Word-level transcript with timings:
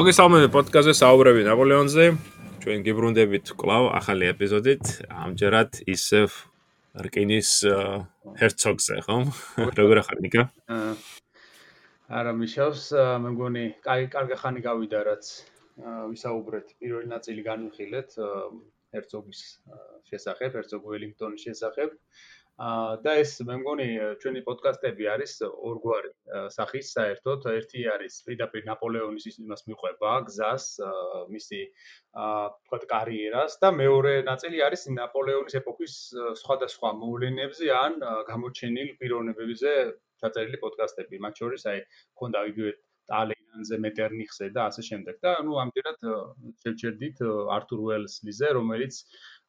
მოგესალმებით 0.00 0.48
პოდკასტზე 0.54 0.92
საუბრები 0.96 1.42
ნაპოლეონზე. 1.44 2.04
ჩვენ 2.64 2.84
გიბრუნდებით 2.86 3.50
კვლავ 3.52 3.88
ახალი 3.98 4.30
ეპიზოდით. 4.32 4.84
ამჯერად 5.12 5.80
ისევ 5.92 6.36
რკინის 7.04 7.50
ჰერცოგზე, 8.40 8.96
ხომ? 9.04 9.28
როგორ 9.76 10.00
ახარ 10.00 10.22
ნიკა? 10.24 10.46
არა 12.16 12.32
მიშავს, 12.32 12.86
მე 12.96 13.34
მგონი 13.36 13.64
კაი 13.84 14.08
კარგი 14.16 14.40
ხანი 14.40 14.64
გავიდა, 14.64 15.04
რაც 15.04 15.24
ვისაუბრეთ. 15.84 16.66
პირველი 16.80 17.08
ნაწილი 17.12 17.44
განვიხილეთ 17.50 18.16
ჰერცოგის 18.96 19.40
შესახებ, 20.08 20.50
ჰერცოგ 20.56 20.80
ველინგტონის 20.80 21.44
შესახებ. 21.44 21.92
აა 21.92 22.39
და 22.60 23.12
ეს 23.16 23.38
მე 23.48 23.54
მგონი 23.62 23.86
ჩვენი 24.20 24.40
პოდკასტები 24.44 25.06
არის 25.08 25.32
ორგვარი 25.48 26.10
სახის 26.52 26.90
საერთოდ. 26.96 27.46
ერთი 27.56 27.84
არის 27.88 28.18
პირდაპირ 28.26 28.66
ნაპოლეონის 28.68 29.24
იმას 29.40 29.64
მიყვება 29.70 30.10
გზას 30.28 30.66
მისი 31.32 31.60
თქვა 32.12 32.78
კარიერას. 32.92 33.56
და 33.64 33.72
მეორე 33.80 34.14
ნაწილი 34.28 34.60
არის 34.68 34.86
ნაპოლეონის 34.92 35.56
ეპოქის 35.62 35.94
სხვადასხვა 36.42 36.90
მოვლენებზე 37.00 37.66
ან 37.80 37.92
გამოჩენილ 38.28 38.88
პიროვნებებზე 39.00 39.72
ჩაწერილი 40.20 40.58
პოდკასტები. 40.60 41.16
მათ 41.24 41.34
შორის 41.40 41.62
აი 41.64 41.80
ქონდა 42.20 42.44
იგივე 42.52 42.72
ტალენანზე 43.10 43.76
მეტერნიხზე 43.84 44.46
და 44.52 44.68
ასე 44.68 44.82
შემდეგ. 44.84 45.14
და 45.24 45.32
ნუ 45.48 45.52
ამჯერად 45.64 45.98
შევჩერდით 46.62 47.18
ართურ 47.56 47.80
უელსლიზე 47.88 48.48
რომელიც 48.58 48.94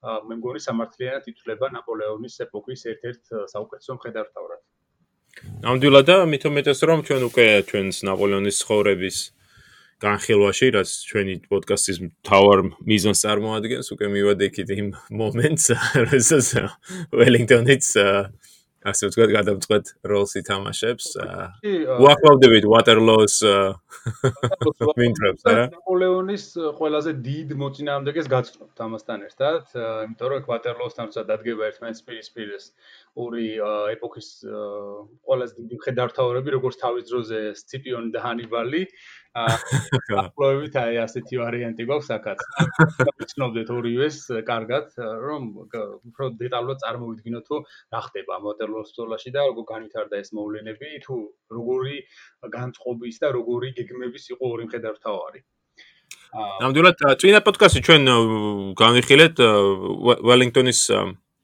მე 0.02 0.38
მგონი 0.40 0.62
სამართლიანად 0.66 1.28
ითვლება 1.32 1.70
ნაპოლეონის 1.76 2.36
ეპოქის 2.48 2.86
ერთ-ერთ 2.94 3.36
საუკეთესო 3.54 3.98
მხედართმთავრად. 3.98 4.62
ნამდვილად 5.66 6.06
და 6.10 6.18
მითომეტეს 6.32 6.80
რომ 6.90 7.00
ჩვენ 7.08 7.22
უკვე 7.30 7.46
ჩვენს 7.70 7.98
ნაპოლეონის 8.10 8.58
ცხოვრების 8.62 9.18
განხილვაში, 10.02 10.68
რაც 10.74 10.90
ჩვენი 11.06 11.34
პოდკასტის 11.46 11.98
მთავარ 12.02 12.60
მიზანს 12.90 13.20
წარმოადგენს, 13.22 13.88
უკვე 13.94 14.08
მივადექით 14.16 14.70
იმ 14.74 14.88
მომენტს, 15.22 15.66
როდესაც 16.10 16.48
ველინგტონიც 17.14 17.86
ასე 18.82 19.10
ვთქვათ, 19.12 19.32
გადავწყვეტ 19.38 19.86
როლს 20.10 20.34
ითამაშებს. 20.42 21.08
უახლოვდებით 22.02 22.66
Waterloo-ს 22.66 23.36
ვინტრებს, 24.98 25.46
არა? 25.46 25.66
ნაპოლეონის 25.76 26.46
ყველაზე 26.82 27.12
დიდ 27.22 27.54
მოწინააღმდეგეს 27.62 28.28
გაცნობთ 28.34 28.84
ამასთან 28.88 29.26
ერთად, 29.30 29.64
იმიტომ 30.10 30.28
რომ 30.34 30.50
Waterloo-სთან 30.50 31.14
თუცა 31.14 31.24
დადგება 31.30 31.70
ერთმანეთის 31.70 32.06
პირისპირეს 32.10 32.66
ორი 33.22 33.48
ეპოქის 33.94 34.30
ყველაზე 35.30 35.54
დიდი 35.62 35.76
მხედართმთავრები, 35.78 36.50
როგორც 36.58 36.76
თავის 36.82 37.04
დროზე 37.12 37.40
სციპიონი 37.62 38.10
და 38.16 38.20
ჰანიბალი. 38.26 38.82
აა 38.88 39.21
პრობლემით 39.32 40.76
აი 40.82 40.98
ასეთი 41.06 41.40
ვარიანტი 41.40 41.86
გვაქვს 41.88 42.10
აქაც. 42.16 42.40
ვიცნობდეთ 43.22 43.70
ორივეს 43.72 44.18
კარგად, 44.44 44.92
რომ 45.00 45.44
უფრო 45.72 46.26
დეტალურად 46.42 46.84
წარმოვიდგინოთ 46.84 47.46
თუ 47.48 47.62
რა 47.96 48.02
ხდება 48.08 48.40
მოტერლოს 48.44 48.92
სკოლაში 48.92 49.32
და 49.32 49.48
როგორ 49.48 49.66
განვითარდა 49.72 50.20
ეს 50.20 50.36
მოვლენები, 50.36 50.90
თუ 51.08 51.16
როგორი 51.48 51.96
განწყობის 52.44 53.16
და 53.24 53.28
როგორი 53.40 53.72
გეგმების 53.80 54.24
იყო 54.36 54.44
ორი 54.52 54.64
მხედართმთავარი. 54.68 55.40
ნამდვილად 56.32 57.00
წინა 57.20 57.40
პოდკასტში 57.44 57.82
ჩვენ 57.88 58.04
განვიხილეთ 58.80 59.36
ველინგტონის 60.28 60.80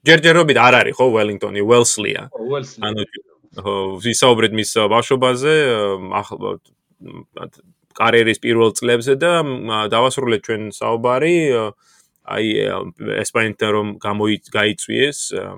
ჯერჯერობით 0.08 0.58
არ 0.60 0.74
არის 0.80 0.96
ხო 0.96 1.06
ველინგტონი 1.16 1.60
ველსლია. 1.64 2.28
ანუ 2.84 3.02
ხო 3.56 3.74
ვისაუბრეთ 4.04 4.52
მის 4.52 4.70
ბავშვობაზე, 4.92 5.54
ახლა 6.20 6.52
კარიერის 7.98 8.38
პირველ 8.42 8.70
წლებზე 8.78 9.14
და 9.18 9.32
დავასრულეთ 9.92 10.42
ჩვენ 10.48 10.62
საუბარი 10.78 11.36
აი 12.28 12.46
ესპანეთთან 13.24 13.70
რომ 13.74 13.88
გამოიწვიეს 14.04 15.20
აა 15.42 15.56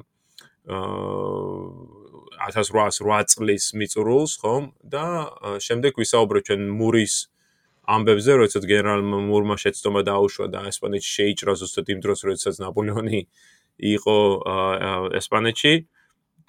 1808 2.40 3.26
წლის 3.32 3.64
მიწურულს, 3.76 4.32
ხომ? 4.40 4.64
და 4.80 5.04
შემდეგ 5.60 5.92
ვისაუბრეთ 6.00 6.42
ჩვენ 6.48 6.62
მურის 6.78 7.14
ამბებზე, 7.90 8.32
როდესაც 8.40 8.64
გენერალ 8.70 9.02
მურმა 9.02 9.56
შეცდომა 9.60 10.00
დაუშვა 10.08 10.46
და 10.54 10.60
ესპანეთში 10.70 11.10
შეიჭრა 11.10 11.52
ზუსტად 11.60 11.86
იმ 11.90 11.98
დროს, 12.04 12.20
როდესაც 12.28 12.54
ნაპოლეონი 12.64 13.20
იყო 13.94 14.18
ესპანეთში. 15.20 15.72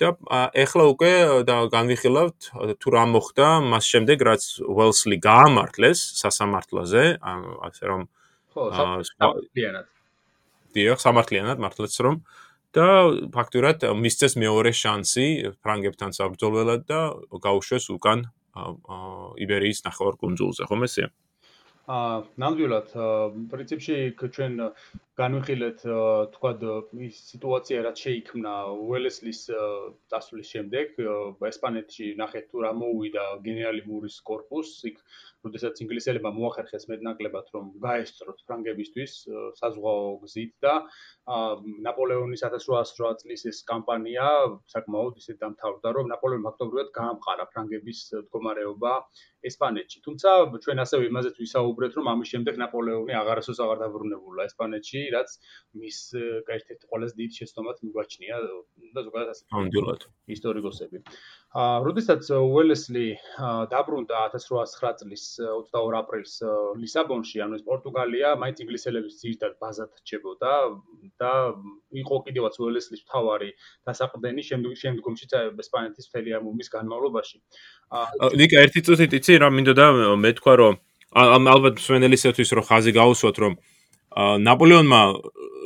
და 0.01 0.09
ეხლა 0.57 0.83
უკვე 0.93 1.13
და 1.45 1.55
განვიხილავთ 1.69 2.39
თუ 2.81 2.87
რა 2.95 3.03
მოხდა 3.13 3.47
მას 3.69 3.85
შემდეგ 3.93 4.17
რაც 4.27 4.43
ველსლი 4.65 5.17
გაამართლეს 5.21 5.99
სასამართლოზე 6.21 7.03
ასე 7.69 7.83
რომ 7.91 8.01
ხო 8.51 8.63
სამართლიანად. 8.73 9.85
დიახ 10.75 10.99
სამართლიანად 11.05 11.57
მართლაც 11.61 11.93
რომ. 12.01 12.15
და 12.71 12.87
ფაქტურად 13.35 13.83
მისცეს 13.99 14.39
მეორე 14.39 14.71
შანსი 14.71 15.25
ფრანგებთან 15.59 16.15
საბრძოლველად 16.15 16.81
და 16.87 16.99
გაუშვეს 17.45 17.91
უკან 17.91 18.31
იბერიის 19.43 19.83
ნახევარკუნძულზე. 19.87 20.63
ხომ 20.71 20.87
ესეა? 20.87 21.09
აა 21.91 22.15
ნამდვილად 22.39 22.87
პრინციპში 23.51 23.95
ჩვენ 24.15 24.53
განვიხილეთ 25.21 25.83
თქვა 26.35 26.51
ის 27.07 27.17
სიტუაცია 27.31 27.81
რაც 27.87 28.03
შეიქმნა 28.05 28.53
უელესლის 28.85 29.41
დასვლის 30.13 30.53
შემდეგ 30.53 31.01
ესპანეთში 31.51 32.07
ნახეთ 32.21 32.47
თუ 32.51 32.63
რა 32.65 32.71
მოუვიდა 32.81 33.25
გენერალი 33.47 33.83
მურის 33.89 34.17
корпуს 34.29 34.71
იქ 34.91 34.97
როდესაც 35.45 35.81
ინგლისელებმა 35.83 36.31
მოახერხეს 36.37 36.87
მეტნაკლებად 36.91 37.47
რომ 37.55 37.69
გაესწროთ 37.85 38.43
ფრანგებისთვის 38.49 39.13
საზღვაო 39.61 40.09
გზით 40.23 40.53
და 40.65 40.73
ნაპოლეონის 41.87 42.45
1808 42.49 43.21
წლის 43.23 43.45
ეს 43.51 43.61
კამპანია 43.71 44.27
საკმაოდ 44.75 45.17
ისე 45.23 45.37
დამთავრდა 45.41 45.95
რომ 45.97 46.11
ნაპოლეონმა 46.13 46.51
ფაქტობრივად 46.51 46.91
გაამყარა 46.97 47.45
ფრანგების 47.53 47.99
მდგომარეობა 48.21 48.91
ესპანეთში. 49.49 50.01
თუმცა 50.05 50.29
ჩვენ 50.63 50.83
ასევე 50.85 51.09
იმაზეც 51.09 51.35
ვისაუბრეთ 51.41 51.97
რომ 51.97 52.09
ამის 52.13 52.31
შემდეგ 52.33 52.59
ნაპოლეონი 52.61 53.13
აღარასოდეს 53.21 53.61
აღარ 53.65 53.79
დაბრუნებულა 53.83 54.45
ესპანეთში 54.51 55.01
რაც 55.15 55.35
მის 55.81 55.97
ერთ-ერთი 56.15 56.85
ყველაზე 56.91 57.13
დიდი 57.21 57.33
შეცდომად 57.41 57.83
მიგვაჩნია 57.85 58.41
და 58.95 59.05
ზოგადად 59.07 59.29
ასე 59.35 59.43
ნამდვილად 59.51 60.07
ისტორიკოსები 60.37 61.03
აა 61.51 61.79
როდესაც 61.83 62.27
უელესლი 62.31 63.05
დაბრუნდა 63.71 64.19
1809 64.31 64.99
წლის 65.01 65.23
22 65.43 65.97
აპრილს 65.99 66.35
ლისაბონში, 66.79 67.41
ანუ 67.43 67.59
ეს 67.59 67.63
პორტუგალია 67.67 68.29
მაინც 68.39 68.61
ინგლისელების 68.63 69.17
ძირითად 69.19 69.57
ბაზად 69.59 69.91
რჩებოდა 69.99 70.53
და 71.19 71.31
იყო 72.03 72.15
კიდევაც 72.27 72.55
უელესლის 72.55 73.03
მთავარი 73.03 73.49
დასაყრდენი 73.83 74.41
შემდგომ 74.47 74.79
შემდგომში 74.83 75.25
ესპანეთის 75.59 76.07
მთელი 76.07 76.39
ამობის 76.39 76.71
განმავლობაში. 76.71 77.37
აა 77.99 78.31
ნიკა 78.39 78.63
ერთი 78.63 78.79
წუთი 78.87 79.11
იცი 79.19 79.33
რა 79.43 79.49
მინდოდა 79.51 79.85
მე 80.23 80.31
თქვა 80.39 80.53
რომ 80.63 80.79
ალბათ 81.11 81.83
სვენელისათვის 81.83 82.49
რომ 82.55 82.63
ხაზი 82.71 82.91
გაუსვათ 82.95 83.37
რომ 83.43 83.53
ნაპოლეონმა 84.17 85.01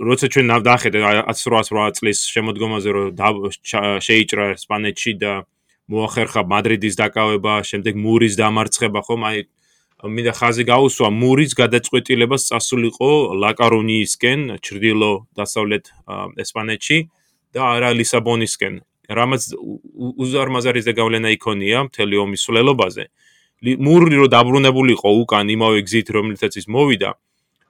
როცა 0.06 0.28
ჩვენ 0.28 0.46
ნახეთ 0.52 0.94
1808 1.02 1.98
წლის 1.98 2.20
შემოდგომაზე 2.30 2.90
რომ 2.94 3.08
შეიჭრა 4.06 4.46
ესპანეთში 4.54 5.12
და 5.18 5.34
მოახერხა 5.90 6.42
მადრიდის 6.46 6.96
დაკავება, 7.00 7.54
შემდეგ 7.64 7.94
მურის 7.96 8.34
დამარცხება, 8.38 9.02
ხომ? 9.08 9.22
აი 9.26 9.40
მინდა 10.06 10.34
ხაზი 10.38 10.64
გაუსვა 10.70 11.10
მურის 11.10 11.52
გადაწყვეტილებას 11.58 12.42
წასულიყო 12.52 13.12
ლაკარონიისკენ, 13.42 14.40
ჩრდილო 14.62 15.12
დასავლეთ 15.34 15.86
ესპანეთში 16.44 16.98
და 17.56 17.62
არა 17.80 17.90
ლისაბონისკენ. 17.98 18.74
რამაც 19.06 19.42
უზარმაზარი 20.22 20.82
ზეგავლენა 20.86 21.30
იქონია 21.38 21.88
მთელი 21.90 22.16
ომის 22.26 22.42
სულელობაზე. 22.46 23.06
მური 23.64 24.16
რო 24.22 24.28
დაბრუნებულიყო 24.30 25.10
უკან 25.22 25.46
იმავე 25.56 25.80
გზით, 25.86 26.08
რომლითაც 26.14 26.54
ის 26.60 26.66
მოვიდა, 26.68 27.10
აა 27.14 27.26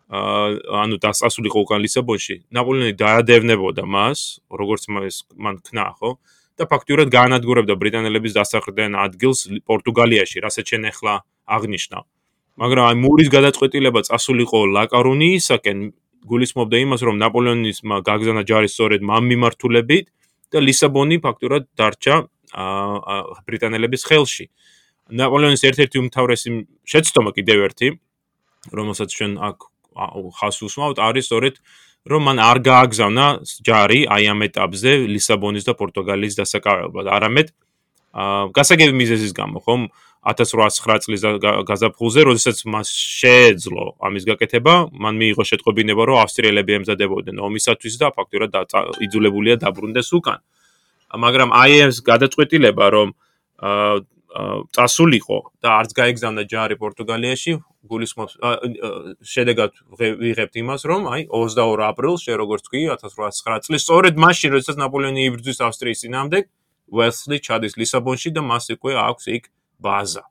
ანუ 0.09 1.01
დასასულიყო 1.01 1.59
უკან 1.65 1.81
ლისაბონში. 1.81 2.35
ნაპოლეონი 2.53 2.93
დაადევნებოდა 2.93 3.83
მას, 3.89 4.39
როგორც 4.53 4.83
მან 4.89 5.55
ქნა, 5.65 5.97
ხო? 5.97 6.09
და 6.55 6.63
ფაქტურად 6.69 7.09
გაანადგურებდა 7.11 7.73
ბრიტანელების 7.75 8.33
დასახრდენ 8.37 8.95
ადგილს 8.95 9.39
პორტუგალიაში, 9.65 10.37
რასაც 10.45 10.65
შენ 10.71 10.81
ახლა 10.93 11.13
აღნიშნავ. 11.49 12.03
მაგრამ 12.55 12.85
აი 12.85 12.95
მურის 13.01 13.29
გადაწყვეტილება 13.33 13.99
წასულიყო 14.07 14.59
ლაკარონიისაკენ, 14.77 15.77
გულისხმობდა 16.25 16.77
იმას, 16.85 17.01
რომ 17.03 17.15
ნაპოლეონის 17.19 17.77
გაგზავნა 17.83 18.43
ჯარის 18.47 18.71
სწორედ 18.71 19.01
მამ 19.03 19.23
მიმართულებით 19.35 20.05
და 20.53 20.57
ლისაბონი 20.63 21.17
ფაქტურად 21.25 21.63
დარჩა 21.75 22.15
ბრიტანელების 23.45 24.01
ხელში. 24.07 24.45
ნაპოლეონის 25.11 25.61
ერთ-ერთი 25.69 25.97
უმთავრესი 26.01 26.49
შეცდომა 26.87 27.31
კიდევ 27.35 27.57
ერთი, 27.67 27.87
რომელსაც 28.71 29.09
ჩვენ 29.11 29.31
აქ 29.37 29.57
ხას 29.95 30.57
უსმავთ, 30.61 30.97
არის 30.99 31.25
სწორედ 31.31 31.55
რომ 32.05 32.21
მან 32.29 32.37
არ 32.37 32.57
გააგზავნა 32.61 33.25
ჯარი 33.65 33.99
აი 34.05 34.23
ამ 34.29 34.39
ეტაპზე 34.45 34.91
ლისაბონის 35.09 35.65
და 35.65 35.73
პორტუგალიის 35.73 36.37
დასაკავებლად. 36.37 37.07
არამედ 37.09 37.47
გასაგები 38.55 38.93
მიზეზის 38.93 39.33
გამო, 39.33 39.59
ხომ? 39.65 39.89
1809 40.25 41.05
წლის 41.05 41.21
გაზაფხულზე, 41.69 42.21
როდესაც 42.25 42.57
მას 42.65 42.89
შეეძლო 42.89 43.85
ამის 44.01 44.23
გაკეთება, 44.25 44.73
მან 44.89 45.13
მიიღო 45.21 45.43
შეტყობინება, 45.49 46.01
რომ 46.09 46.17
ავსტრიელები 46.25 46.71
ემზადებოდნენ 46.81 47.37
ომისათვის 47.45 47.95
და 48.01 48.07
ფაქტურად 48.09 48.51
იძულებულია 49.05 49.55
დაბრუნდეს 49.61 50.09
უკან. 50.17 50.39
მაგრამ 51.13 51.49
აი 51.53 51.73
ეს 51.89 51.95
გადაწყვეტილება, 52.01 52.85
რომ 52.89 53.07
წასულიყო 54.75 55.37
და 55.63 55.69
არც 55.79 55.91
გაიგზავნა 55.95 56.43
ჯარი 56.51 56.75
პორტუგალიაში, 56.81 57.53
გულისხმობს 57.87 58.33
შედეგად 59.23 59.71
ვიღებთ 59.95 60.55
იმას, 60.59 60.81
რომ 60.91 61.07
აი 61.07 61.21
22 61.31 61.85
აპრილს, 61.87 62.25
შე 62.25 62.35
როგორც 62.41 62.67
თქვი, 62.67 62.81
1809 62.99 63.63
წლის, 63.67 63.81
სწორედ 63.85 64.19
მაშინ, 64.19 64.49
როდესაც 64.55 64.75
ნაპოლეონი 64.81 65.21
იბრძვის 65.29 65.59
ავსტრიის 65.69 66.03
ძინავდე, 66.03 66.39
ვესლი 66.91 67.37
ჩადის 67.39 67.77
ლისაბონში 67.79 68.29
და 68.35 68.41
მას 68.43 68.69
უკვე 68.75 68.93
აქვს 69.07 69.25
იქ 69.39 69.43
ბაზა. 69.79 70.23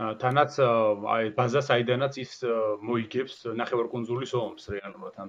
თანაც 0.00 0.56
აი 0.60 1.24
ბაზა 1.36 1.60
საიდანაც 1.60 2.14
ის 2.24 2.32
მოიგებს 2.88 3.52
ნახევარკუნძულის 3.52 4.32
ომს 4.32 4.64
რეალურად 4.72 5.14
ამ 5.20 5.28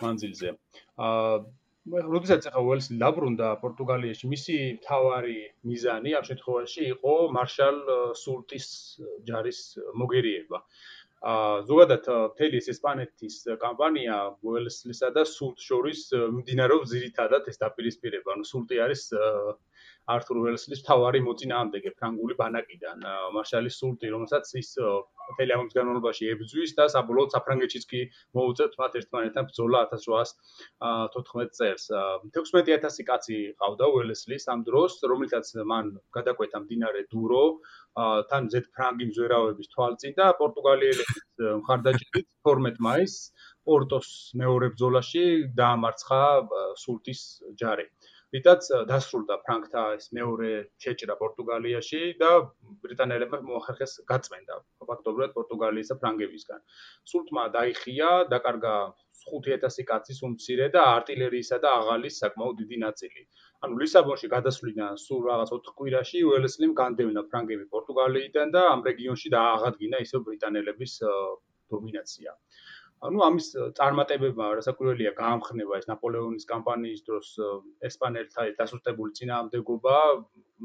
მანძილზე. 0.00 0.56
აა 0.96 1.44
როდესაც 1.84 2.46
ახლა 2.48 2.60
უელსი 2.64 2.96
დაბრუნდა 3.00 3.48
პორტუგალიაში, 3.60 4.28
მისი 4.32 4.54
თავარი 4.86 5.36
მიზანი 5.68 6.14
ამ 6.16 6.24
შემთხვევაში 6.28 6.84
იყო 6.96 7.14
მარშალ 7.36 7.80
სულტის 8.20 8.68
ჯარის 9.28 9.60
მოგერიება. 10.02 10.62
აა 11.24 11.60
ზოგადად 11.68 12.08
მთელი 12.32 12.56
ეს 12.60 12.66
ესპანეთის 12.72 13.36
კამპანია 13.60 14.16
უელსლისა 14.44 15.08
და 15.16 15.24
სულტ 15.28 15.60
შორის 15.68 16.00
მიმდინარეობს 16.12 16.90
ძირითადად 16.94 17.48
ეს 17.52 17.60
დაპირისპირება. 17.64 18.32
ანუ 18.36 18.44
სულტი 18.48 18.80
არის 18.86 19.02
ართურ 20.12 20.40
უელსლის 20.42 20.82
თავარი 20.86 21.20
მოწინააღმდეგე 21.24 21.92
ფრანგული 21.98 22.36
ბანაკიდან 22.40 23.04
მარშალი 23.36 23.70
სულტი 23.76 24.10
რომელსაც 24.14 24.50
ის 24.60 24.70
მთელი 25.32 25.54
ამის 25.56 25.76
განმავლობაში 25.78 26.28
ებრძვის 26.34 26.74
და 26.78 26.86
საბოლოოდ 26.94 27.36
საფრანგეთშიც 27.36 27.86
კი 27.92 28.00
მოუწევთ 28.38 28.74
მათ 28.82 28.98
ერთმანეთთან 29.00 29.48
ბრძოლა 29.50 29.80
1814 29.94 31.56
წელს 31.60 31.86
16000 32.36 33.08
კაცი 33.10 33.38
ყავდა 33.62 33.88
უელსლის 33.94 34.48
ამ 34.54 34.66
დროს 34.68 34.98
რომელსაც 35.14 35.54
მან 35.72 35.90
გადაკვეთა 36.18 36.62
მდინარე 36.66 37.06
დურო 37.14 37.44
თან 38.30 38.52
ზეთ 38.52 38.68
ფრანგი 38.76 39.08
მზვერავების 39.08 39.72
თვალწინ 39.72 40.18
და 40.20 40.28
პორტუგალიელების 40.42 41.24
მხარდაჭერით 41.64 42.28
12 42.52 42.80
მაისს 42.88 43.20
პორტოს 43.68 44.08
მეორე 44.40 44.68
ბრძოლაში 44.74 45.24
დაამარცხა 45.60 46.22
სულტის 46.84 47.20
ჯარი. 47.60 47.86
ვიდაც 48.34 48.68
დასრულდა 48.90 49.34
ფრანკთა 49.46 49.82
ეს 49.96 50.06
მეორე 50.18 50.50
შეჭრა 50.84 51.14
პორტუგალიაში 51.22 52.00
და 52.22 52.30
ბრიტანელებმა 52.86 53.38
მოახერხეს 53.50 53.92
გაწმენდა 54.10 54.56
ფაქტობრივად 54.90 55.34
პორტუგალიის 55.36 55.92
და 55.92 55.96
ფრანგებისგან. 56.02 56.64
სულთმა 57.12 57.44
დაიხია, 57.56 58.10
დაკარგა 58.32 58.74
5000 59.28 59.86
კაცის 59.90 60.18
უმცირე 60.28 60.66
და 60.74 60.82
артиლერიისა 60.96 61.58
და 61.64 61.70
აღალის 61.78 62.18
საკმაოდ 62.24 62.58
დიდი 62.62 62.78
ნაწილი. 62.86 63.22
ანუ 63.64 63.78
ლისაბონში 63.82 64.28
გადასვლიდან 64.34 64.98
სულ 65.04 65.22
რაღაც 65.30 65.54
4 65.56 65.76
კვირაში 65.78 66.24
უელესლიმ 66.30 66.74
განდევნა 66.80 67.22
ფრანგები 67.30 67.64
პორტუგალიიდან 67.76 68.54
და 68.56 68.62
ამ 68.74 68.84
რეგიონში 68.90 69.34
დააღადგინა 69.36 70.02
ისევ 70.06 70.26
ბრიტანელების 70.28 70.98
დომინაცია. 71.72 72.36
ანუ 73.06 73.22
ამის 73.26 73.46
წარმატებებმა 73.78 74.46
რასაკვირველია 74.58 75.12
გაამხნევა 75.18 75.78
ეს 75.80 75.88
ნაპოლეონის 75.90 76.46
კამპანიის 76.50 77.02
დროს 77.08 77.30
ესპანელთა 77.88 78.46
დასუსტებული 78.60 79.16
წინააღმდეგობა 79.18 79.96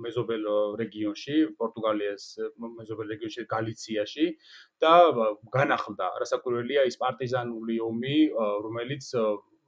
მეზობელ 0.05 0.45
რეგიონში, 0.81 1.35
პორტუგალიას 1.59 2.25
მეზობელ 2.79 3.13
რეგიონში, 3.15 3.45
გალიციაში 3.53 4.27
და 4.85 4.93
განახლდა. 5.57 6.09
რასაკვირველია 6.23 6.85
ის 6.91 6.99
პარტიზანული 7.03 7.79
ომი, 7.89 8.17
რომელიც 8.67 9.11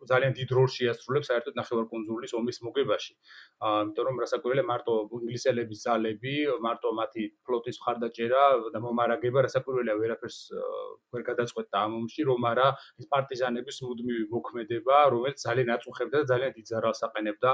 ძალიან 0.09 0.33
დიდ 0.37 0.49
როლს 0.57 0.73
შეასრულებს 0.79 1.27
საერთოდ 1.31 1.57
ნახევარკუნძულის 1.59 2.33
ომის 2.39 2.57
მოგებაში. 2.65 3.13
აა, 3.61 3.81
იმიტომ 3.85 4.05
რომ 4.09 4.21
რასაკვირველია 4.23 4.65
მარტო 4.71 4.93
ინგლისელების 5.17 5.79
ძალები, 5.85 6.35
მარტო 6.65 6.89
მათი 6.99 7.23
ფლოტის 7.45 7.77
მხარდაჭერა 7.81 8.43
და 8.73 8.79
მომარაგება 8.85 9.45
რასაკვირველია 9.47 9.95
ვერაფერს 10.01 10.37
ვერ 11.13 11.21
გადაწყვეტა 11.29 11.77
ამ 11.85 11.91
ომში, 12.01 12.21
რომ 12.31 12.41
არა 12.51 12.67
ეს 13.01 13.05
პარტიზანების 13.13 13.77
მუდმივი 13.85 14.25
მოქმედება, 14.35 14.97
რომელიც 15.13 15.37
ძალიან 15.47 15.69
აწუხებდა 15.77 16.17
და 16.21 16.25
ძალიან 16.33 16.51
დიდ 16.57 16.65
ზარალს 16.71 17.01
აყენებდა 17.07 17.51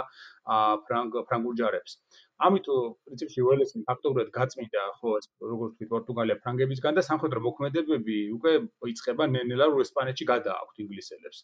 აა 0.58 0.74
ფრანგ 0.88 1.12
ფრანგულ 1.28 1.54
ჯარებს. 1.62 2.00
ამით 2.46 2.68
პრინციპში 2.70 3.42
უელესი 3.42 3.80
ფაქტობრივად 3.88 4.28
გაწმინდა 4.36 4.82
ხო 5.00 5.14
ეს 5.20 5.28
როგორც 5.42 5.72
თქვი 5.78 5.88
პორტუგალია 5.94 6.36
ფრანგებისგან 6.44 7.00
და 7.00 7.04
სამხედრო 7.08 7.42
მოქმედებები 7.46 8.18
უკვე 8.38 8.54
იწყება 8.94 9.26
ნენელა 9.34 9.68
რო 9.74 9.82
ესპანეთში 9.86 10.28
გადააქვთ 10.32 10.84
ინგლისელებს. 10.86 11.40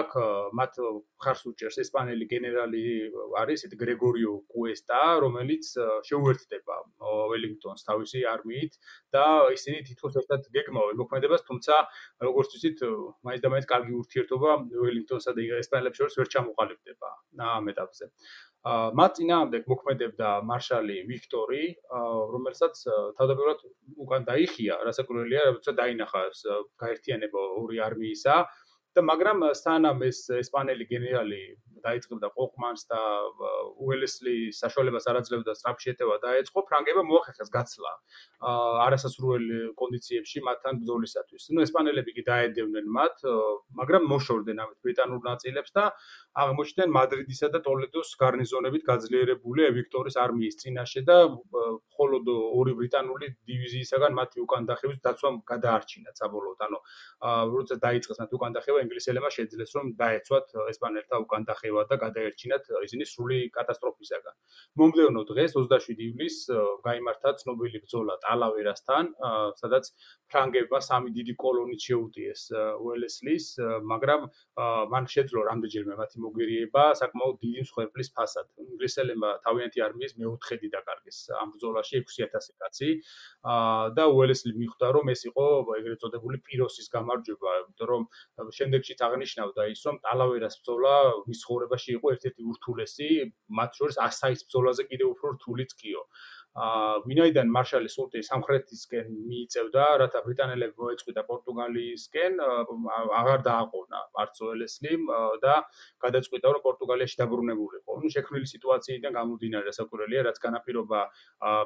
აქ 0.00 0.10
მათ 0.58 0.80
ხარს 1.22 1.42
უჭერს 1.50 1.78
ესპანელი 1.84 2.26
გენერალი 2.32 2.82
არის 3.42 3.64
ეს 3.70 3.72
გრეგორიო 3.82 4.34
კუესტა, 4.50 5.00
რომელიც 5.26 5.70
შეუერთდება 6.10 6.76
ველინგტონს 7.30 7.86
თავისი 7.86 8.24
არმიით 8.34 8.78
და 9.14 9.24
ისინი 9.54 9.86
თითქოს 9.90 10.18
ერთად 10.24 10.50
გეგმავენ 10.58 11.00
მოქმედებას, 11.04 11.46
თუმცა 11.46 11.74
როგორც 12.26 12.50
ვთქვით, 12.58 12.78
მაინც 13.30 13.40
და 13.46 13.48
მაინც 13.54 13.66
კარგი 13.74 13.92
ურთიერთობა 14.00 14.50
ველინგტონსა 14.74 15.30
და 15.38 15.40
ესპანელებს 15.62 15.98
შორის 16.02 16.18
ვერ 16.18 16.28
ჩამოყალიბდება 16.34 17.08
ამ 17.50 17.68
ეტაპზე. 17.74 18.06
აა 18.10 18.49
მათ 18.68 19.14
წინააღმდეგ 19.16 19.68
მოქმედებდა 19.72 20.30
მარშალი 20.48 20.96
ვიქტორი, 21.08 21.62
რომელსაც 22.32 22.82
თავდაპირველად 23.16 23.62
უკან 24.04 24.26
დაიხია, 24.28 24.76
რასაკვირველია, 24.84 25.44
როცა 25.56 25.72
დაინახა 25.80 26.24
გაერთიანება 26.84 27.44
ორი 27.62 27.80
არმიისა, 27.88 28.36
და 28.94 29.04
მაგრამ 29.06 29.46
სანამ 29.54 30.04
ეს 30.04 30.20
ესპანელი 30.42 30.84
გენერალი 30.92 31.40
დაიწყებდა 31.86 32.28
ყოყმანს 32.36 32.82
და 32.90 33.00
უელესლი 33.86 34.34
საშუალებას 34.60 35.08
არ 35.10 35.16
აძლევდა 35.20 35.52
სწრაფშეტევა 35.58 36.16
დაეწყო 36.24 36.60
ფრანგებმა 36.70 37.04
მოახერხეს 37.10 37.50
გაცლა 37.56 37.92
არასასრუელ 38.86 39.46
კონდიციებში 39.80 40.38
მათთან 40.48 40.80
ბრძოლისათვის. 40.82 41.42
ნუ 41.54 41.60
ესპანელები 41.66 42.12
კი 42.16 42.22
დაედევნენ 42.30 42.86
მათ, 42.96 43.16
მაგრამ 43.80 44.02
მოშორდნენ 44.12 44.58
ამ 44.64 44.70
ბრიტანულ 44.84 45.20
ნაწილებს 45.30 45.70
და 45.76 45.84
აღმოჩნდნენ 46.44 46.90
მადრიდისა 46.96 47.48
და 47.54 47.58
ტოლედოს 47.66 48.08
გარნიზონებით 48.22 48.82
გაძლიერებული 48.90 49.68
ვიქტორის 49.76 50.16
არმიის 50.24 50.56
წინაშე 50.62 51.02
და 51.10 51.16
მხოლოდ 51.30 52.24
ორი 52.60 52.72
ბრიტანული 52.80 53.26
დივიზიისაგან 53.50 54.12
მათი 54.20 54.38
უკან 54.46 54.62
დახევის 54.70 55.00
დაცვამ 55.04 55.36
გადაარჩინათ 55.50 56.14
საბოლოოდ. 56.22 56.58
ანუ 56.66 56.78
როცა 57.54 57.76
დაიწყეს 57.84 58.18
მათ 58.20 58.30
უკან 58.38 58.52
დახევა, 58.56 58.78
ინგლისელებმა 58.86 59.30
შეძლეს 59.36 59.70
რომ 59.76 59.86
დაეცვათ 60.00 60.46
ესპანელთა 60.72 61.16
უკან 61.24 61.42
დახევა 61.70 61.86
და 61.90 61.96
გადაერჩინათ 62.02 62.64
ისინი 62.84 63.04
სრული 63.06 63.38
კატასტროფისაგან. 63.54 64.34
მომდევნო 64.80 65.22
დღეს 65.30 65.54
27 65.54 66.02
ივლისს 66.10 66.50
გამართა 66.84 67.30
ცნობილი 67.42 67.78
ბრძოლა 67.84 68.14
ტალავერასთან, 68.24 69.04
სადაც 69.60 69.84
ფრანგებმა 70.30 70.80
სამი 70.82 71.10
დიდი 71.14 71.34
კოლონით 71.38 71.80
შეუტიეს 71.86 72.42
უელესლის, 72.82 73.44
მაგრამ 73.92 74.20
მან 74.90 75.04
შეძლო 75.14 75.40
რამდენჯერმე 75.50 75.94
მათი 76.00 76.16
მოგერიება 76.26 76.84
საკმაოდ 77.02 77.36
დიდი 77.44 77.60
მსხვერპლის 77.66 78.08
ფასად. 78.14 78.46
ინგლისელებმა 78.60 79.30
თავიანთი 79.46 79.78
არმიის 79.86 80.12
მეოთხედი 80.20 80.68
დაკარგეს 80.74 81.18
ამ 81.40 81.48
ბრძოლაში 81.54 82.02
6000 82.06 82.54
კაცი 82.60 82.90
და 83.96 84.04
უელესლი 84.10 84.52
მიხვდა 84.58 84.86
რომ 84.96 85.06
ეს 85.14 85.22
იყო 85.30 85.46
ეგრეთ 85.80 85.98
წოდებული 86.02 86.38
პიროსის 86.46 86.86
გამარჯვება, 86.94 87.50
იმიტომ 87.60 87.88
რომ 87.90 88.02
შემდეგშიც 88.58 88.98
აღნიშნავდა 89.06 89.62
ის 89.74 89.80
რომ 89.86 89.96
ტალავერას 90.06 90.54
ბრძოლა 90.60 90.94
მის 91.28 91.40
ცხოვრებაში 91.60 91.92
იყო 91.96 92.12
ერთ-ერთი 92.16 92.44
ურთულესი, 92.50 93.08
მათ 93.58 93.70
შორის 93.80 93.96
ასაის 94.06 94.44
ბრძოლაზე 94.48 94.84
კიდევ 94.90 95.08
უფრო 95.12 95.32
რთულიც 95.36 95.74
კიო. 95.80 96.02
ვინაიდან 96.50 97.46
მარშალი 97.54 97.86
სულტი 97.86 98.20
სამხრეთისკენ 98.26 99.06
მიიწევდა, 99.30 99.84
რათა 100.02 100.20
ბრიტანელები 100.26 100.74
მოეწყვიტა 100.82 101.22
პორტუგალიისკენ, 101.30 102.32
აღარ 102.42 103.44
დააყონა 103.46 104.00
მარცოელესლიმ 104.18 105.02
და 105.44 105.54
გადაწყვიტა 106.02 106.50
რომ 106.50 106.62
პორტუგალიაში 106.66 107.16
დაბრუნებულიყო. 107.22 107.90
ნუ 108.02 108.08
შექმნილი 108.16 108.46
სიტუაციიდან 108.50 109.12
გამომდინარე, 109.18 109.64
რასაკვირველია, 109.70 110.20
რაც 110.26 110.36
განაპირობა 110.42 111.00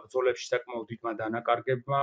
ბრძოლებში 0.04 0.46
საკმაოდ 0.52 0.86
დიდმა 0.92 1.12
დანაკარგებმა, 1.22 2.02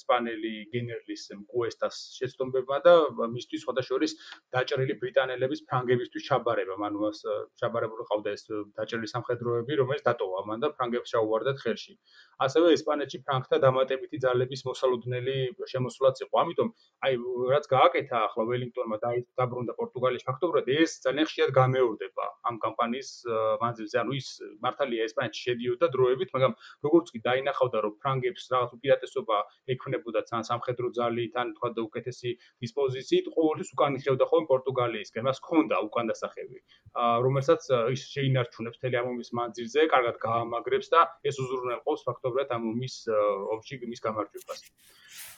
ესპანელი 0.00 0.54
გენერლის 0.72 1.22
კუესტას 1.52 1.96
შეცდომებმა 2.16 2.76
და 2.88 2.94
მისთვის 3.36 3.60
სხვადასხვა 3.60 4.08
დაჭრილი 4.56 4.94
ბრიტანელების 5.04 5.60
ფრანგებისთვის 5.68 6.22
ჩაბარება, 6.32 6.80
ანუ 6.80 7.12
ჩაბარებული 7.60 8.02
ყავდა 8.08 8.30
ეს 8.32 8.42
დაჭრილი 8.80 9.08
სამხედროები, 9.14 9.72
რომელიც 9.84 10.02
დატოვა 10.08 10.40
მან 10.48 10.58
და 10.64 10.68
ფრანგებს 10.72 11.12
ჩაუვარდათ 11.12 11.58
ხელში. 11.60 11.94
ასევე 12.40 12.72
ესპანეთში 12.76 13.18
ფრანკთა 13.26 13.56
დამატებითი 13.64 14.18
ძალების 14.24 14.62
მოსალოდნელი 14.68 15.36
შემოსვლაც 15.72 16.16
იყო. 16.24 16.34
ამიტომ 16.42 16.68
აი 17.06 17.12
რაც 17.52 17.64
გააკეთა 17.74 18.16
ახლა 18.28 18.42
ველინგტონმა 18.50 18.96
და 19.02 19.10
დაბრუნდა 19.40 19.72
პორტუგალიაში, 19.80 20.26
ფაქტობრივად 20.30 20.66
ეს 20.72 20.90
ძალიან 21.04 21.26
ხშირად 21.28 21.50
გამეორდება 21.60 22.24
ამ 22.48 22.56
კამპანიის 22.64 23.10
მანძილზე. 23.62 23.96
ანუ 24.02 24.12
ის 24.20 24.28
მართალია 24.64 25.02
ესპანეთში 25.08 25.42
შედიოდა 25.48 25.86
დროებით, 25.94 26.28
მაგრამ 26.36 26.54
როგორც 26.86 27.06
კი 27.12 27.18
დაინახავდა, 27.28 27.78
რომ 27.84 27.92
ფრანგებს 28.02 28.42
რაღაც 28.52 28.70
უპირატესობა 28.76 29.36
ექნებოდათ 29.74 30.24
თან 30.30 30.42
სამხედრო 30.50 30.86
ძალით, 30.96 31.30
თან 31.36 31.46
თქვა 31.56 31.68
და 31.76 31.80
უკეთესი 31.88 32.30
დისპოზიციით, 32.62 33.26
ყოველთვის 33.36 33.68
უკან 33.74 33.92
იხევდა 33.98 34.24
ხოლმე 34.30 34.46
პორტუგალიისკენ. 34.52 35.22
მას 35.22 35.38
ჰქონდა 35.42 35.76
უკან 35.86 36.04
დასახები, 36.10 36.58
რომელსაც 37.24 37.62
ის 37.94 38.02
შეინარჩუნებს 38.14 38.78
თელი 38.82 38.96
ამ 39.00 39.06
ომის 39.12 39.30
მანძილზე, 39.38 39.80
კარგად 39.94 40.16
გაამაგრებს 40.26 40.88
და 40.94 41.00
ეს 41.28 41.36
უზრუნველყოფს 41.42 42.02
ფაქტობრივად 42.22 42.48
ამ 42.54 42.62
ომის 42.70 42.94
ომში 43.10 43.74
მის 43.82 44.00
გამარჯვებას. 44.06 44.60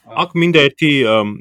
აქ 0.04 0.30
მინდა 0.36 0.60
ერთი 0.68 0.90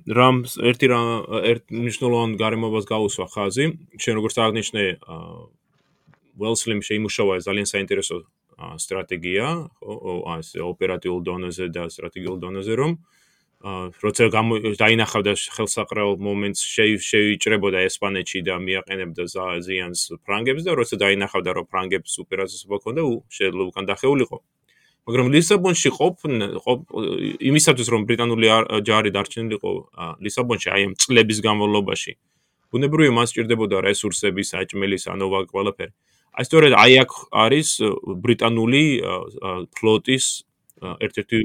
რამ 0.07 0.37
ერთი 0.71 0.85
რამ 0.87 1.07
ერთ 1.51 1.63
მნიშვნელოვან 1.67 2.31
გარემოებას 2.39 2.85
გაუსვა 2.87 3.25
ხაზი. 3.27 3.65
შენ 3.99 4.13
როგორც 4.19 4.35
აღნიშნე, 4.39 4.83
Wellslim 6.39 6.79
შეიმუშავა 6.81 7.43
ძალიან 7.43 7.67
საინტერესო 7.67 8.15
სტრატეგია, 8.79 9.45
ხო, 9.83 10.23
ეს 10.39 10.55
ოპერატიულ 10.55 11.19
დონეზე 11.27 11.65
და 11.75 11.91
სტრატეგიულ 11.91 12.39
დონეზე 12.39 12.73
რომ 12.79 12.91
როცა 13.63 14.27
დაინახავდა 14.75 15.33
ხელსაყრელ 15.55 16.19
მომენტს 16.19 16.61
შეიჭრებოდა 17.09 17.79
ესპანეთში 17.87 18.39
და 18.43 18.59
მიაყენებდა 18.59 19.23
ზიანს 19.63 20.01
ფრანგებს 20.27 20.67
და 20.67 20.71
როცა 20.75 20.95
დაინახავდა 20.99 21.51
რომ 21.55 21.65
ფრანგებს 21.71 22.11
ოპერაციასობა 22.23 22.77
ქონდა, 22.83 23.01
შეიძლება 23.31 23.63
უკან 23.71 23.85
დახეულიყო. 23.87 24.37
მაგრამ 25.03 25.27
ლისაბონში 25.35 25.89
ყოფნ 25.99 26.31
იმისათვის 27.49 27.87
რომ 27.93 28.01
ბრიტანული 28.07 28.47
ჯარი 28.87 29.09
დარჩენილიყო 29.15 29.71
ლისაბონში 30.23 30.67
აი 30.75 30.81
ამ 30.87 30.93
წლების 30.95 31.39
განმავლობაში 31.43 32.13
ბუნებრივია 32.73 33.13
მას 33.13 33.29
ჭირდებოდა 33.37 33.83
რესურსები, 33.85 34.41
საჭმელი, 34.49 34.97
სანოვა 34.97 35.39
ყველაფერი. 35.53 35.93
აი 36.33 36.43
სწორედ 36.49 36.73
აი 36.73 36.93
აქ 37.05 37.11
არის 37.29 37.69
ბრიტანული 38.25 38.83
ფლოტის 39.77 40.25
ერთ-ერთი 40.81 41.39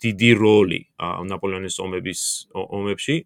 დიდი 0.00 0.30
როლი 0.40 0.80
ნაპოლეონის 1.28 1.76
ომების 1.84 2.20
ომებში. 2.56 3.16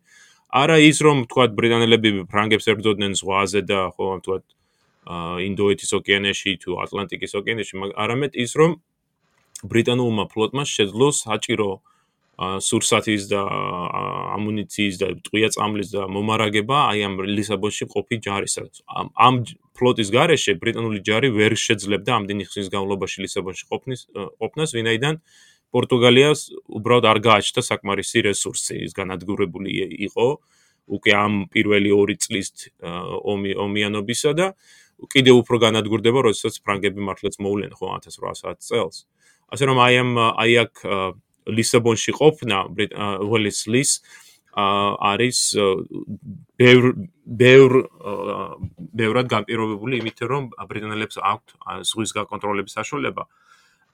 არა 0.51 0.77
ის 0.83 0.99
რომ 1.07 1.17
თქვა 1.31 1.45
ბრიტანელები 1.55 2.11
ფრანგებს 2.27 2.67
ებრძოდნენ 2.73 3.13
ზღვაზე 3.21 3.61
და 3.71 3.81
ხო 3.95 4.07
თქვა 4.25 4.39
ინდოეთის 5.47 5.91
ოკეანეში 5.99 6.53
თუ 6.59 6.71
ატლანტიკის 6.85 7.33
ოკეანეში, 7.39 7.73
არამედ 8.03 8.33
ის 8.35 8.53
რომ 8.59 8.71
ბრიტანულმა 9.65 10.25
ფლოტმა 10.31 10.65
შეძლო 10.69 11.09
საჭირო 11.19 11.71
სურსათის 12.39 13.23
და 13.35 13.41
ამუნიციის 14.39 14.95
და 15.03 15.07
ტყვია 15.27 15.49
წამლის 15.59 15.89
და 15.91 16.07
მომარაგება 16.07 16.77
აი 16.95 16.99
ამ 17.03 17.15
ლისაბონში 17.27 17.85
ყოფი 17.91 18.17
ჯარისაც. 18.23 18.87
ამ 18.87 19.11
ამ 19.19 19.35
ფლოტის 19.75 20.09
გარეშე 20.15 20.55
ბრიტანული 20.63 21.03
ჯარი 21.03 21.29
ვერ 21.35 21.59
შეძლებდა 21.59 22.13
ამდენი 22.15 22.45
ხნის 22.47 22.69
განმავლობაში 22.71 23.19
ლისაბონში 23.27 23.65
ყოფნის 23.71 24.01
ყოფნას, 24.39 24.71
ვინაიდან 24.79 25.15
პორტუგალიას 25.75 26.41
უბრალოდ 26.79 27.05
არ 27.11 27.19
გააჩნდა 27.27 27.63
საკმარისი 27.67 28.19
რესურსი, 28.31 28.75
ის 28.87 28.93
განადგურებული 28.95 29.71
იყო 30.07 30.29
უკვე 30.89 31.13
ამ 31.13 31.35
პირველი 31.53 31.91
2 31.91 32.17
წლის 32.23 32.49
ომი 33.35 33.53
ომიანობისა 33.67 34.31
და 34.39 34.47
კიდევ 35.13 35.35
უფრო 35.43 35.57
განადგურდება, 35.67 36.19
როდესაც 36.27 36.55
ფრანგები 36.65 37.01
მართლაც 37.03 37.35
მოვლენ 37.43 37.73
ხო 37.75 37.87
1800 37.99 38.63
წელს. 38.63 39.07
ასე 39.53 39.65
რომ 39.69 39.79
აი 39.85 39.95
ამ 40.03 40.11
აი 40.19 40.53
აქ 40.65 40.75
ლისაბონში 41.49 42.13
ყოფნა 42.21 42.59
ველისლის 42.77 43.93
არის 44.59 45.39
ბევრ 46.59 46.85
ბევრ 47.43 47.73
ბევრად 49.01 49.27
განპირობებული 49.33 50.01
იმით 50.03 50.25
რომ 50.33 50.51
ბრიტანელებს 50.71 51.21
აქვთ 51.33 51.49
ზღვის 51.91 52.11
გაკონტროლების 52.19 52.77
საშუალება. 52.81 53.25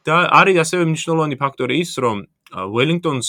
და 0.04 0.28
არის 0.37 0.56
ასევე 0.61 0.84
მნიშვნელოვანი 0.84 1.37
ფაქტორი 1.40 1.75
ის 1.80 1.96
რომ 2.04 2.18
ველინგტონს 2.54 3.28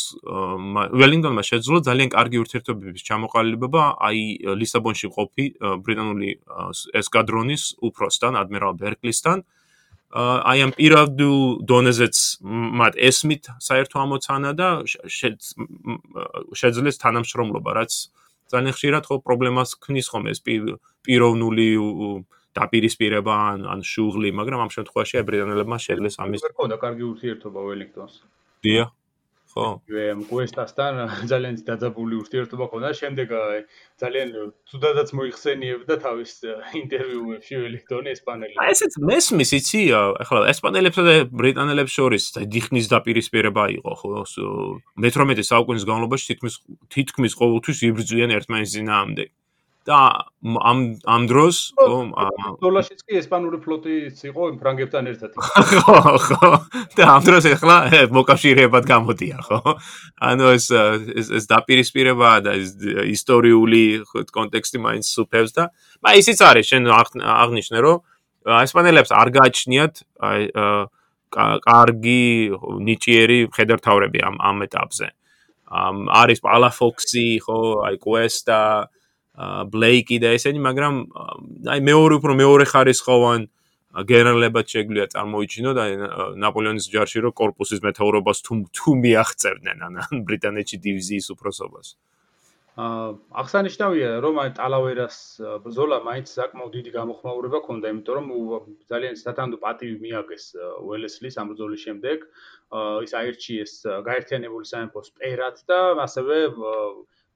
ველინგტონმა 1.02 1.44
შეძლო 1.50 1.78
ძალიან 1.88 2.10
კარგი 2.12 2.38
ურთიერთობების 2.44 3.06
ჩამოყალიბება 3.10 3.84
აი 4.08 4.22
ლისაბონში 4.60 5.08
ყოფი 5.16 5.46
ბრიტანული 5.86 6.30
ესკადრონის 7.00 7.64
უფროსთან 7.90 8.34
ადმირალ 8.44 8.74
ბერკლისთან 8.82 9.38
აი 10.14 10.60
ამ 10.66 10.72
პირადულ 10.78 11.66
დონეზეც 11.66 12.16
მათ 12.80 12.94
ესმით 13.10 13.44
საერთო 13.60 13.98
ამოცანა 14.06 14.52
და 14.56 14.70
შეძლეს 16.62 17.02
თანამშრომლობა, 17.04 17.72
რაც 17.80 17.92
ძალიან 18.54 18.74
ხშირად 18.78 19.04
ხო 19.10 19.16
პრობლემას 19.26 19.76
ქმნის 19.82 20.08
ხომ 20.14 20.30
ეს 20.32 20.40
პიროვნული 20.46 21.68
დაპირისპირება 22.56 23.34
ან 23.52 23.60
ან 23.68 23.80
შუღლი, 23.84 24.30
მაგრამ 24.32 24.60
ამ 24.64 24.70
შემთხვევაში 24.72 25.16
ებრიტანელებმა 25.20 25.78
შეძლეს 25.86 26.16
ამის. 26.24 26.40
რა 26.46 26.54
ქონდა 26.56 26.78
კარგი 26.80 27.04
ურთიერთობა 27.12 27.60
ველინგტონს? 27.68 28.14
დიახ. 28.64 28.90
ხო. 29.56 29.80
ვემ 29.88 30.22
კუესტასთან 30.28 30.94
ძალიან 31.32 31.56
დაძაბული 31.64 32.16
ურთიერთობა 32.20 32.66
ქონდა. 32.72 32.90
შემდეგ 33.00 33.28
ძალიან 34.04 34.28
თუდადაც 34.68 35.10
მოიხსენიებდა 35.16 35.96
თავის 36.04 36.32
ინტერვიუებში 36.82 37.54
ველინგტონი 37.64 38.10
ესპანელებს. 38.16 38.60
აი 38.60 38.70
ესეც 38.76 38.94
მესმის 39.00 39.52
იცი, 39.60 39.82
ახლა 39.96 40.40
ესპანელებსა 40.52 41.04
და 41.08 41.14
ბრიტანელებს 41.32 41.94
შორის 41.96 42.24
დიხნის 42.52 42.92
დაპირისპირება 42.92 43.64
იყო, 43.80 43.92
ხო? 43.96 44.10
მე-18 45.00 45.48
საუკუნის 45.48 45.88
განმავლობაში 45.88 46.26
თითქმის 46.36 46.56
თითქმის 46.92 47.34
ყოველთვის 47.40 47.80
იბრძვიან 47.90 48.36
ერთმანეთის 48.36 48.76
ძინაამდე. 48.76 49.24
და 49.86 50.00
ამ 50.42 50.80
ამ 51.06 51.28
დროს 51.30 51.58
დოლაშიც 51.78 53.04
კი 53.06 53.20
ესპანური 53.22 53.60
ფლოტიც 53.62 54.24
იყო 54.30 54.48
ფრანგებთან 54.62 55.10
ერთად 55.12 55.38
ხო 55.72 55.98
ხო. 56.26 56.50
და 56.98 57.04
ამ 57.14 57.22
დროს 57.28 57.46
ახლა 57.54 57.78
მოკავშირეებად 58.18 58.90
გამოდია 58.90 59.38
ხო? 59.46 59.62
ანუ 60.26 60.46
ეს 60.58 60.68
ეს 60.74 61.46
დაპირისპირება 61.54 62.32
და 62.46 62.58
ეს 62.58 62.74
ისტორიული 63.14 63.84
კონტექსტი 64.34 64.82
მაინც 64.82 65.06
სუფევს 65.06 65.54
და 65.54 65.70
მაგრამ 66.02 66.22
ისიც 66.26 66.40
არის 66.50 66.66
შენ 66.74 66.90
აღნიშნე 66.90 67.78
რომ 67.86 67.98
ესპანელებს 68.66 69.14
არ 69.14 69.30
გააჩნიათ 69.38 69.96
აი 70.26 70.42
კარგი 71.36 72.24
ნიჭიერი 72.88 73.40
ხედართავრები 73.52 74.20
ამ 74.24 74.36
ამ 74.40 74.58
ეტაპზე. 74.66 75.08
არის 76.22 76.40
პალაფოქსი 76.46 77.28
ხო 77.46 77.60
აი 77.90 77.96
კუესტა 78.00 78.60
ბლეიკი 79.36 80.18
და 80.24 80.32
ესენი, 80.38 80.60
მაგრამ 80.64 80.96
აი 81.76 81.80
მეორე 81.84 82.14
უფრო 82.20 82.34
მეორე 82.40 82.66
ხარისხოვან 82.72 83.48
გენერლებად 83.96 84.68
შეგვიძლია 84.68 85.08
წარმოიჩინოთ 85.12 85.78
აი 85.80 85.92
ნაპოლეონის 86.44 86.88
ჯარში 86.92 87.24
რომ 87.24 87.34
корпуსის 87.40 87.80
მეთაურობას 87.84 88.44
თუ 88.44 88.54
თუ 88.76 88.90
მიაღწევდნენ 89.04 89.80
ან 89.88 89.94
ბრიტანეთში 90.28 90.78
დივიზიის 90.84 91.28
უფროსობას. 91.36 91.96
აა 92.76 93.12
აღსანიშნავია 93.40 94.10
რომ 94.20 94.36
აი 94.44 94.50
ტალავერას 94.60 95.18
ბრძოლა 95.64 95.98
მაინც 96.04 96.28
საკმაოდ 96.28 96.72
დიდი 96.76 96.92
გამოხმაურება 96.92 97.58
ჰქონდა, 97.64 97.86
იმიტომ 97.96 98.16
რომ 98.20 98.28
ძალიან 98.92 99.16
სათანადო 99.16 99.58
პატივი 99.64 99.96
მიაგეს 100.04 100.46
უელესლის 100.84 101.40
ამ 101.40 101.48
ბრძოლის 101.56 101.82
შემდეგ. 101.88 102.18
ის 103.08 103.12
აირჩიეს 103.16 103.74
გაერთიანებული 104.08 104.66
სამეფოს 104.68 105.08
პერად 105.16 105.56
და 105.72 105.80
ასევე 106.04 106.38
აა 106.52 106.84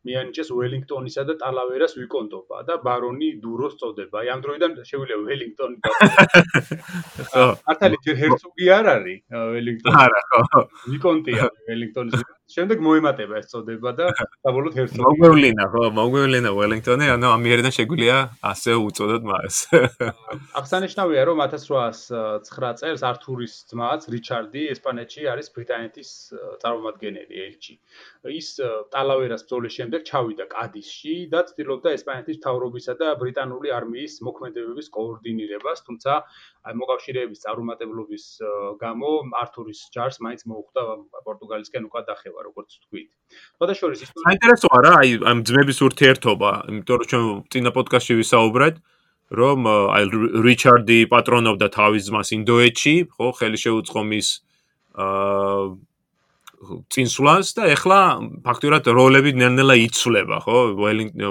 მიანიჭეს 0.08 0.50
ველინგტონისა 0.56 1.24
და 1.28 1.34
ტალავერას 1.42 1.94
ვიკონტობა 2.00 2.62
და 2.70 2.78
ბარონი 2.86 3.30
დუროს 3.44 3.76
წოდება. 3.82 4.22
აი 4.24 4.32
ამ 4.36 4.44
დროიდან 4.46 4.72
შეუძლია 4.90 5.18
ველინგტონი 5.28 5.78
და 5.84 5.90
მართალი 7.68 8.00
ჯერ 8.08 8.16
ჰერცოგი 8.24 8.70
არ 8.80 8.92
არის 8.96 9.20
ველინგტონი. 9.56 9.96
არა, 10.06 10.22
ხო. 10.32 10.62
ვიკონტია 10.96 11.50
ველინგტონის 11.68 12.24
შემდეგ 12.50 12.82
მოემატება 12.86 13.40
ეს 13.40 13.52
წოდება 13.52 13.92
და 13.98 14.08
საბოლოოდ 14.46 14.74
ჰერცოგი. 14.80 15.04
მოგვევლინა, 15.06 15.66
ხო, 15.74 15.84
მოგვევლინა 16.00 16.52
ველინგტონი, 16.58 17.10
ანუ 17.16 17.28
ამ 17.30 17.42
მიერიდან 17.46 17.74
შეგვიძლია 17.78 18.18
ასე 18.52 18.72
უწოდოთ 18.90 19.24
მას. 19.30 19.56
აღსანიშნავია, 20.60 21.22
რომ 21.30 21.44
1809 21.46 22.82
წელს 22.82 23.02
ართურის 23.12 23.54
ძმაც 23.70 24.10
რიჩარდი 24.14 24.64
ესპანეთში 24.74 25.30
არის 25.34 25.48
ბრიტანეთის 25.56 26.10
წარმომადგენელი 26.64 27.36
ელჩი. 27.46 27.76
ის 28.30 28.48
ტალავერას 28.94 29.44
ბრძოლის 29.48 29.74
შემდეგ 29.80 30.02
ჩავიდა 30.10 30.46
კადისში 30.52 31.14
და 31.32 31.40
ცდილობდა 31.48 31.94
ესპანეთის 31.98 32.40
მთავრობისა 32.42 32.94
და 33.00 33.08
ბრიტანული 33.22 33.72
არმიის 33.78 34.20
მოქმედებების 34.28 34.88
კოორდინირებას, 34.96 35.84
თუმცა 35.88 36.12
აი 36.68 36.74
მოკავშირეების 36.82 37.44
წარუმატებლობის 37.46 38.26
გამო 38.84 39.12
ართურის 39.44 39.80
ჯარს 39.96 40.20
მაინც 40.26 40.42
მოუხდა 40.52 40.82
პორტუგალისკენ 41.28 41.88
უკან 41.90 42.04
დახევა, 42.12 42.39
როგორც 42.48 42.70
თქვით. 42.84 43.10
ფოტოშორის 43.60 44.00
ის 44.06 44.10
საინტერესოა 44.16 44.80
რა, 44.86 44.94
აი 45.02 45.10
ამ 45.32 45.40
ძმების 45.48 45.80
ურთიერთობა, 45.88 46.52
იმიტომ 46.70 46.96
რომ 47.00 47.10
ჩვენ 47.10 47.24
წინა 47.52 47.72
პოდკასტში 47.78 48.14
ვისაუბრეთ 48.22 48.76
რომ 49.30 49.60
აი 49.70 50.04
რიჩარდი 50.46 51.00
პატრონობდა 51.14 51.68
თავის 51.70 52.04
ძმას 52.10 52.30
ინდოეთში, 52.34 52.96
ხო, 53.14 53.28
ხელი 53.38 53.58
შეუწყო 53.62 54.02
მის 54.10 54.28
აა 54.98 55.78
წინსვლას 56.92 57.56
და 57.56 57.70
ეხლა 57.72 58.00
ფაქტურად 58.44 58.84
როლები 58.92 59.32
ნელ-ნელა 59.32 59.76
იცვლება, 59.88 60.38
ხო? 60.44 60.58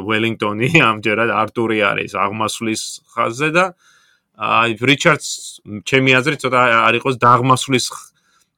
ველინგტონი 0.08 0.70
ამჯერად 0.88 1.30
არტური 1.36 1.84
არის 1.84 2.16
აღმასვლის 2.16 2.82
ხაზზე 3.12 3.48
და 3.52 3.64
აი 4.38 4.78
რიჩარდს 4.78 5.28
ჩემი 5.84 6.16
აზრით 6.16 6.40
ცოტა 6.46 6.60
არ 6.88 6.94
იყოს 7.02 7.16
დაღმასვლის 7.20 7.86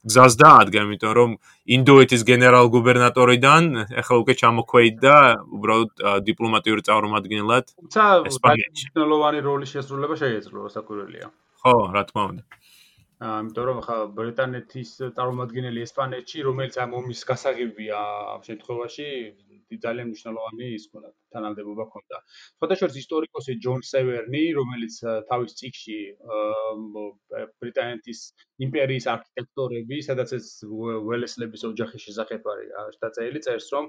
გზას 0.08 0.34
დაადგა, 0.40 0.82
იმიტომ 0.86 1.12
რომ 1.18 1.30
ინდოეთის 1.76 2.22
გენერალ-გუბერნატორიდან 2.30 3.64
ეხლა 4.00 4.16
უკვე 4.22 4.34
ჩამოქვეითდა 4.42 5.14
უბრალოდ 5.56 5.90
დიპლომატიური 6.28 6.82
წარმომადგენლად 6.88 7.64
ესპანეთში. 8.32 8.86
ცნობილი 8.96 9.44
როლი 9.44 9.66
შესრულება 9.74 10.14
შეიძლება 10.22 10.72
საკვირველია. 10.76 11.28
ხო, 11.60 11.74
რა 11.92 12.02
თქმა 12.08 12.22
უნდა. 12.30 12.42
აა, 13.20 13.38
იმიტომ 13.44 13.64
რომ 13.68 13.78
ხა 13.84 13.96
ბრიტანეთის 14.16 14.90
წარმომადგენელი 15.16 15.80
ესპანეთში, 15.84 16.38
რომელიც 16.48 16.74
ამ 16.80 16.90
ომის 17.00 17.20
გასაღებია 17.28 17.98
ამ 18.34 18.40
შემთხვევაში 18.48 19.08
ძალიან 19.84 20.06
მნიშვნელოვანი 20.10 20.66
ის 20.76 20.84
ქონდა 20.90 21.10
თანამდებობა 21.34 21.84
ქონდა. 21.94 22.16
ფოტოშოპის 22.60 22.96
ისტორიკოსი 23.02 23.52
ჯონ 23.64 23.80
სევერნი, 23.90 24.42
რომელიც 24.58 24.94
თავის 25.30 25.52
წიგში 25.60 25.98
ბრიტანეთის 27.62 28.20
იმპერიის 28.66 29.06
არქიტექტორები, 29.14 29.96
სადაც 30.08 30.34
ეს 30.38 30.48
ველესლების 31.08 31.62
ოჯახის 31.70 32.02
შესახებ 32.08 32.42
არის 32.54 32.98
დაწერილი, 33.04 33.40
წერს 33.46 33.68
რომ 33.74 33.86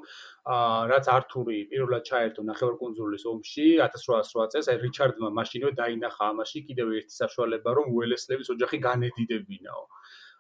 რაც 0.91 1.05
ართური 1.17 1.57
პირველად 1.71 2.03
ჩაერთო 2.11 2.41
ნახევარკუნძულის 2.51 3.23
ომში 3.33 3.65
1808 3.87 4.51
წელს, 4.53 4.67
აი 4.71 4.77
რიჩარდმა 4.85 5.29
მაშინვე 5.39 5.71
დაინახა 5.81 6.23
ამაში 6.35 6.59
კიდევ 6.69 6.87
ერთი 7.01 7.13
საშუალება, 7.21 7.69
რომ 7.79 7.87
ველესლების 7.97 8.53
ოჯახი 8.55 8.77
განედიდებინაო. 8.87 9.83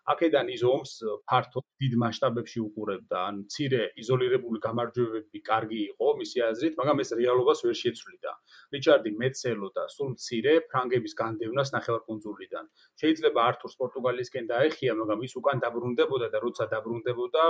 აქედან 0.09 0.47
ის 0.49 0.61
ომს 0.65 0.91
ფართო 1.29 1.61
დიდ 1.81 1.93
მასშტაბებში 2.01 2.59
უყურებდა, 2.65 3.17
ან 3.29 3.35
ცირე 3.53 3.81
იზოლირებული 4.01 4.61
გამარჯვებები 4.65 5.39
კარგი 5.49 5.79
იყო 5.93 6.07
მისი 6.21 6.41
აზრით, 6.47 6.73
მაგრამ 6.79 7.01
ეს 7.03 7.13
რეალობას 7.19 7.61
ვერ 7.65 7.75
შეცვლიდა. 7.81 8.31
რიჩარდი 8.73 9.11
მეცელოდა 9.21 9.83
სულ 9.95 10.09
მცირე 10.15 10.53
ფრანგების 10.71 11.13
განდევნას 11.21 11.73
ნახევარკუნძულიდან. 11.77 12.65
შეიძლება 13.01 13.39
ართურს 13.51 13.75
პორტუგალიისკენ 13.81 14.45
დაეხია, 14.53 14.97
მაგრამ 15.01 15.21
ის 15.29 15.33
უკან 15.41 15.57
დაბრუნდებოდა 15.65 16.27
და 16.33 16.37
როცა 16.45 16.65
დაბრუნდებოდა 16.73 17.43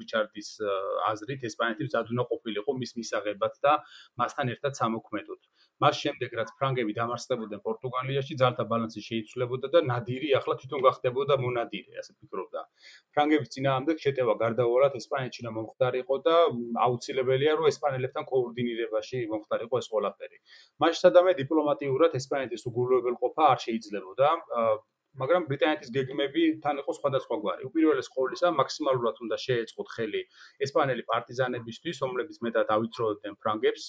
რიჩარდის 0.00 0.48
აზრით 1.12 1.40
ესპანეთი 1.50 1.92
ზადუნა 1.92 2.24
ყოფილიყო 2.32 2.72
მის 2.80 2.92
მისაღებად 3.00 3.54
და 3.60 3.72
მასთან 4.16 4.46
ერთად 4.56 4.72
სამოქმედოდ. 4.80 5.40
მას 5.84 5.98
შემდეგ 6.02 6.34
რაც 6.38 6.50
ფრანგები 6.60 6.92
დამარცხდებოდნენ 6.98 7.60
პორტუგალიაში, 7.66 8.36
ძალთა 8.42 8.64
ბალანსი 8.70 9.02
შეიცვლებოდა 9.06 9.70
და 9.74 9.82
ნადირი 9.90 10.32
ახლა 10.38 10.56
თვითონ 10.62 10.84
გახდებოდა 10.86 11.36
მონადირე, 11.44 11.92
ასე 12.02 12.12
ფიქრობდა. 12.16 12.62
ფრანგების 13.16 13.52
ძინაამდე 13.56 13.96
შეტევა 14.04 14.34
გარდაუვალად 14.42 14.98
ესპანეთში 15.00 15.46
და 15.46 15.54
მომხდარიყო 15.58 16.16
და 16.26 16.36
აუცილებელია 16.86 17.52
რომ 17.60 17.70
ესპანელებთან 17.72 18.28
კოორდინირებაში 18.32 19.22
მომხდარიყო 19.36 19.82
ეს 19.82 19.88
ყველაფერი. 19.92 20.38
მას 20.80 21.04
სადამე 21.04 21.36
დიპლომატიურად 21.42 22.20
ესპანეთის 22.20 22.66
უგულებელყოფა 22.72 23.42
არ 23.52 23.58
შეიძლებოდა. 23.66 24.28
მაგრამ 25.20 25.46
ბრიტანეთის 25.50 25.90
გეგმები 25.96 26.42
თან 26.64 26.80
იყო 26.82 26.92
სხვადასხვაგვარი. 26.98 27.66
უპირველეს 27.68 28.08
ყოვლისა, 28.16 28.48
მაქსიმალურად 28.60 29.16
უნდა 29.24 29.36
შეეწყოთ 29.46 29.88
ხელი 29.96 30.22
ესპანელი 30.66 31.02
პარტიზანებისთვის, 31.10 31.96
რომლებიც 32.04 32.36
მეტად 32.46 32.68
ავიწროებდნენ 32.76 33.34
ფრანგებს. 33.40 33.82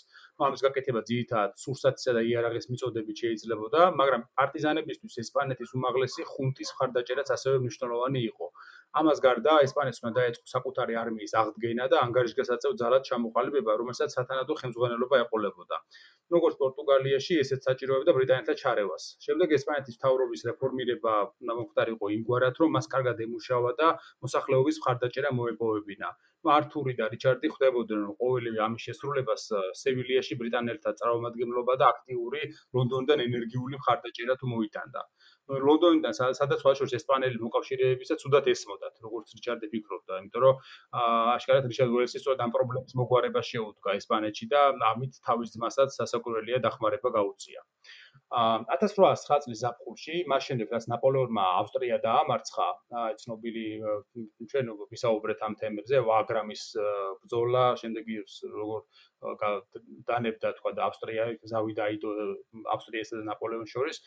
ამის 0.47 0.61
გაკეთება 0.67 1.01
ძირითადად 1.09 1.51
სურსათისა 1.63 2.11
და 2.17 2.21
იარაღის 2.31 2.69
მიწოდებით 2.71 3.17
შეიძლებოდა, 3.23 3.81
მაგრამ 4.01 4.21
პარტიზანებისთვის 4.39 5.19
ესპანეთის 5.23 5.69
უმაღლესი 5.77 6.21
ხუნტის 6.31 6.69
ხარდაჭერაც 6.77 7.27
ასევე 7.37 7.55
მნიშვნელოვანი 7.63 8.21
იყო. 8.31 8.47
ამას 8.97 9.19
გარდა 9.21 9.53
ესპანეთს 9.67 9.99
უნდა 10.01 10.11
დაეწყო 10.17 10.47
საკუთარი 10.53 10.93
არმიის 11.01 11.33
აღდგენა 11.41 11.85
და 11.91 11.97
ანგარიშგასაწევ 12.07 12.71
ძალად 12.81 13.03
ჩამოყალიბება, 13.09 13.71
რომელსაც 13.81 14.15
სათანადო 14.15 14.53
ხელმძღვანელობა 14.61 15.19
ეყოლებოდა. 15.25 15.77
როგორც 16.35 16.55
პორტუგალიაში, 16.59 17.33
ესეც 17.43 17.67
საჭიროებდა 17.67 18.11
ბრიტანეთთან 18.17 18.57
ჩარევას. 18.61 19.03
შემდეგ 19.25 19.53
ესპანეთის 19.57 19.99
თავრობის 20.03 20.41
რეფორმირება 20.49 21.16
მომხდარიყო 21.49 22.11
იმგვარად, 22.17 22.63
რომ 22.63 22.77
მას 22.77 22.87
კარგად 22.93 23.25
ემუშავა 23.27 23.71
და 23.81 23.91
მოსახლეობის 24.27 24.81
მხარდაჭერა 24.81 25.31
მოეპოვებინა. 25.41 26.09
ართური 26.47 26.93
და 26.97 27.07
რიჩარდი 27.11 27.49
ხვდებოდნენ, 27.53 28.01
რომ 28.07 28.13
ყოველივე 28.21 28.59
ამის 28.65 28.83
შესრულებას 28.87 29.43
სევილიაში 29.81 30.37
ბრიტანელთა 30.41 30.93
წარმომადგენლობა 30.99 31.73
და 31.81 31.85
აქტიური 31.93 32.41
ლონდონიდან 32.77 33.23
ენერგიული 33.27 33.79
მხარდაჭერა 33.81 34.35
თუ 34.39 34.45
მოიტანდა. 34.53 35.01
ლონდონიდან 35.47 36.13
სადაც 36.39 36.63
ვაშორს 36.67 36.93
ესპანელი 36.99 37.37
მოკავშირეებისაც 37.39 38.23
უდათ 38.27 38.47
ესმოდათ, 38.53 38.95
როგორც 39.05 39.27
რიჩარდი 39.37 39.67
ფიქრობდა, 39.73 40.19
იმიტომ 40.23 40.41
რომ 40.43 40.55
აშკარად 41.35 41.69
რიჩარდ 41.71 41.91
უელსი 41.97 42.19
სწორედ 42.19 42.43
ამ 42.43 42.51
პრობლემის 42.55 42.97
მოგვარება 42.99 43.41
შეუდგა 43.51 43.95
ესპანეთში 43.99 44.45
და 44.51 44.61
ამით 44.91 45.21
თავის 45.27 45.55
ძმასაც 45.55 45.89
სასაკვირველია 45.99 46.59
დახმარება 46.67 47.09
გაუწია. 47.15 47.63
1809 48.35 49.43
წლის 49.43 49.59
ზაფხულში, 49.63 50.15
მას 50.27 50.47
შემდეგ 50.47 50.73
რაც 50.75 50.87
ნაპოლეონმა 50.91 51.43
ავსტრია 51.61 51.97
დაამარცხა, 52.03 52.67
ცნობილი 53.23 53.65
ჩვენ 54.51 54.71
ვისაუბრეთ 54.91 55.43
ამ 55.47 55.55
თემებზე, 55.61 56.01
ვაგრამის 56.09 56.63
ბრძოლა, 57.23 57.63
შემდეგ 57.83 58.11
როგორ 58.57 58.83
დანებდა 60.07 60.51
თქვა 60.59 60.71
და 60.77 60.83
ავსტრია 60.87 61.23
ზავი 61.49 61.73
დაიდო 61.77 62.09
ავსტრიასა 62.73 63.17
და 63.17 63.23
ნაპოლეონის 63.29 63.71
შორის 63.73 63.97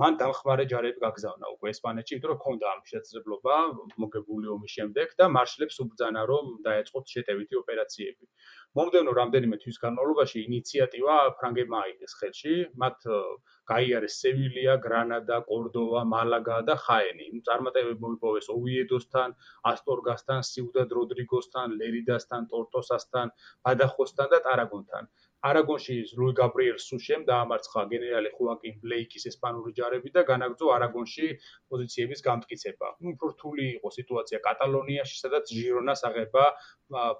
მან 0.00 0.16
დამხმარე 0.22 0.64
ჯარები 0.72 1.02
გაგზავნა 1.02 1.50
უკვე 1.56 1.72
ესპანეთში 1.74 2.16
იმიტომ 2.16 2.30
რომ 2.32 2.40
ქონდა 2.44 2.70
ამ 2.72 2.80
შესაძლებლობა 2.92 3.56
მოგებული 4.04 4.46
ომის 4.56 4.72
შემდეგ 4.78 5.12
და 5.20 5.28
მარშლებს 5.36 5.76
უბძანა 5.84 6.22
რომ 6.32 6.44
დაეწყოთ 6.64 7.04
შეტევითი 7.16 7.60
ოპერაციები. 7.60 8.24
მომდევნო 8.76 9.12
რამდენიმე 9.20 9.56
თვის 9.60 9.76
განმავლობაში 9.84 10.38
ინიციატივა 10.48 11.16
ფრანგებმა 11.40 11.78
აიღეს 11.84 12.16
ხელში 12.20 12.56
მათ 12.80 12.98
გაიარეს 13.70 14.18
სევილია, 14.22 14.74
გრანადა, 14.86 15.38
კორდოვა, 15.50 16.02
მალაგა 16.14 16.58
და 16.68 16.76
ხაენი. 16.84 17.28
წარმატებები 17.48 18.00
მოიპოვეს 18.06 18.50
ოვიედოსთან, 18.56 19.36
ასტორგასთან, 19.72 20.40
სიუდად 20.50 20.96
როდრიგოსთან, 20.98 21.78
ლერიდასთან, 21.80 22.50
ტორტოსასთან, 22.52 23.36
ბადახოსთან 23.68 24.34
და 24.34 24.38
ტარაგონთან. 24.48 25.14
არაგონში 25.46 25.94
ლუი 26.18 26.32
გაბრიელ 26.38 26.78
სუშემ 26.82 27.24
დაამარცხა 27.28 27.82
გენერალი 27.92 28.30
ხუაკინ 28.36 28.78
ბლეიკის 28.82 29.26
ესპანური 29.30 29.74
ჯარები 29.78 30.10
და 30.16 30.22
განაგრძო 30.30 30.70
არაგონში 30.76 31.28
პოზიციების 31.70 32.24
გამტკიცება. 32.28 32.88
უფრო 33.12 33.26
რთული 33.34 33.66
იყო 33.76 33.88
სიტუაცია 33.98 34.38
კატალონიაში, 34.48 35.16
სადაც 35.22 35.52
ჟირონას 35.58 36.02
აღება 36.08 36.44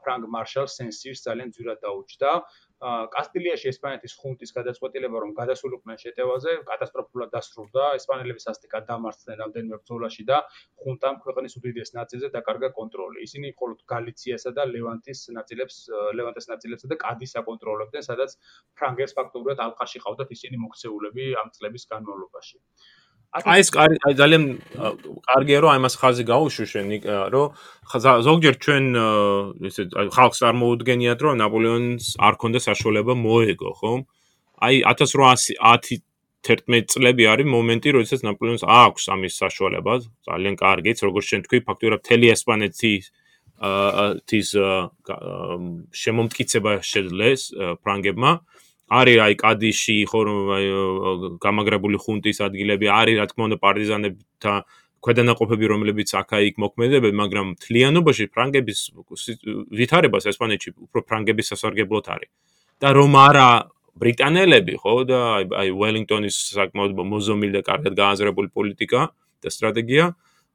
ფრანგ 0.03 0.25
მარშალ 0.35 0.67
სენსირს 0.77 1.25
ძალიან 1.27 1.53
ძვირად 1.55 1.79
დაუჭდა. 1.87 2.31
კასტილიაში 2.85 3.69
ესპანეთის 3.71 4.15
ხუნტის 4.21 4.51
გადაწყვეტილება 4.57 5.21
რომ 5.25 5.31
გადასულიყვნენ 5.39 6.01
შეტევაზე 6.03 6.53
კატასტროფულად 6.71 7.31
დასრულდა. 7.37 7.85
ესპანელების 7.99 8.49
ასტიკად 8.53 8.85
დამარცხდნენ 8.91 9.41
რამდენიმე 9.43 9.77
ბრძოლაში 9.81 10.27
და 10.31 10.37
ხუნტამ 10.83 11.17
ქვეყნის 11.25 11.57
უდიდეს 11.61 11.91
ნაწილზე 11.99 12.29
დაკარგა 12.37 12.71
კონტროლი. 12.79 13.25
ისინი 13.29 13.55
მხოლოდ 13.57 13.79
გალიციასა 13.95 14.51
და 14.61 14.69
ლევანტის 14.75 15.21
ნაწილებს 15.39 15.77
ლევანტის 16.21 16.47
ნაწილებსა 16.53 16.93
და 16.93 17.01
კადის 17.07 17.33
აკონტროლებდნენ 17.41 18.05
სადაც 18.11 18.37
ფრანგებს 18.77 19.17
ფაქტობრივად 19.17 19.65
ალყაში 19.67 20.05
ყავდათ 20.05 20.37
ისინი 20.37 20.57
მოქცეულები 20.67 21.33
ამ 21.41 21.49
წლების 21.57 21.89
განმავლობაში 21.97 22.61
აი 23.37 23.61
ეს 23.61 23.69
აი 23.77 24.15
ძალიან 24.17 24.45
კარგია 25.29 25.59
რომ 25.61 25.71
აი 25.77 25.81
მას 25.85 25.95
ხაზი 26.01 26.25
გაუშვენ 26.33 26.87
რომ 27.35 27.47
ზოგჯერ 28.29 28.55
ჩვენ 28.65 28.85
ესე 29.69 29.83
ხალხს 30.17 30.41
არ 30.49 30.55
მოუდგენიათ 30.63 31.21
რომ 31.27 31.35
ნაპოლეონს 31.45 32.05
არ 32.17 32.35
ქონდა 32.41 32.61
საშუალება 32.69 33.13
მოეგო 33.13 33.71
ხო 33.81 33.93
აი 34.67 34.75
1810 34.89 36.01
11 36.47 36.87
წლები 36.95 37.25
არის 37.27 37.49
მომენტი 37.51 37.93
როდესაც 37.99 38.21
ნაპოლეონს 38.23 38.63
აქვს 38.63 39.05
ამის 39.15 39.35
საშუალება. 39.43 39.93
ძალიან 40.31 40.55
კარგიც 40.63 40.99
როგორც 41.03 41.27
შენ 41.31 41.41
თქვი 41.47 41.59
ფაქტობრივად 41.67 42.01
თელი 42.07 42.27
ესპანეთი 42.35 42.93
თის 44.31 44.49
შემომტკიცება 46.03 46.73
შეძლეს 46.87 47.41
ფრანგებმა 47.83 48.33
არის 48.87 49.19
აი 49.19 49.35
კადიში 49.35 49.97
ხო 50.07 50.21
გამაგრებული 51.43 51.99
ხუნტის 51.99 52.39
ადგილები 52.47 52.87
არის 52.87 53.17
რა 53.19 53.27
თქმა 53.31 53.43
უნდა 53.51 53.59
პარტიზანებთა 53.59 54.53
ქვედანაყოფები 55.03 55.67
რომლებიც 55.71 56.11
აქა-იქ 56.23 56.55
მოქმედებენ 56.63 57.15
მაგრამ 57.19 57.47
თლიანობაში 57.63 58.25
ფრანგების 58.31 58.81
ვითარებას 59.75 60.31
ესპანეთში 60.31 60.71
უფრო 60.87 61.01
ფრანგების 61.03 61.51
სასარგებლოდ 61.51 62.07
არის. 62.15 62.31
და 62.77 62.89
რომ 62.93 63.13
არა 63.17 63.49
ბრიტანელები 63.97 64.75
ხო 64.83 64.95
და 65.09 65.21
აი 65.51 65.69
უელინგტონის 65.73 66.37
საკმაოდ 66.55 66.93
მოზომილი 66.95 67.53
და 67.59 67.63
კარგად 67.65 67.93
გააზრებული 67.97 68.49
პოლიტიკა 68.53 69.01
და 69.43 69.49
სტრატეგია 69.51 70.05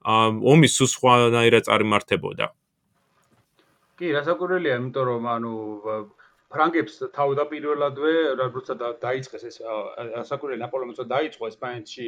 ომის 0.06 0.72
სულ 0.78 0.90
სხვანაირად 0.96 1.64
წარმართებოდა. 1.68 2.46
კი 3.98 4.08
რასაკვირველია 4.18 4.74
იმიტომ 4.82 5.06
რომ 5.10 5.24
ანუ 5.36 5.54
ფრანგებს 6.52 6.98
თავდაპირველადვე 7.16 8.14
როცა 8.42 8.76
დაიწყეს 9.04 9.44
ეს 9.50 9.60
საკურე 10.30 10.58
ნაპოლეონს 10.62 11.02
დაიწყო 11.12 11.50
ესპანეთში 11.52 12.08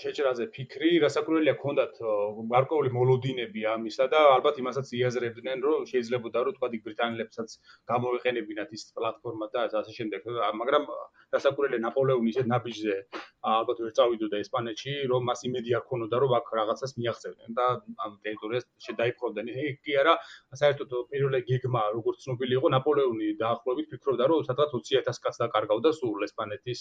შეჭრაზე 0.00 0.46
ფიქრი, 0.54 0.90
რასაკვირველია, 1.04 1.54
ქონდათ 1.60 1.98
გარკვეული 2.52 2.90
მოლოდინები 2.96 3.64
ამისა 3.74 4.06
და 4.12 4.20
ალბათ 4.36 4.60
იმასაც 4.62 4.92
იაზრებდნენ, 4.98 5.64
რომ 5.66 5.86
შეიძლებოდა 5.90 6.44
რომ 6.48 6.56
თქვა 6.56 6.68
ბრიტანელებსაც 6.88 7.48
გამოეყენებინათ 7.92 8.70
ის 8.78 8.82
პლატფორმა 8.96 9.46
და 9.52 9.66
ასე 9.82 9.92
შემდეგ, 9.98 10.28
მაგრამ 10.60 10.88
რასაკვირველია 11.36 11.84
ნაპოლეონი 11.84 12.32
ისეთ 12.32 12.46
ნაბიჯზე 12.54 12.96
ალბათ 13.48 13.78
ვერ 13.84 13.92
წავიდოდა 13.98 14.40
ესპანეთში, 14.42 14.92
რომ 15.12 15.28
მას 15.28 15.40
იმედი 15.48 15.74
არ 15.78 15.84
ქონოდა, 15.90 16.16
რომ 16.22 16.32
აქ 16.38 16.48
რაღაცას 16.58 16.92
მიაღწევდნენ 16.98 17.50
და 17.58 17.66
ამ 18.04 18.12
ტერიტორიას 18.24 18.64
შედაიფროდნენ. 18.86 19.46
კი 19.84 19.92
არა, 20.00 20.14
საერთოდ 20.60 20.90
პირველი 21.12 21.40
გეგმა, 21.50 21.82
როგორც 21.94 22.24
ცნობილი 22.24 22.58
იყო, 22.58 22.68
ნაპოლეონი 22.76 23.28
დაახლოებით 23.42 23.86
ფიქრობდა, 23.92 24.24
რომ 24.32 24.44
სადღაც 24.48 24.74
20000 24.74 25.22
კაცს 25.22 25.40
დაკარგავდა 25.44 25.90
სულ 26.00 26.26
ესპანეთის 26.28 26.80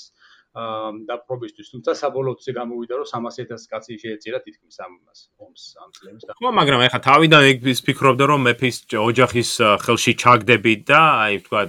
დაპყრობისთვის, 1.12 1.72
თუმცა 1.74 1.92
საბოლოოდ 2.02 2.40
ეს 2.42 2.50
გამო 2.58 2.77
მოვიდა 2.78 2.94
რომ 3.02 3.08
300000 3.10 3.66
კაცი 3.74 3.98
შეეწირა 4.02 4.40
თითქმის 4.46 4.78
ამას 4.86 5.20
ომს 5.42 5.64
ამ 5.82 5.90
წლების 5.98 6.24
და 6.30 6.34
ხო 6.38 6.50
მაგრამ 6.60 6.82
ეხლა 6.88 7.00
თავიდან 7.10 7.42
ის 7.74 7.82
ფიქრობდა 7.88 8.26
რომ 8.30 8.42
მეფის 8.48 8.78
ოჯახის 9.02 9.52
ხელში 9.84 10.14
ჩაგდებით 10.22 10.82
და 10.94 11.02
აი 11.26 11.34
თქვა 11.48 11.62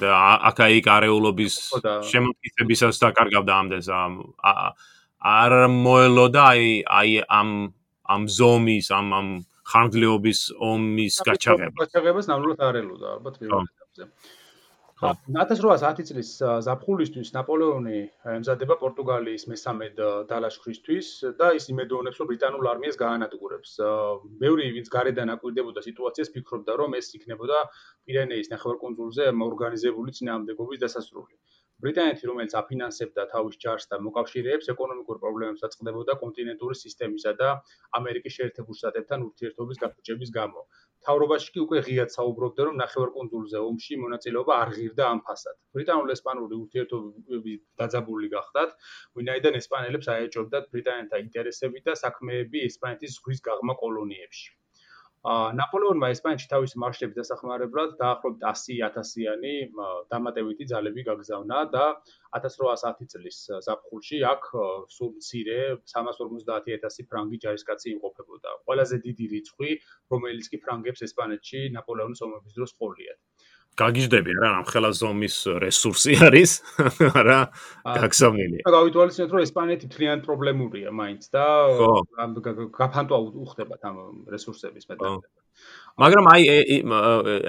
აკაი 0.53 0.79
გარეულობის 0.89 1.55
შემოქმედებისას 2.13 3.01
დაკარგავდა 3.05 3.53
ამდენს 3.65 3.89
არ 5.19 5.53
მოელოდა 5.73 6.43
აი 6.53 6.67
აი 7.01 7.11
ამ 7.41 7.51
ამ 8.09 8.23
ზომის 8.39 8.89
ამ 8.99 9.07
ამ 9.21 9.29
ხანგრძლივობის 9.69 10.41
ომის 10.65 11.15
გაჩაღება. 11.29 11.77
გაჩაღებას 11.85 12.27
ნამდვილად 12.31 12.61
არ 12.69 12.77
ელოდა 12.83 13.07
ალბათ 13.17 13.35
პირველ 13.41 13.67
ეტაპზე 13.69 14.05
1810 14.99 16.09
წლის 16.09 16.31
ზაფხულისთვის 16.67 17.29
ნაპოლეონი 17.37 17.99
ემზადება 18.33 18.77
პორტუგალიის 18.81 19.45
მესამედ 19.53 20.01
დალაშქრისთვის 20.33 21.11
და 21.39 21.53
ის 21.59 21.69
იმედოვნებს, 21.71 22.19
რომ 22.19 22.31
ბრიტანულ 22.33 22.71
არმიას 22.73 22.99
გაანადგურებს. 23.03 23.77
ბევრი 24.43 24.67
ვინც 24.75 24.91
გარედან 24.97 25.31
აკვირდებოდა 25.37 25.85
სიტუაციას, 25.87 26.33
ფიქრობდა, 26.35 26.79
რომ 26.83 26.99
ეს 26.99 27.15
იქნებოდა 27.15 27.63
პირენეის 28.11 28.51
ნახევარკუნძულზე 28.55 29.31
ორგანიზებული 29.51 30.17
წინააღმდეგობის 30.19 30.83
დასასრული. 30.83 31.39
ბრიტანეთი, 31.85 32.27
რომელიც 32.29 32.55
აფინანსებდა 32.59 33.25
თავის 33.33 33.59
ჯარს 33.65 33.85
და 33.91 33.99
მოკავშირეებს, 34.07 34.71
ეკონომიკურ 34.73 35.21
პრობლემებს 35.25 35.63
აწყდებოდა 35.69 36.17
კონტინენტური 36.23 36.79
სისტემისა 36.81 37.33
და 37.43 37.51
ამერიკის 37.99 38.35
შეერთებულ 38.39 38.79
შტატებთან 38.81 39.27
ურთიერთობის 39.29 39.83
გაფუჭების 39.85 40.35
გამო. 40.39 40.65
თავრობაში 41.07 41.55
კი 41.55 41.63
უკვე 41.67 41.85
ღიად 41.87 42.11
საუბრობდა, 42.17 42.67
რომ 42.69 42.83
ნახევარკუნძულზე 42.83 43.63
ომში 43.69 44.01
მონაწილეობა 44.03 44.59
არ 44.65 44.75
ღირდა 44.79 45.07
ამ 45.13 45.23
ფასად. 45.31 45.57
ბრიტანულ-ესპანური 45.79 46.59
ურთიერთობები 46.59 47.55
დაძაბული 47.79 48.35
გახდათ, 48.35 48.75
ვინაიდან 49.21 49.63
ესპანელებს 49.63 50.11
აეჭობდათ 50.19 50.71
ბრიტანელთა 50.75 51.23
ინტერესები 51.29 51.87
და 51.87 51.99
საქმეები 52.05 52.67
ესპანეთის 52.73 53.21
ზღვის 53.21 53.47
გაღმა 53.51 53.79
კოლონიებში. 53.85 54.58
ნაპოლეონმა 55.27 56.09
ესპანეთში 56.15 56.47
თავის 56.51 56.75
მარშლების 56.79 57.17
დასახმარებლად 57.19 57.95
დაახლოებით 57.99 58.45
100.000-იანი 58.47 59.55
დამატებითი 60.15 60.67
ძალები 60.73 61.03
გაგზავნა 61.09 61.63
და 61.75 61.87
1810 62.39 63.11
წლის 63.15 63.39
ზაფხულში 63.67 64.23
აქ 64.31 64.47
სულ 64.95 65.11
მცირე 65.19 65.59
350.000 65.91 67.11
ფრანგი 67.11 67.39
ჯარისკაცი 67.45 67.89
იმყოფებოდა. 67.97 68.51
ყველაზე 68.71 68.97
დიდი 69.09 69.27
რიცხვი, 69.35 69.71
რომელიც 70.15 70.47
კი 70.55 70.63
ფრანგებს 70.63 71.03
ესპანეთში 71.09 71.61
ნაპოლეონის 71.75 72.23
ომების 72.29 72.55
დროს 72.55 72.77
ყოლიათ. 72.79 73.19
გაგიჟდები 73.79 74.33
რა 74.43 74.51
ამ 74.59 74.65
ხელა 74.67 74.91
ზომის 74.99 75.37
რესურსი 75.63 76.19
არის 76.27 76.53
რა 77.29 77.41
გაგზავნილი. 77.87 78.59
და 78.67 78.73
გავითვალისწინოთ 78.75 79.31
რომ 79.35 79.43
ესპანეთი 79.47 79.87
თლიან 79.95 80.19
პრობლემურია 80.27 80.91
მაინც 80.91 81.23
და 81.31 81.47
გაფანტვა 82.75 83.19
უხდებათ 83.45 83.83
ამ 83.87 83.97
რესურსების 84.35 84.85
მეტად. 84.91 85.23
მაგრამ 85.99 86.25
აი 86.35 86.43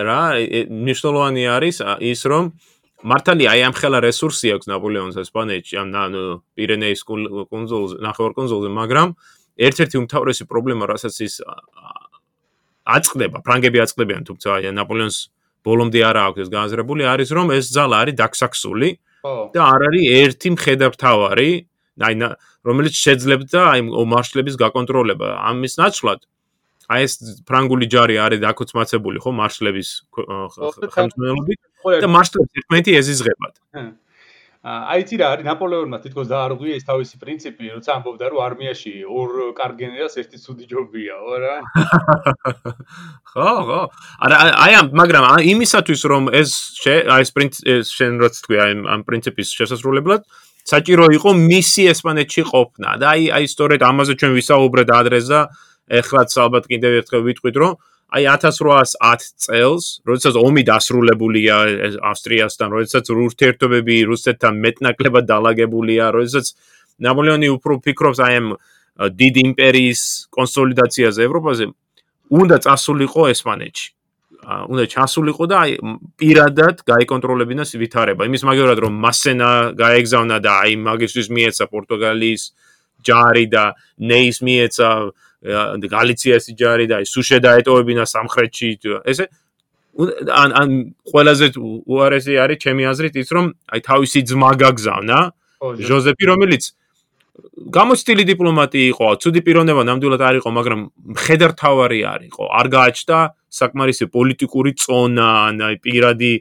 რა 0.09 0.21
მნიშვნელოვანი 0.69 1.43
არის 1.49 1.77
ის 2.13 2.21
რომ 2.29 2.53
მართალია 2.99 3.49
აი 3.55 3.61
ამ 3.69 3.73
ხელა 3.79 3.99
რესურსი 4.03 4.47
აქვს 4.59 4.67
ნაპოლეონს 4.69 5.17
ესპანეთში 5.23 5.75
ამ 5.79 5.89
პირენეის 6.57 7.01
კუნძულზე 7.07 7.95
ნახევარ 8.03 8.31
კუნძულზე 8.35 8.69
მაგრამ 8.75 9.09
ერთ-ერთი 9.55 9.95
უმთავრესი 10.03 10.43
პრობლემა 10.51 10.83
რასაც 10.91 11.15
ის 11.23 11.39
აწყდება 12.89 13.39
ფრანგები 13.45 13.79
აწყდებიან 13.85 14.23
თუმცა 14.27 14.47
აი 14.59 14.73
ნაპოლეონს 14.75 15.17
ბოლომდე 15.67 15.99
არა 16.09 16.21
აქვს 16.29 16.41
ეს 16.45 16.49
განაზრებული 16.53 17.03
არის 17.13 17.29
რომ 17.35 17.47
ეს 17.57 17.65
ძალა 17.75 17.95
არის 18.03 18.15
დაქსაქსული 18.19 18.89
და 19.53 19.59
არ 19.59 19.81
არის 19.89 20.03
ერთი 20.23 20.49
მხედართავარი 20.55 21.49
აი 21.99 22.13
რომელიც 22.67 22.93
შეძლებდა 22.95 23.59
აი 23.73 23.81
მარშლების 24.13 24.55
გაკონტროლება. 24.59 25.27
ამის 25.51 25.73
ნაცვლად 25.79 26.19
აი 26.89 27.01
ეს 27.05 27.13
ფრანგული 27.47 27.85
ჯარი 27.91 28.15
არის 28.25 28.39
დაკოცმაცებული 28.43 29.17
ხო 29.23 29.31
მარშლების 29.39 29.89
ხელმძღვანელობით 30.15 31.59
და 32.03 32.07
მარშლებს 32.07 32.51
ერთმანეთი 32.59 32.91
ეზიზღებათ 33.01 33.55
აი 34.59 35.05
იცი 35.05 35.17
რა 35.21 35.27
არის 35.31 35.45
ნაპოლეონმა 35.47 35.97
თითქოს 36.03 36.27
დაარღვია 36.27 36.75
ეს 36.75 36.83
თავისი 36.83 37.15
პრინციპი, 37.23 37.69
როცა 37.79 37.93
ამბობდა 37.95 38.27
რომ 38.27 38.39
არმიაში 38.43 38.91
ორ 39.07 39.55
კარგ 39.55 39.77
გენერალს 39.79 40.19
ერთი 40.19 40.35
ცუდი 40.35 40.65
ჯობია, 40.67 41.15
რა. 41.15 41.55
ხო, 43.31 43.51
ხო. 43.69 43.81
არა 44.19 44.35
აი 44.59 44.73
ამ 44.83 44.87
მაგრამ 44.99 45.23
იმისათვის 45.47 46.01
რომ 46.11 46.23
ეს 46.35 46.51
აი 46.83 47.23
ეს 47.23 47.31
პრინციპი 47.31 47.77
შენ 47.87 48.19
რაც 48.19 48.35
თქვი 48.43 48.55
აი 48.59 48.71
ამ 48.99 49.01
პრინციპის 49.07 49.47
შესაძლებლად 49.63 50.27
საჭირო 50.67 51.07
იყო 51.15 51.29
მისი 51.39 51.83
ესპანეთში 51.95 52.43
ყოფნა 52.51 52.99
და 52.99 53.15
აი 53.15 53.23
აი 53.39 53.45
სწორედ 53.47 53.79
ამაზე 53.79 54.13
ჩვენ 54.19 54.31
ვისაუბრეთ 54.43 54.89
ადრეს 54.91 55.31
და 55.31 55.41
ეხლაც 55.87 56.35
ალბათ 56.35 56.67
კიდევ 56.67 56.91
ერთხელ 56.99 57.23
ვიტყვით 57.31 57.55
რომ 57.63 57.79
აი 58.09 58.25
1810 58.25 59.37
წელს, 59.37 59.85
როდესაც 60.01 60.35
ომი 60.41 60.63
დასრულებულია 60.65 61.55
ავსტრიასთან, 62.09 62.73
როდესაც 62.73 63.05
ურთიერთობები 63.13 63.95
რუსეთთან 64.09 64.53
მეტნაკლებად 64.65 65.29
დაალაგებულია, 65.29 66.09
როდესაც 66.17 66.53
ნაპოლეონი 67.05 67.47
უფრო 67.53 67.77
ფიქრობს 67.85 68.19
აი 68.25 68.33
ამ 68.41 68.47
დიდ 69.13 69.35
იმპერიის 69.45 70.01
კონსოლიდაციაზე 70.33 71.21
ევროპაზე, 71.29 71.69
უნდა 72.33 72.57
წასულიყო 72.65 73.23
ესპანეთში. 73.33 73.87
უნდა 74.49 74.83
ჩასულიყო 74.89 75.45
და 75.51 75.55
აი 75.67 75.71
პირადად 76.17 76.81
გაიკონტროლებინა 76.87 77.63
ვითარება. 77.75 78.25
იმის 78.25 78.43
მაგერად 78.49 78.79
რომ 78.81 78.93
მასენა 79.05 79.49
გაეგზავნა 79.75 80.37
და 80.39 80.51
აი 80.63 80.73
მაგისტრის 80.79 81.27
მიეცა 81.29 81.65
პორტუგალიის 81.69 82.43
ჯარი 83.03 83.45
და 83.51 83.63
ნეის 83.99 84.37
მიეცა 84.41 84.89
გალიციას 85.43 86.43
იჯარი 86.51 86.85
და 86.91 86.97
სუშე 87.07 87.37
დაეტოვებინა 87.39 88.03
სამხრეთში. 88.03 88.69
ესე 89.07 89.25
ან 90.31 90.49
ან 90.55 90.69
ყველაზე 91.11 91.47
უარესი 91.87 92.33
არის 92.43 92.57
ჩემი 92.63 92.83
აზრით 92.91 93.15
ის 93.19 93.29
რომ 93.35 93.45
აი 93.73 93.79
თავისი 93.89 94.19
ძმა 94.29 94.51
გაგზავნა. 94.63 95.19
ჟოზეფი 95.59 96.25
რომელიც 96.31 96.63
გამოცდილი 97.59 98.23
დიპლომატი 98.31 98.81
იყო, 98.91 99.07
ცუდი 99.19 99.39
პიროვნება 99.43 99.81
ნამდვილად 99.87 100.21
არ 100.23 100.35
იყო, 100.39 100.49
მაგრამ 100.59 100.79
მხედართავარი 101.15 101.99
არისო, 102.13 102.43
არ 102.59 102.67
გააჩნდა 102.75 103.17
საკმარისი 103.59 104.05
პოლიტიკური 104.15 104.71
წონა, 104.79 105.29
აი 105.67 105.75
პირადი 105.83 106.33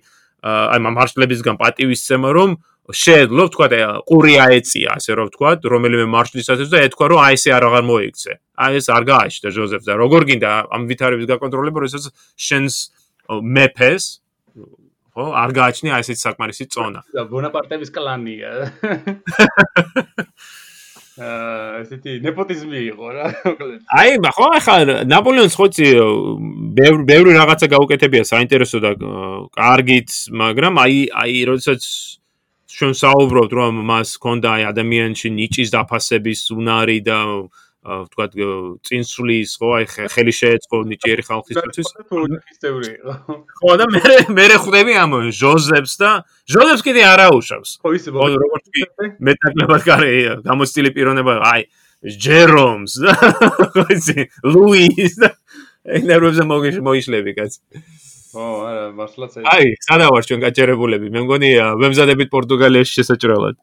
აი 0.43 0.79
მარშლებისგან 0.79 1.57
პატივისცემა, 1.59 2.29
რომ 2.39 2.51
შეეძლო 2.89 3.45
თქვა 3.53 3.67
ყური 4.09 4.35
აეწია 4.41 4.97
ასე 4.97 5.13
რომ 5.21 5.29
თქვა 5.35 5.51
რომელიმე 5.61 6.07
მარშლისათვის 6.09 6.69
და 6.73 6.79
ეთქვა 6.89 7.07
რომ 7.13 7.21
აი 7.21 7.35
ესე 7.37 7.51
არ 7.53 7.65
აღარ 7.69 7.85
მოიქცე. 7.85 8.33
აი 8.65 8.73
ეს 8.81 8.87
არ 8.89 9.05
გააჩნდა 9.13 9.49
ჟოზეფს 9.57 9.87
და 9.89 9.95
როგორ 10.01 10.23
გინდა 10.29 10.51
ამ 10.73 10.83
ვითარების 10.89 11.27
გაკონტროლება 11.29 11.79
როდესაც 11.85 12.05
შენს 12.49 12.75
მეფეს 13.29 14.05
ხო 15.13 15.25
არ 15.37 15.51
გააჩნია 15.59 15.93
აი 15.99 16.03
ესეთი 16.07 16.21
საკმარისი 16.25 16.65
წონა. 16.73 17.01
და 17.13 17.23
ბონაპარტების 17.29 17.91
კლანია. 17.93 18.53
აა 21.19 21.83
ესეთი 21.83 22.13
ნეპოტიზმი 22.23 22.81
იყო 22.95 23.07
რა 23.11 23.27
აი 23.99 24.11
ხო 24.23 24.47
ახლა 24.55 25.03
ნაპოლეონს 25.11 25.57
ხოცი 25.59 25.87
ბევრი 26.79 27.03
ბევრი 27.11 27.35
რაღაცა 27.35 27.67
გაუკეთებია 27.75 28.23
საინტერესო 28.23 28.79
და 28.85 28.95
კარგიც 29.59 30.31
მაგრამ 30.31 30.79
აი 30.79 30.97
აი 31.11 31.35
როდესაც 31.51 31.83
ჩვენ 32.69 32.93
საუბრობთ 33.01 33.53
რომ 33.57 33.81
მას 33.89 34.19
ჰქონდა 34.19 34.49
აი 34.59 34.63
ადამიანში 34.73 35.29
ნიჭის 35.33 35.73
დაფასების 35.73 36.41
უნარი 36.53 36.99
და 37.01 37.19
ვთქვათ 37.89 38.35
წინსვლის 38.85 39.55
ხო 39.57 39.69
აი 39.79 39.85
ხელი 40.13 40.33
შეეწყო 40.37 40.77
ნიჭიერი 40.93 41.23
ხალხისთვის. 41.25 41.89
ხო 43.57 43.73
და 43.81 43.85
მე 43.89 44.03
მე 44.37 44.47
ხვდები 44.61 44.93
ამ 45.01 45.13
ჟოზეფს 45.33 45.95
და 46.03 46.11
ჟოზეფს 46.53 46.83
კიდე 46.85 47.03
არაუშავს 47.09 47.71
ხო 47.81 47.89
ისე 47.97 48.09
როგორც 48.13 48.67
კი 48.75 48.83
მეტაკლებად 49.25 49.83
კარი 49.89 50.13
გამოცდილი 50.45 50.91
პიროვნება 50.93 51.35
აი 51.49 51.63
ჯერომს 52.05 52.93
ხო 53.73 53.85
ისი 53.97 54.29
ლუის 54.45 55.15
და 55.25 55.33
ენერვებზე 55.89 56.45
მოგიშლები 56.85 57.33
კაც 57.39 57.63
ო, 58.35 58.45
არა, 58.69 58.85
მართლაც 58.99 59.33
აი. 59.41 59.45
აი, 59.49 59.67
სადა 59.87 60.07
ვარ 60.13 60.23
ჩვენ 60.29 60.41
გაჭერებულები? 60.45 61.07
მე 61.15 61.21
მგონი 61.25 61.51
ვემზადებით 61.81 62.29
პორტუგალიაში 62.33 62.93
შესაჭრელად. 62.99 63.57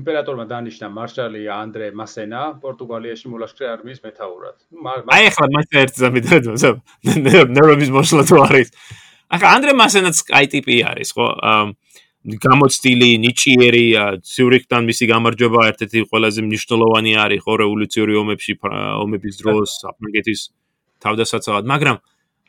იმპერატორმა 0.00 0.44
დანიშნა 0.50 0.86
მარშალი 0.94 1.42
ანდრე 1.50 1.90
მასენა 1.98 2.42
პორტუგალიაში 2.62 3.26
მოლაშქრე 3.34 3.66
არმიის 3.74 4.00
მეთაურად. 4.06 4.56
აი, 5.10 5.22
ახლა 5.30 5.46
მასე 5.58 5.74
ერთ 5.84 5.94
ზამიდან 6.02 6.42
ნერვების 7.56 7.90
მოსლა 7.98 8.22
თუ 8.30 8.36
არის. 8.46 8.68
ახლა 9.34 9.48
ანდრე 9.58 9.72
მასენაც 9.74 10.16
კაი 10.30 10.46
ტიპი 10.54 10.74
არის, 10.94 11.10
ხო? 11.16 11.26
გამოცდილი 12.24 13.10
ნიჭიერი 13.20 13.86
ციურიხთან 14.24 14.86
მისი 14.88 15.04
გამარჯვება 15.12 15.60
ერთ-ერთი 15.70 16.08
ყველაზე 16.08 16.40
მნიშვნელოვანი 16.48 17.12
არის 17.20 17.40
ხო 17.44 17.52
რევოლუციური 17.60 18.14
ომებში 18.16 18.52
ომების 18.64 19.34
დროს 19.44 19.70
აფრიკეთის 19.92 20.40
თავდასაცავად 21.04 21.68
მაგრამ 21.68 22.00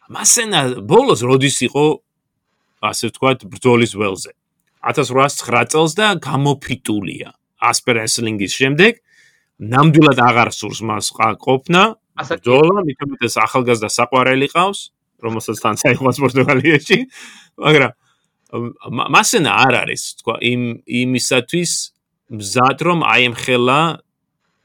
მასენა 0.10 0.86
ბოლოს 0.86 1.22
როდის 1.26 1.58
იყო 1.66 1.86
ასე 2.86 3.10
ვთქვათ 3.10 3.46
ბრძოლის 3.50 3.94
ველზე? 3.98 4.32
1809 4.86 5.72
წელს 5.74 5.94
და 5.98 6.08
გამოფიტულია 6.22 7.30
ასპერესლინგის 7.62 8.54
შემდეგ. 8.54 8.94
ნამდვილად 9.56 10.20
აღარ 10.20 10.50
სურს 10.52 10.80
მას 10.86 11.10
ყოფნა. 11.16 11.96
ბრძოლა 12.16 12.80
მithomets 12.86 13.36
ახალგაზრდა 13.40 13.90
საყვარელი 13.90 14.48
ყავს 14.54 14.80
რომელსაც 15.26 15.58
თან 15.64 15.76
საერთოდ 15.80 16.16
პორტუგალიაში. 16.24 16.98
მაგრამ 17.58 17.92
მასენა 19.12 19.52
არ 19.66 19.74
არის 19.84 20.02
თქვა 20.22 20.36
იმ 20.52 20.62
იმისათვის 20.86 21.72
მზად 22.40 22.78
რომ 22.88 23.00
აემხელა 23.04 23.80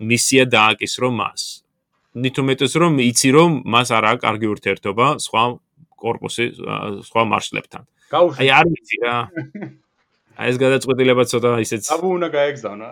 მისია 0.00 0.44
დააკისრო 0.54 1.08
მას 1.10 1.64
ნით 2.14 2.36
უმეტეს 2.42 2.74
რომ 2.82 2.98
იცი 3.06 3.30
რომ 3.36 3.50
მას 3.70 3.88
არ 3.94 4.04
აქვს 4.10 4.22
კარგი 4.24 4.46
ურთიერთობა 4.50 5.06
სხვა 5.22 5.42
корпуსი 5.94 6.46
სხვა 7.06 7.22
მარშლებთან. 7.30 7.82
აი 8.10 8.48
არ 8.50 8.66
ვიცი 8.66 8.96
რა. 9.04 9.16
აი 10.40 10.46
ეს 10.50 10.56
გადაწყვეტილება 10.58 11.22
ცოტა 11.30 11.50
ისეც 11.62 11.84
დავუ 11.92 12.08
უნდა 12.16 12.28
გაეგზავნა. 12.34 12.88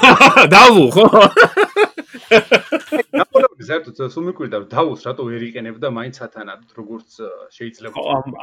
დავუ 0.54 0.84
ხო? 0.92 1.06
დავურავი 3.14 3.64
საერთოდ 3.68 3.96
სუმიკვირდა 4.12 4.58
დავუს 4.74 5.00
რატო 5.06 5.22
ვერ 5.28 5.42
იყენებ 5.48 5.76
და 5.80 5.88
მაინც 5.94 6.20
სათანად 6.20 6.74
როგორც 6.76 7.08
შეიძლება. 7.54 7.96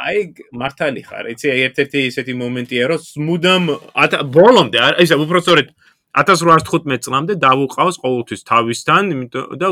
აი 0.08 0.18
მართალი 0.56 1.02
ხარ. 1.06 1.30
იცი 1.36 1.48
აი 1.54 1.60
ერთ-ერთი 1.68 2.00
ისეთი 2.10 2.34
მომენტია 2.42 2.84
რომ 2.90 3.02
მუდამ 3.30 3.64
ბოლომდე 4.34 4.80
ის 5.04 5.12
უფრო 5.14 5.40
სწორედ 5.46 5.68
1815 6.12 7.08
წლამდე 7.08 7.34
დავუყავს 7.40 8.00
ყოველთვის 8.04 8.42
თავისთან 8.52 9.12
იმიტომ 9.16 9.60
და 9.62 9.68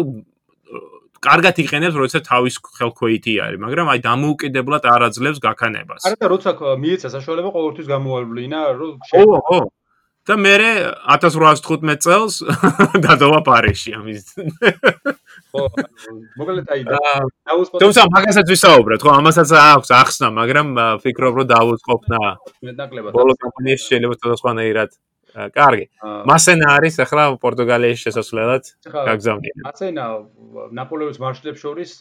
კარგად 1.19 1.60
იყენებს 1.63 1.97
როცა 1.99 2.19
თავის 2.23 2.60
ხელქვეითი 2.80 3.34
არის 3.43 3.60
მაგრამ 3.60 3.91
აი 3.91 3.99
დამოუკიდებლად 4.08 4.84
არ 4.88 5.02
აძლევს 5.10 5.39
გაქანებას. 5.43 6.08
არა 6.08 6.15
და 6.15 6.28
როცა 6.32 6.49
მიეცა 6.80 7.08
საშუალება 7.15 7.49
ყოველთვის 7.56 7.88
გამოავლინა 7.91 8.60
რომ 8.80 8.93
ხო 9.04 9.23
ხო 9.49 9.60
და 10.30 10.36
მე 10.38 10.54
1815 11.15 12.06
წელს 12.06 12.34
დადოვა 13.04 13.39
პარიში 13.43 13.91
ამის. 13.99 14.25
ხო 15.52 15.63
მოკლედ 16.39 16.67
აი 16.71 16.82
დაუსპოთ 16.88 17.80
თუმცა 17.84 18.02
მაგასაც 18.15 18.47
ვისაუბრეთ 18.54 18.99
ხო 19.04 19.12
ამასაც 19.19 19.49
აქვს 19.60 19.89
ახსნა 19.99 20.28
მაგრამ 20.39 20.67
ფიქრობ 21.04 21.34
რომ 21.43 21.47
დაუსყოფნა 21.52 22.19
მეტნაკლებად 22.63 23.12
ბოლო 23.12 23.34
კომპანიაში 23.43 23.86
შეიძლება 23.91 24.39
სხვანაირად 24.39 24.89
კარგი. 25.56 25.86
მასენა 26.32 26.65
არის 26.78 26.95
ახლა 27.06 27.23
პორტუგალიის 27.43 28.04
შესასვლელად 28.06 28.63
გაგზავნილი. 28.91 29.63
მასენა 29.67 30.06
ნაპოლეონის 30.80 31.19
მარშლებს 31.23 31.63
შორის 31.63 31.91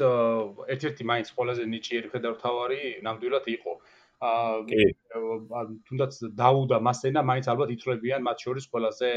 ერთ-ერთი 0.75 1.03
მაინც 1.13 1.29
ყველაზე 1.37 1.63
ნიჭიერი 1.75 2.09
ფედერალთავარი 2.15 2.81
ნამდვილად 3.07 3.47
იყო. 3.57 3.73
აა 4.19 5.63
თუნდაც 5.87 6.13
დაუდა 6.35 6.79
მასენა 6.83 7.23
მაინც 7.23 7.47
ალბათ 7.53 7.71
ითვლებიან 7.77 8.25
მათ 8.27 8.39
შორის 8.45 8.65
ყველაზე 8.73 9.11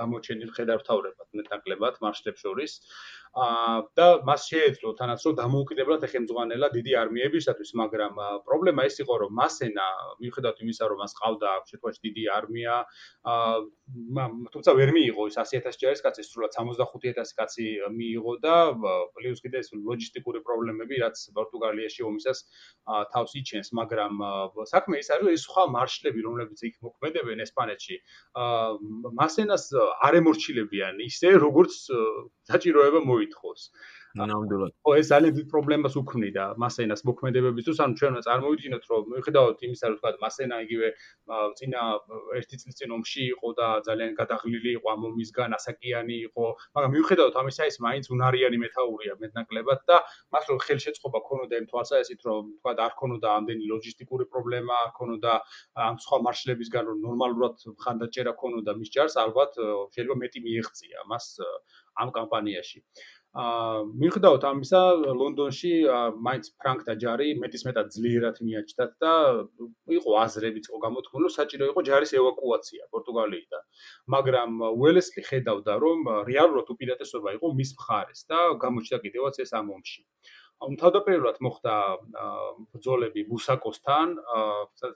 გამოჩენილ 0.00 0.50
ფედერალთავრებად 0.56 1.28
მეტნაკლებად 1.38 2.00
მარშლებს 2.02 2.42
შორის. 2.42 2.72
და 3.36 4.06
მას 4.26 4.46
შეეძლო 4.50 4.94
თანაც 4.98 5.20
რომ 5.26 5.34
დამოუკიდებლად 5.38 6.04
ეხემძღვანელა 6.08 6.68
დიდი 6.74 6.92
არმიებისათვის, 7.02 7.70
მაგრამ 7.80 8.12
პრობლემა 8.48 8.86
ეს 8.88 8.96
იყო 9.04 9.14
რომ 9.22 9.30
მასენა 9.38 9.86
მიუხედავად 10.22 10.58
იმისა 10.64 10.84
რომ 10.88 10.98
მას 11.02 11.12
ყავდა 11.18 11.50
შეფოჩ 11.70 11.94
დიდი 12.02 12.24
არმია, 12.38 12.74
თუმცა 14.52 14.70
ვერ 14.78 14.90
მიიღო 14.96 15.22
ის 15.28 15.36
100000 15.38 15.78
ჯარისკაცი, 15.82 16.22
სრულად 16.28 16.52
65000 16.56 17.32
კაცი 17.38 17.66
მიიღო 17.94 18.32
და 18.42 18.56
პლუს 19.14 19.40
კიდე 19.44 19.62
ეს 19.62 19.68
ლოჯისტიკური 19.72 20.40
პრობლემები, 20.44 20.94
რაც 21.04 21.16
პორტუგალიაში 21.36 22.04
ომისას 22.08 22.38
თავს 23.14 23.32
იჩენს, 23.40 23.68
მაგრამ 23.80 24.12
საქმე 24.72 25.00
ის 25.00 25.08
არის 25.14 25.24
რომ 25.24 25.32
ეს 25.36 25.42
სხვა 25.48 25.64
მარშლები, 25.76 26.20
რომლებიც 26.26 26.60
იქ 26.68 26.74
მოქმედებენ 26.84 27.38
ესპანეთში, 27.46 27.96
მასენას 29.20 29.64
არ 30.04 30.14
ემორჩილებიან 30.20 31.00
ისე 31.06 31.32
როგორც 31.38 31.74
საჭიროება 32.48 33.00
მოითხოვს. 33.18 33.62
ნამდვილად. 34.16 34.72
ხო, 34.82 34.92
ეს 34.98 35.06
ძალიან 35.12 35.34
დიდ 35.36 35.46
პრობლემას 35.52 35.94
უქმნიდა 36.00 36.44
მასენას 36.62 37.00
მოქმედებებისთვის, 37.08 37.78
ანუ 37.84 37.94
ჩვენ 38.00 38.14
წარმოვიდგინოთ, 38.26 38.84
რომ 38.90 39.02
მიუხედავად 39.12 39.56
იმისა, 39.68 39.84
რომ 39.88 39.96
თქვა 40.00 40.10
მასენა 40.24 40.56
იგივე 40.64 40.88
წინა 41.58 41.80
ერთი 42.38 42.56
წლის 42.62 42.74
წინ 42.78 42.90
ომში 42.98 43.22
იყო 43.34 43.48
და 43.58 43.66
ძალიან 43.88 44.12
გადაღლილი 44.20 44.70
იყო 44.78 44.86
ამ 44.94 45.00
ომისგან, 45.10 45.50
ასაკიანი 45.58 46.16
იყო, 46.28 46.44
მაგრამ 46.74 46.90
მიუხედავად 46.96 47.34
ამისა, 47.42 47.62
ის 47.68 47.76
მაინც 47.86 48.04
უნარიანი 48.14 48.58
მეთაურია 48.64 49.12
მეტნაკლებად 49.22 49.80
და 49.88 49.96
მას 50.32 50.44
რო 50.48 50.56
ხელშეწყობა 50.66 51.18
ქონოდა 51.28 51.54
იმ 51.60 51.66
თვალსაჩინოდ, 51.70 52.22
რომ 52.28 52.42
თქვა 52.58 52.72
არ 52.88 52.92
ქონოდა 53.00 53.28
ამდენი 53.38 53.64
ლოჯისტიკური 53.70 54.24
პრობლემა, 54.32 54.74
არ 54.88 54.90
ქონოდა 54.98 55.32
ამ 55.88 55.96
სხვა 56.04 56.18
მარშლებისგან 56.26 56.84
რომ 56.88 56.98
ნორმალურად 57.06 57.54
ხანდაჭერა 57.84 58.32
ქონოდა 58.40 58.72
მის 58.78 58.88
ჯარს, 58.94 59.14
ალბათ 59.20 59.52
შეიძლება 59.94 60.16
მეტი 60.22 60.40
მიეღწია 60.48 60.98
მას 61.12 61.26
ამ 62.02 62.10
კამპანიაში. 62.18 62.78
აა 63.38 63.82
მიუხედავად 64.02 64.44
ამისა, 64.48 64.78
ლონდონში 65.20 65.72
მაინც 66.26 66.46
ფრანკთა 66.62 66.94
ჯარი 67.02 67.26
მეტის 67.42 67.64
მეტად 67.68 67.90
ძლიერად 67.96 68.40
მიაჩნდათ 68.46 68.94
და 69.04 69.12
იყო 69.98 70.16
აზრებიც 70.22 70.70
ყო 70.72 70.80
გამოთქმული, 70.84 71.28
რომ 71.28 71.34
საჭირო 71.36 71.68
იყო 71.70 71.84
ჯარის 71.88 72.12
ევაკუაცია 72.20 72.88
პორტუგალიიდან. 72.96 73.62
მაგრამ 74.16 74.50
უელესლი 74.80 75.22
ხედავდა, 75.28 75.72
რომ 75.84 75.98
რეალურად 76.30 76.72
უპირატესობა 76.74 77.36
იყო 77.38 77.52
მის 77.60 77.70
მხარეს 77.78 78.20
და 78.32 78.38
გამოჩნდა 78.64 78.98
კიდევაც 79.04 79.44
ეს 79.44 79.52
ამ 79.60 79.70
ომში. 79.76 80.00
თავდაპირველად 80.58 81.36
მოხდა 81.44 81.74
ბრძოლები 82.74 83.22
ბუსაკოსთან, 83.30 84.14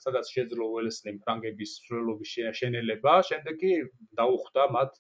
სადაც 0.04 0.30
შეძლო 0.34 0.66
უელესლიმ 0.74 1.20
ფრანგების 1.22 1.74
მსვლელობის 1.82 2.32
შეეშენება, 2.36 3.14
შემდეგ 3.28 3.58
კი 3.62 3.70
დაუხვდა 4.18 4.64
მათ 4.76 4.98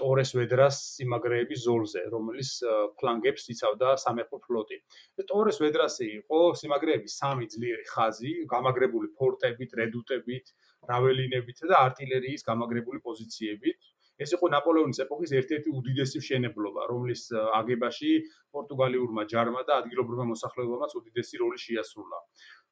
ტორეს 0.00 0.32
ვედრას 0.38 0.80
სიმაგრეების 0.96 1.60
ზოლზე, 1.66 2.04
რომლის 2.14 2.52
ფლანგებს 3.00 3.48
იცავდა 3.52 3.96
სამეფო 4.00 4.40
ფლოტი. 4.48 4.80
ტორეს 5.28 5.60
ვედრასი 5.60 6.08
იყო 6.24 6.40
სიმაგრეების 6.62 7.18
სამი 7.20 7.46
ძლიერი 7.56 7.84
ხაზი, 7.92 8.32
გამაგრებული 8.54 9.12
ფორტებით, 9.20 9.76
რედუტებით, 9.82 10.56
რაველინებით 10.88 11.64
და 11.68 11.76
артиლერიის 11.90 12.48
გამაგრებული 12.48 13.04
პოზიციებით, 13.04 13.92
ეს 14.16 14.32
იყო 14.36 14.48
ნაპოლეონის 14.56 15.00
ეპოქის 15.04 15.32
ერთ-ერთი 15.40 15.72
უდიდესი 15.78 16.20
მშენებლობა, 16.22 16.82
რომლის 16.90 17.22
აგებაში 17.60 18.12
პორტუგალიურმა 18.56 19.22
ჯარმა 19.32 19.62
და 19.68 19.80
ადგილობრივმა 19.82 20.26
მოსახლეობამ 20.32 20.94
უდიდესი 21.00 21.42
როლი 21.42 21.58
შეასრულა. 21.66 22.20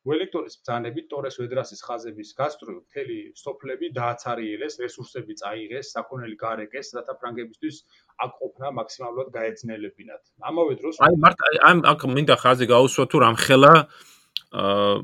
ველექტორის 0.04 0.54
ბრძანებით 0.60 1.06
ტორეს 1.08 1.36
ვედრასის 1.40 1.80
ხაზების 1.80 2.30
გასწრულ 2.36 2.76
მთელი 2.84 3.16
სოფლები 3.40 3.88
დააცარიელეს, 3.96 4.74
რესურსები 4.84 5.34
წაიღეს, 5.40 5.92
საქონელი 5.96 6.36
გარეკეს, 6.44 6.92
რათა 6.96 7.14
ფრანგებისთვის 7.20 7.76
აკყოფნა 8.26 8.68
მაქსიმალურად 8.80 9.28
გაეძნელებინათ. 9.36 10.22
ამავე 10.44 10.72
დროს 10.80 11.00
აი 11.08 11.16
მართ 11.24 11.38
აი 11.48 11.56
აქ 11.92 12.00
მინდა 12.16 12.36
ხაზი 12.44 12.66
გაუსვა 12.68 13.04
თუ 13.08 13.16
რამხელა 13.24 13.72
აა 14.60 14.94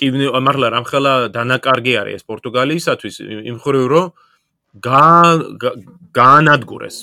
კი 0.00 0.06
მართლა 0.46 0.66
რამხელა 0.76 1.12
დანაკარგი 1.34 1.94
არის 2.00 2.14
ეს 2.22 2.24
პორტუგალიისათვის 2.30 3.14
იმ 3.50 3.56
ხრივ 3.58 3.86
რომ 3.90 4.06
გაანადგურეს 4.70 6.96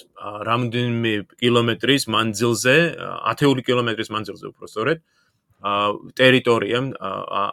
რამდენიმე 0.48 1.14
კილომეტრის 1.36 2.08
მანძილზე, 2.08 2.76
ათეული 3.28 3.62
კილომეტრის 3.68 4.10
მანძილზე 4.16 4.46
უფრო 4.48 4.66
სწორედ, 4.72 5.04
ტერიტორია, 6.16 6.80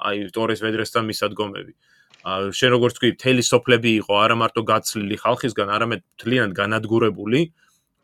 აი 0.06 0.30
ტორეს 0.30 0.62
ვედრესთან 0.62 1.02
მისადგომები. 1.10 1.74
შენ 2.54 2.70
როგორც 2.78 2.94
თქვი, 2.94 3.10
თელი 3.20 3.42
სოფლები 3.42 3.90
იყო 4.00 4.14
არა 4.22 4.36
მარტო 4.38 4.62
გაცლილი 4.62 5.16
ხალხისგან, 5.18 5.68
არამედ 5.76 6.00
თლიანად 6.22 6.52
განადგურებული. 6.54 7.50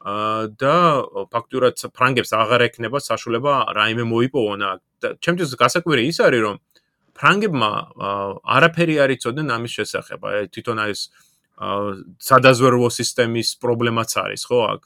და 0.00 1.04
ფაქტურად 1.28 1.76
ფრანგებს 1.92 2.32
აღარ 2.32 2.72
ექნება 2.72 3.04
საშუალება 3.04 3.76
რაიმე 3.76 4.08
მოიპოვონ 4.08 4.60
აქ. 4.64 4.80
ჩემთვის 5.20 5.52
გასაკვირი 5.60 6.08
ის 6.08 6.24
არის, 6.24 6.40
რომ 6.40 6.56
ფრანგებმა 7.12 7.70
არაფერი 8.40 8.96
არ 8.96 9.20
იცოდნენ 9.20 9.52
ამის 9.52 9.72
შესახებ. 9.76 10.24
აი 10.24 10.48
თვითონ 10.56 10.88
ეს 10.88 11.12
სადაზვერვო 11.60 12.88
სისტემის 12.88 13.60
პრობლემაც 13.60 14.10
არის, 14.16 14.42
ხო, 14.48 14.58
აქ 14.72 14.80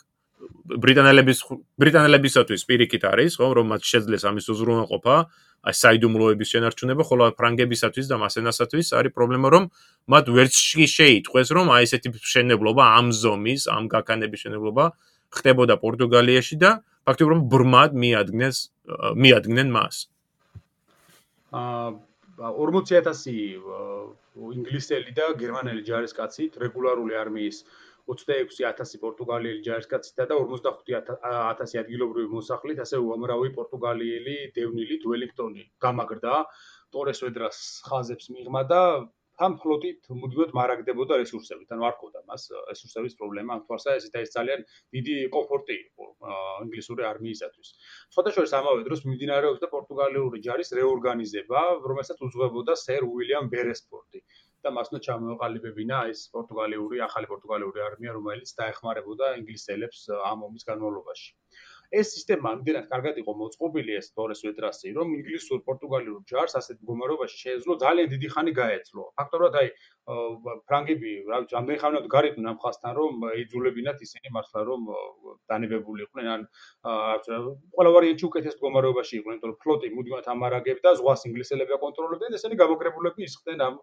ბრიტანელების 0.82 1.38
ბრიტანელებისათვის 1.80 2.62
პირიქით 2.68 3.04
არის, 3.06 3.38
ხო, 3.38 3.48
რომ 3.58 3.66
მათ 3.72 3.82
შეძლეს 3.86 4.22
ამის 4.26 4.46
უზრუნველყოფა, 4.50 5.16
აი 5.64 5.74
საიდუმლოების 5.80 6.48
შენარჩუნება, 6.52 7.02
ხოლო 7.08 7.24
ფრანგებისათვის 7.38 8.06
და 8.10 8.16
მასენასათვის 8.20 8.86
არის 8.98 9.12
პრობლემა, 9.16 9.46
რომ 9.54 9.64
მათ 10.12 10.24
ვერც 10.34 10.54
შეიტყვეს, 10.98 11.48
რომ 11.56 11.66
აი 11.72 11.82
ესეთი 11.88 12.08
შენებლობა 12.20 12.84
ამ 12.98 13.06
ზომის, 13.14 13.62
ამ 13.70 13.84
გაკანების 13.88 14.40
შენებლობა 14.44 14.84
ხდებოდა 15.34 15.74
პორტუგალიაში 15.80 16.56
და 16.60 16.70
ფაქტობრივად 17.06 17.44
ბრმად 17.48 17.90
მიადგნეს 17.96 18.56
მიადგნენ 19.14 19.68
მას. 19.72 19.96
აა 21.54 21.88
40000 22.38 23.24
ინგლისელი 24.58 25.12
და 25.16 25.26
გერმანელი 25.40 25.82
ჯარისკაცით 25.88 26.58
რეგულარული 26.62 27.14
არმიის 27.20 27.60
26000 28.10 29.00
პორტუგალიელი 29.00 29.62
ჯარისკაცითა 29.64 30.26
და 30.30 30.38
45000 30.40 31.78
ადგილობრივი 31.82 32.28
მოსახლით, 32.34 32.82
ასე 32.84 33.00
უამრავი 33.00 33.52
პორტუგალიელი 33.58 34.36
დევნილით 34.58 35.06
ველინგტონი 35.08 35.64
გამაგრდა 35.86 36.34
ტორეს 36.96 37.22
ვედრას 37.24 37.60
ხაზებს 37.88 38.28
მიღმა 38.34 38.62
და 38.72 38.82
ამ 39.42 39.56
ფლოტით 39.58 40.06
მუდმივად 40.14 40.52
მარაგდებოდა 40.54 41.16
რესურსებით, 41.18 41.72
ანუ 41.74 41.86
არ 41.88 41.94
ქონდა 42.00 42.20
მას 42.30 42.42
რესურსების 42.70 43.16
პრობლემა, 43.18 43.56
ამ 43.58 43.62
თვალსა 43.66 43.96
ეს 43.98 44.06
ეს 44.22 44.30
ძალიან 44.36 44.60
დიდი 44.94 45.14
კომფორტი 45.34 45.74
იყო 45.74 46.06
ინგლისური 46.64 47.02
არმიისათვის. 47.10 47.68
შეთაშორის 48.14 48.52
ამავე 48.60 48.86
დროს 48.86 49.04
მიმდინარეობდა 49.08 49.66
პორტუგალიური 49.74 50.38
ჯარის 50.46 50.70
რეორგანიზება, 50.78 51.62
რომელსაც 51.90 52.18
უძღვებოდა 52.28 52.78
სერ 52.86 53.02
უილიამ 53.10 53.50
ბერესპორტი. 53.50 54.22
და 54.64 54.70
მასნო 54.72 54.98
ჩამოყალიბებინა 55.04 55.96
ეს 56.10 56.20
პორტუგალიური 56.34 57.00
ახალი 57.06 57.28
პორტუგალიური 57.32 57.82
არმია, 57.86 58.14
რომელიც 58.16 58.52
დაეხმარებოდა 58.60 59.26
ინგლისელებს 59.40 60.06
ამ 60.30 60.46
ომის 60.46 60.64
განმავლობაში. 60.70 61.28
ეს 61.92 62.12
სისტემა 62.14 62.52
ამდენად 62.56 62.86
კარგად 62.92 63.18
იყო 63.22 63.32
მოწყობილი 63.40 63.92
ეს 64.00 64.06
თორეს 64.16 64.40
ვედრასი, 64.46 64.92
რომ 64.98 65.12
ინგლისურ 65.18 65.60
პორტუგალიურ 65.68 66.20
ჯარს 66.30 66.54
ასეთ 66.60 66.76
მდგომარეობაში 66.80 67.36
შეეძლო 67.44 67.76
ძალიან 67.84 68.08
დიდი 68.14 68.28
ხანი 68.34 68.52
გაეძლო. 68.58 69.04
ფაქტორად 69.18 69.54
აი 69.60 69.68
ფრანგები 70.68 71.10
რა 71.28 71.36
ვიცი, 71.44 71.54
ამდენ 71.60 71.78
ხანად 71.82 72.04
გარიყვნენ 72.14 72.48
ამ 72.52 72.58
ხასთან, 72.64 72.92
რომ 72.98 73.12
ეძულებინათ 73.44 73.98
ისინი 74.06 74.28
მართლა 74.36 74.60
რომ 74.68 74.82
დანებებული 75.48 76.04
იყვნენ, 76.06 76.26
ან 76.34 76.42
ყველა 77.76 77.90
ვარიანტი 77.96 78.24
უკეთეს 78.28 78.54
მდგომარეობაში 78.58 79.14
იყვნენ, 79.20 79.38
თორე 79.40 79.54
ფლოტი 79.64 79.88
მუდმივად 79.96 80.26
ამარაგებდა, 80.34 80.88
ზღვას 81.00 81.24
ინგლისელები 81.30 81.72
აკონტროლებდნენ, 81.78 82.36
ესენი 82.36 82.60
გამოკრებულები 82.64 83.20
ისხდნენ 83.28 83.58
ამ 83.68 83.74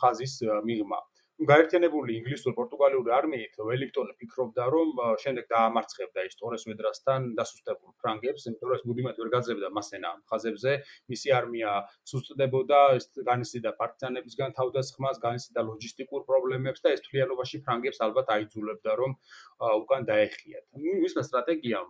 ხაზის 0.00 0.34
მიღმა. 0.64 1.00
გაერთიანებული 1.38 2.14
ინგლისურ-პორტუგალიური 2.18 3.12
არმიით 3.14 3.60
ველინგტონი 3.62 4.14
ფიქრობდა, 4.18 4.64
რომ 4.74 4.88
შემდეგ 5.22 5.44
დაამარცხებდა 5.52 6.24
ის 6.26 6.34
ტორეს 6.40 6.64
ვედრასთან 6.66 7.28
დასუსტებულ 7.38 7.92
ფრანგებს, 8.02 8.46
იმიტომ 8.50 8.72
რომ 8.72 8.82
მუდმივად 8.90 9.20
ვერ 9.22 9.30
გაძლებდა 9.34 9.68
მასენა 9.78 10.10
ხაზებზე. 10.32 10.72
მისი 11.14 11.28
არმია 11.38 11.70
სუსტდებოდა, 12.10 12.80
ეს 12.98 13.06
განიცდიდა 13.30 13.70
პარტიზანებისგან 13.78 14.56
თავდასხმას, 14.58 15.22
განიცდიდა 15.22 15.60
ლოჯისტიკურ 15.70 16.26
პრობლემებს 16.26 16.82
და 16.82 16.88
ეს 16.98 17.06
თლიანობაში 17.06 17.62
ფრანგებს 17.62 18.02
ალბათ 18.02 18.26
აიძულებდა, 18.34 18.90
რომ 18.98 19.14
უკან 19.62 20.02
დაეხიათ. 20.10 20.64
მისმა 20.74 21.22
სტრატეგიამ 21.22 21.88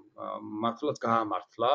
მართლაც 0.61 0.97
გაამართლა. 1.09 1.73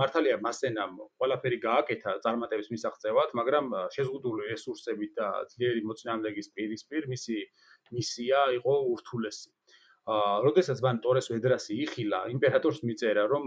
მართალია 0.00 0.36
მასენამ 0.44 0.94
ყველაფერი 1.22 1.58
გააკეთა 1.64 2.12
წარმატების 2.24 2.70
მისაღწევად, 2.74 3.34
მაგრამ 3.40 3.66
შეზღუდული 3.96 4.48
რესურსებით 4.52 5.12
და 5.20 5.28
ძლიერი 5.54 5.82
მოწინააღმდეგის 5.90 6.50
პირისპირ 6.56 7.06
მისი 7.14 7.38
მისია 7.98 8.40
იყო 8.58 8.74
ურთულესი. 8.94 9.50
აა, 10.14 10.32
როდესაც 10.44 10.80
მან 10.84 10.98
ტორეს 11.04 11.30
ვედრასი 11.32 11.74
იხილა, 11.84 12.18
იმპერატორს 12.36 12.80
მიწერა, 12.88 13.22
რომ 13.34 13.46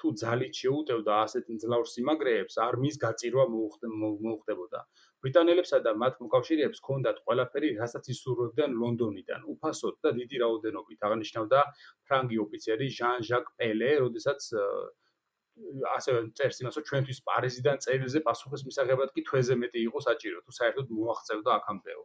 თუ 0.00 0.12
ძალით 0.20 0.60
შეუტევდა 0.62 1.14
ასეთ 1.24 1.50
მძლავრ 1.54 1.88
სიმაგრეებს, 1.92 2.54
არმიის 2.64 2.96
გაწირვა 3.02 3.44
მოუხდებოდა. 3.52 4.80
ბრიტანელებსა 5.26 5.78
და 5.86 5.92
მათ 6.02 6.22
მოკავშირეებს 6.22 6.80
ჰქონდათ 6.82 7.18
ყველაფერი, 7.26 7.70
რასაც 7.82 8.08
ისურვებდნენ 8.14 8.78
ლონდონიდან, 8.82 9.44
უფასოდ 9.54 9.98
და 10.06 10.14
დიდი 10.20 10.42
რაოდენობით. 10.44 10.98
აღნიშნავდა 11.08 11.60
ფრანგი 12.06 12.40
ოფიცერი 12.46 12.88
ჟან-ჟაკ 12.98 13.52
პელე, 13.58 13.90
როდესაც 14.06 14.48
ასე 15.94 16.14
წერს 16.38 16.60
იმას, 16.62 16.78
რომ 16.78 16.86
ჩვენთვის 16.90 17.20
პარიზიდან 17.30 17.82
წერილზე 17.84 18.22
პასუხის 18.28 18.62
მისაღებად 18.68 19.14
კი 19.16 19.24
თვეზე 19.30 19.58
მეტი 19.62 19.80
იყო 19.88 20.02
საჭირო, 20.08 20.38
თუ 20.46 20.56
საერთოდ 20.58 20.92
მოაღწევდა 20.98 21.50
აქამდეო. 21.58 22.02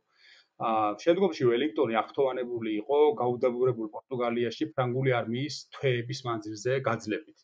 აა 0.70 0.90
შემდგომში 1.04 1.48
ველინგტონი 1.52 1.96
აღთოვანებული 2.02 2.74
იყო 2.82 2.98
გაუდაბურებულ 3.22 3.88
პორტუგალიაში 3.96 4.70
ფრანგული 4.76 5.16
არმიის 5.22 5.56
თვეების 5.78 6.20
მანძილზე 6.28 6.78
გაძლებით. 6.90 7.38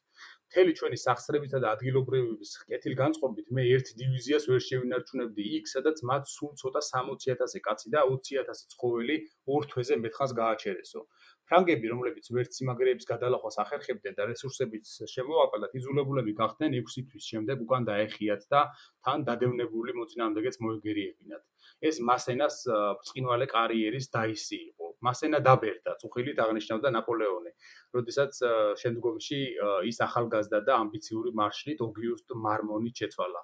მთელი 0.50 0.72
ჩვენი 0.78 0.98
სახსრებითა 1.00 1.60
და 1.64 1.72
ადგილობრივების 1.78 2.52
კეთილგანწყობით 2.70 3.50
მე 3.58 3.66
ერთ 3.74 3.90
დივიზიას 4.00 4.48
ვერ 4.52 4.64
შევინარჩუნებდი 4.68 5.44
იქ, 5.58 5.68
სადაც 5.74 6.02
მათ 6.12 6.32
სულ 6.36 6.56
ცოტა 6.62 6.82
60000 6.88 7.62
კაცი 7.68 7.94
და 7.96 8.02
20000 8.14 8.64
ცხოველი 8.74 9.18
ორ 9.58 9.68
თვეზე 9.74 10.00
მეთხას 10.06 10.34
გააჩერესო. 10.42 11.04
ფრანგები, 11.50 11.90
რომლებიც 11.94 12.30
ვერც 12.36 12.58
სიმაგრეების 12.60 13.10
გადალახვას 13.10 13.56
ახერხებდნენ 13.64 14.18
და 14.20 14.28
რესურსებით 14.32 14.92
შემოაყალათ, 15.14 15.72
იძულებულები 15.80 16.34
გახდნენ 16.42 16.76
6 16.80 17.06
თვის 17.10 17.30
შემდეგ 17.34 17.64
უკან 17.66 17.88
დაეხიათ 17.90 18.44
და 18.54 18.62
თან 19.08 19.26
დადევნებული 19.30 19.98
მოწინააღმდეგეც 20.00 20.60
მოეგერიებინათ. 20.66 21.44
ეს 21.90 22.00
მასენას 22.10 22.56
ბრწყინვალე 23.02 23.46
კარიერის 23.56 24.10
დაისი 24.16 24.58
იყო. 24.70 24.88
მასენა 25.08 25.40
დაბერდა, 25.48 25.92
წუხილით 26.02 26.40
აღნიშნავდა 26.46 26.90
ნაპოლეონი, 26.96 27.52
როდესაც 27.98 28.42
შემდგომში 28.82 29.40
ის 29.92 29.98
ახალგაზრდა 30.08 30.60
და 30.70 30.74
ამბიციური 30.84 31.32
მარშლით 31.42 31.80
ოგიუსტ 31.88 32.36
მარმონი 32.46 32.92
შეცვალა. 33.00 33.42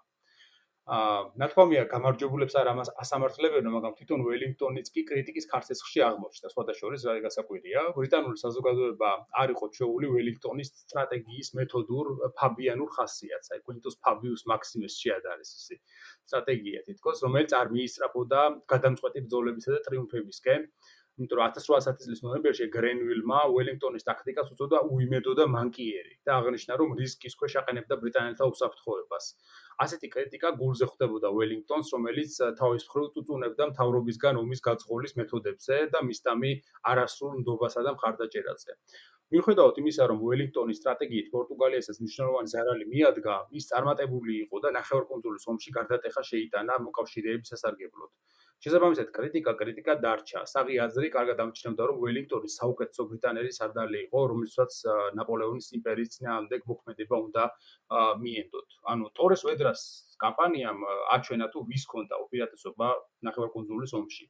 აა 0.86 1.13
ნათქვამია 1.41 1.84
გამარჯვებულებს 1.89 2.56
არ 2.62 2.67
ამას 2.71 2.89
ასამართლებენ, 3.04 3.67
მაგრამ 3.76 3.93
თვითონ 4.00 4.24
ველინგტონიც 4.26 4.89
კი 4.93 5.04
კრიტიკის 5.10 5.48
ქარცეცხლში 5.54 6.04
აღმოჩნდა. 6.08 6.52
სხვათა 6.54 6.76
შორის 6.80 7.06
რა 7.10 7.15
გასაკვირია, 7.24 7.82
ბრიტანული 7.95 8.38
საზოგადოება 8.41 9.10
არ 9.41 9.54
იყო 9.56 9.69
ჩვეული 9.78 10.12
ველინგტონის 10.15 10.69
სტრატეგიის 10.86 11.50
მეთოდურ 11.58 12.12
ფაბიანურ 12.38 12.89
ხასიათს, 12.98 13.50
აი 13.56 13.63
კვინტუს 13.65 13.98
ფაბიუს 14.06 14.45
მაქსიმეს 14.54 15.00
შეადარეს 15.02 15.52
ისი 15.58 15.80
სტრატეგია 16.30 16.86
თითქოს, 16.91 17.26
რომელიც 17.26 17.58
არ 17.62 17.74
მიისწრაფოდა 17.74 18.41
გადამწყვეტი 18.76 19.26
ბრძოლებისა 19.26 19.71
და 19.74 19.82
ტრიუმფებისკენ. 19.89 20.69
იმიტომ 21.15 21.38
რომ 21.39 21.52
1800 21.56 22.00
წლის 22.06 22.21
ნოემბერში 22.28 22.65
გრენვილმა 22.76 23.41
ველინგტონის 23.56 24.06
ტაქტიკას 24.08 24.50
უწოდა 24.54 24.82
უიმედო 24.95 25.34
და 25.39 25.45
მანკიერი 25.54 26.15
და 26.28 26.34
აღნიშნა, 26.39 26.74
რომ 26.82 26.89
რისკის 27.00 27.38
ქვეშ 27.39 27.54
აყენებდა 27.62 27.95
ბრიტანელთა 28.02 28.50
უსაფრთხოებას. 28.52 29.26
ასეთი 29.84 30.10
კრიტიკა 30.14 30.52
გულზე 30.60 30.88
ხვდებოდა 30.92 31.32
ველინგტონს, 31.38 31.92
რომელიც 31.96 32.38
თავის 32.62 32.88
მხრივ 32.88 33.08
წუწუნებდა 33.16 33.68
მთავრობისგან 33.72 34.40
ომის 34.44 34.64
გაწყოლის 34.68 35.18
მეთოდებზე 35.20 35.80
და 35.96 36.04
მისთამი 36.12 36.54
არასრულ 36.94 37.36
ნდობასა 37.42 37.86
და 37.90 37.96
მხარდაჭერაზე. 37.98 38.80
მიუხედავად 39.34 39.78
იმისა, 39.82 40.06
რომ 40.12 40.20
ველინგტონის 40.22 40.80
სტრატეგიით 40.82 41.30
პორტუგალიასაც 41.34 41.98
მნიშვნელოვანი 42.02 42.52
ზარალი 42.54 42.86
მიადგა, 42.94 43.36
ის 43.60 43.66
წარმატებული 43.72 44.34
იყო 44.46 44.62
და 44.66 44.70
ნახევარკუნძულის 44.78 45.48
ომში 45.54 45.76
გარდატეხა 45.78 46.22
შეიტანა 46.32 46.74
მოკავშირეების 46.86 47.52
სასარგებლოდ. 47.56 48.12
შესაბამისად 48.66 49.10
კრიტიკა 49.16 49.52
კრიტიკა 49.62 49.94
დარჩა. 50.04 50.42
საღი 50.52 50.76
აზრი 50.86 51.10
კარგად 51.16 51.42
ამჩნევდა, 51.44 51.84
რომ 51.90 51.98
ველინგტონი 52.04 52.50
საუკეთესო 52.54 53.04
ბრიტანელი 53.10 53.52
სარდალი 53.58 53.98
იყო, 54.06 54.20
რომელსაც 54.32 54.72
ნაპოლეონის 55.20 55.68
იმპერიის 55.80 56.14
წინააღმდეგ 56.16 56.62
მოქმედება 56.72 57.16
უნდა 57.26 57.44
მიენდოთ. 58.24 58.70
ანუ 58.94 59.06
ტორეს 59.20 59.42
ვედრას 59.50 59.82
კამპანიამ 60.24 60.80
აჩვენა 61.18 61.48
თუ 61.54 61.60
ვის 61.70 61.84
კონდა 61.92 62.16
უპირატესობა 62.26 62.88
ნახევარკუნძულის 63.28 63.92
ომში. 64.00 64.26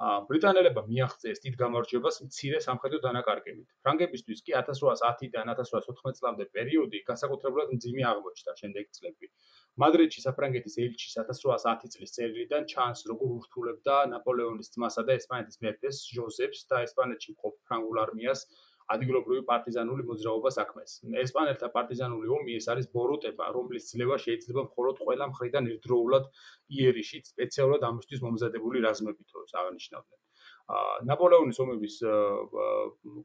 ბრიტანელებმა 0.00 0.82
მიაღწიეს 0.88 1.42
დიდ 1.44 1.56
გამარჯვებას 1.60 2.18
მცირე 2.26 2.60
სამხედრო 2.66 3.00
დანაკარგებით. 3.06 3.66
ფრანგებისთვის 3.84 4.38
კი 4.46 4.54
1810-დან 4.60 5.50
1814 5.54 6.16
წლამდე 6.20 6.46
პერიოდი 6.54 7.00
განსაკუთრებულად 7.10 7.74
მძიმე 7.76 8.06
აღმოჩნდა 8.12 8.54
შემდეგი 8.60 8.96
წლები. 8.98 9.28
მადრიდში 9.84 10.24
საფრანგეთის 10.24 10.78
ელჩის 10.84 11.20
1810 11.24 11.92
წლის 11.96 12.16
წერილიდან 12.16 12.64
ჩანს, 12.72 13.04
როგორ 13.12 13.36
ურთულებდა 13.36 13.98
ნაპოლეონის 14.14 14.72
ძმასა 14.78 15.04
და 15.10 15.20
ესპანეთის 15.20 15.60
მეფეს 15.68 16.02
ჟოზეფს 16.16 16.64
და 16.72 16.82
ესპანეთში 16.88 17.36
მყოფ 17.36 17.60
ფრანგულ 17.68 18.04
არმიას 18.06 18.48
ადგილობრივი 18.94 19.42
პარტიზანული 19.50 20.06
მოძრაობა 20.10 20.50
საქმეს. 20.56 20.94
ესპანელთა 21.24 21.68
პარტიზანული 21.76 22.32
ომი 22.36 22.56
ეს 22.60 22.66
არის 22.74 22.88
ბოროტება, 22.96 23.50
რომლის 23.56 23.90
ძლევა 23.92 24.16
შეიძლება 24.24 24.64
მხოლოდ 24.70 25.04
ყველა 25.06 25.28
მხრიდან 25.32 25.70
ერთდროულად 25.74 26.24
იერიშით 26.78 27.30
სპეციალურად 27.34 27.86
ამისთვის 27.90 28.24
მომზადებული 28.26 28.82
რაზმებით 28.86 29.38
როს 29.38 29.54
აღნიშნავდნენ. 29.62 30.20
აა 30.70 30.90
ნაპოლეონის 31.06 31.58
ომების 31.62 31.94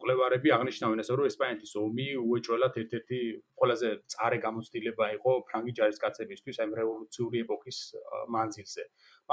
კვლევარები 0.03 0.53
აღნიშნავენ 0.55 1.01
ასე 1.03 1.17
რომ 1.19 1.27
ესპანეთის 1.29 1.73
ომი 1.81 2.05
უეჭველად 2.21 2.79
ერთ-ერთი 2.81 3.19
ყველაზე 3.61 3.91
წარე 4.13 4.39
გამოცდილება 4.45 5.09
იყო 5.17 5.33
ფრანგი 5.49 5.75
ჯარისკაცებისთვის 5.79 6.61
ამ 6.65 6.73
რევოლუციური 6.79 7.43
ეპოქის 7.45 7.79
მანძილზე. 8.37 8.85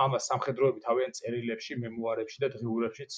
ამას 0.04 0.28
სამხედროები 0.32 0.84
თავიანთ 0.88 1.20
წერილებში, 1.20 1.78
მემუარებში 1.84 2.38
და 2.44 2.52
დღიურებშიც 2.56 3.12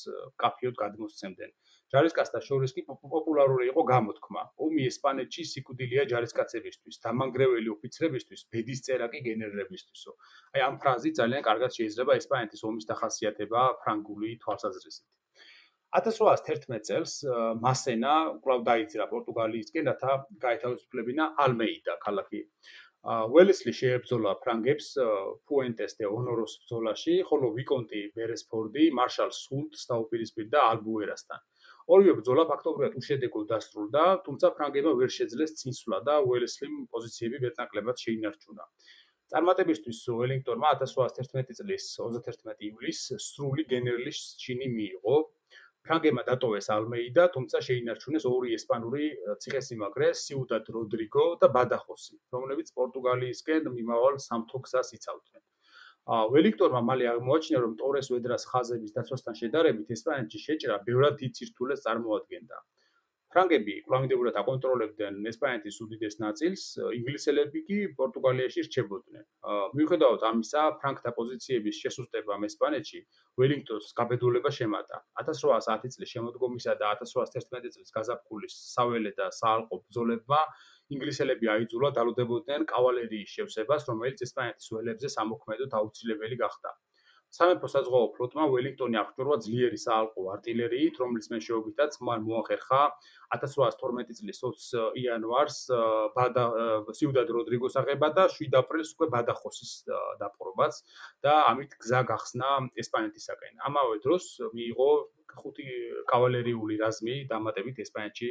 კაფიოდ 0.44 0.78
გადმოსცემდნენ. 0.84 1.50
ჯარისკაცთა 1.94 2.40
შორის 2.48 2.72
კი 2.76 2.82
პოპულარული 2.90 3.68
იყო 3.70 3.82
გამოთქმა: 3.90 4.42
ომი 4.66 4.86
ესპანეთში 4.90 5.44
სიკვდილია 5.50 6.04
ჯარისკაცებისთვის, 6.12 7.00
დამანგრეველი 7.06 7.74
ოფიცრებისთვის, 7.74 8.46
ბედის 8.54 8.82
წერა 8.86 9.10
კი 9.12 9.20
გენერლებისთვისო. 9.26 10.14
აი 10.54 10.64
ამ 10.68 10.78
ფრაზით 10.84 11.20
ძალიან 11.20 11.44
კარგად 11.50 11.76
შეიძლება 11.78 12.16
ესპანეთის 12.22 12.64
ომის 12.70 12.88
დახასიათება 12.90 13.62
ფრანგული 13.84 14.32
თვალსაზრისით. 14.46 15.06
1811 15.94 16.88
წელს 16.88 17.12
მასენა 17.62 18.14
კვლავ 18.42 18.64
დაიძრა 18.68 19.04
პორტუგალიისკენ, 19.12 19.90
რათა 19.90 20.16
გაეთავისუფლებინა 20.44 21.28
ალმეიდა 21.44 21.94
ქალაქი. 22.06 22.40
უელესლი 23.04 23.72
შეებრძოლა 23.78 24.30
ფრანგებს 24.42 24.86
ფუენტეს 25.46 25.96
დე 26.00 26.10
ონოროს 26.18 26.54
ბრძოლაში, 26.64 27.16
ხოლო 27.30 27.50
ვიკონტი 27.58 28.00
ბერესფორდი 28.18 28.84
მარშალ 28.98 29.30
სულტს 29.38 29.86
დაუპირისპირდა 29.90 30.62
ალბუერასთან. 30.74 31.44
ორივე 31.92 32.12
ბრძოლა 32.18 32.44
ფაქტობრივად 32.48 32.94
უშედეგოდ 32.98 33.48
დასრულდა, 33.52 34.02
თუმცა 34.26 34.50
ფრანგებმა 34.58 34.92
ვერ 35.00 35.10
შეძლეს 35.16 35.52
წინსვლა 35.60 35.98
და 36.08 36.14
უელესლიმ 36.28 36.76
პოზიციები 36.94 37.40
მეტნაკლებად 37.44 38.04
შეინარჩუნა. 38.04 38.64
წარმატებისთვის 39.34 40.00
უელინგტონმა 40.14 40.70
1811 40.84 41.60
წლის 41.60 41.90
31 42.06 42.64
ივლისს 42.70 43.28
სრული 43.28 43.64
გენერლის 43.72 44.20
ჩინი 44.44 44.68
მიიღო, 44.76 45.16
ფრანგებმა 45.84 46.22
დატოვეს 46.28 46.68
ალმეიდა, 46.74 47.24
თუმცა 47.36 47.60
შეინარჩუნეს 47.68 48.24
ორი 48.32 48.54
ესპანური 48.58 49.08
ციხესიმაგრე, 49.44 50.08
სიუდად 50.20 50.70
როდრიგო 50.76 51.26
და 51.42 51.50
ბადახოსი, 51.56 52.16
რომლებიც 52.36 52.72
პორტუგალიისკენ 52.78 53.68
მიმავალ 53.78 54.22
სამთო 54.28 54.62
გზას 54.68 54.94
იცავდნენ. 54.98 55.33
ა 56.12 56.16
ველიქტორმა 56.32 56.80
მალე 56.86 57.04
აღმოაჩინა, 57.10 57.58
რომ 57.64 57.76
ტორეს 57.80 58.10
ვედრას 58.12 58.44
ხაზების 58.50 58.94
დაცვასთან 58.96 59.38
შედარებით 59.40 59.92
ესპანეთში 59.96 60.40
შეჭრა 60.46 60.76
ბევრად 60.88 61.14
დიდ 61.20 61.32
ცირთულეს 61.38 61.84
წარმოადგენდა. 61.88 62.58
ფრანგები 63.34 63.72
კვლავინდებურად 63.86 64.36
აკონტროლებდნენ 64.38 65.16
ესპანეთის 65.30 65.78
უდიდეს 65.84 66.16
ნაწილს, 66.22 66.66
ინგლისელები 66.98 67.62
კი 67.70 67.78
პორტუგალიაში 68.00 68.62
რჩებოდნენ. 68.66 69.24
მიუხედავად 69.78 70.26
ამისა, 70.28 70.62
ფრანგთა 70.82 71.10
პოზიციების 71.16 71.80
შესუსტებამ 71.82 72.46
ესპანეთში 72.50 73.00
ველინგტონს 73.40 73.90
გაბედულება 73.98 74.54
შემატა. 74.58 75.02
1810 75.24 75.96
წლის 75.96 76.14
შემოდგომისა 76.14 76.76
და 76.84 76.92
1811 77.00 77.74
წლის 77.74 77.90
გაზაფხულის 77.98 78.54
საველე 78.76 79.16
და 79.18 79.26
საალყო 79.40 79.82
ბრძოლებმა 79.82 80.42
ინგლისელები 80.92 81.50
აიძულა 81.56 81.90
დალოდებოდნენ 81.98 82.66
კავალერიის 82.72 83.36
შევსებას, 83.38 83.88
რომელიც 83.90 84.26
ესპანეთის 84.28 84.72
ველებზე 84.76 85.12
სამოქმედოდ 85.16 85.78
აუცილებელი 85.80 86.40
გახდა. 86.44 86.74
სამეფო 87.34 87.68
საზღვაო 87.70 88.08
ფლოტმა 88.14 88.44
ველინგტონი 88.50 88.98
აღჭურვა 89.00 89.36
ძლიერი 89.44 89.78
საალყო 89.84 90.26
артиლერიით, 90.34 90.98
რომლის 91.02 91.26
მეშვეობითაც 91.32 91.96
მან 92.08 92.20
მოახერხა 92.26 92.82
1812 93.36 94.18
წლის 94.20 94.38
20 94.44 95.00
იანვარს 95.02 95.58
ბადა 96.18 96.44
სიუდად 96.98 97.32
როდრიგოს 97.36 97.78
აღება 97.82 98.12
და 98.18 98.28
7 98.36 98.54
აპრილს 98.60 98.94
უკვე 98.94 99.08
ბადახოსის 99.16 99.72
დაპყრობაც 100.22 100.78
და 101.26 101.34
ამით 101.50 101.74
გზა 101.82 102.04
გახსნა 102.12 102.52
ესპანეთისაკენ. 102.84 103.58
ამავე 103.70 103.98
დროს 104.06 104.30
მიიღო 104.54 104.90
ხუთი 105.34 105.66
კავალერიული 106.14 106.78
რაზმი 106.84 107.16
დამატებით 107.34 107.82
ესპანეთში 107.82 108.30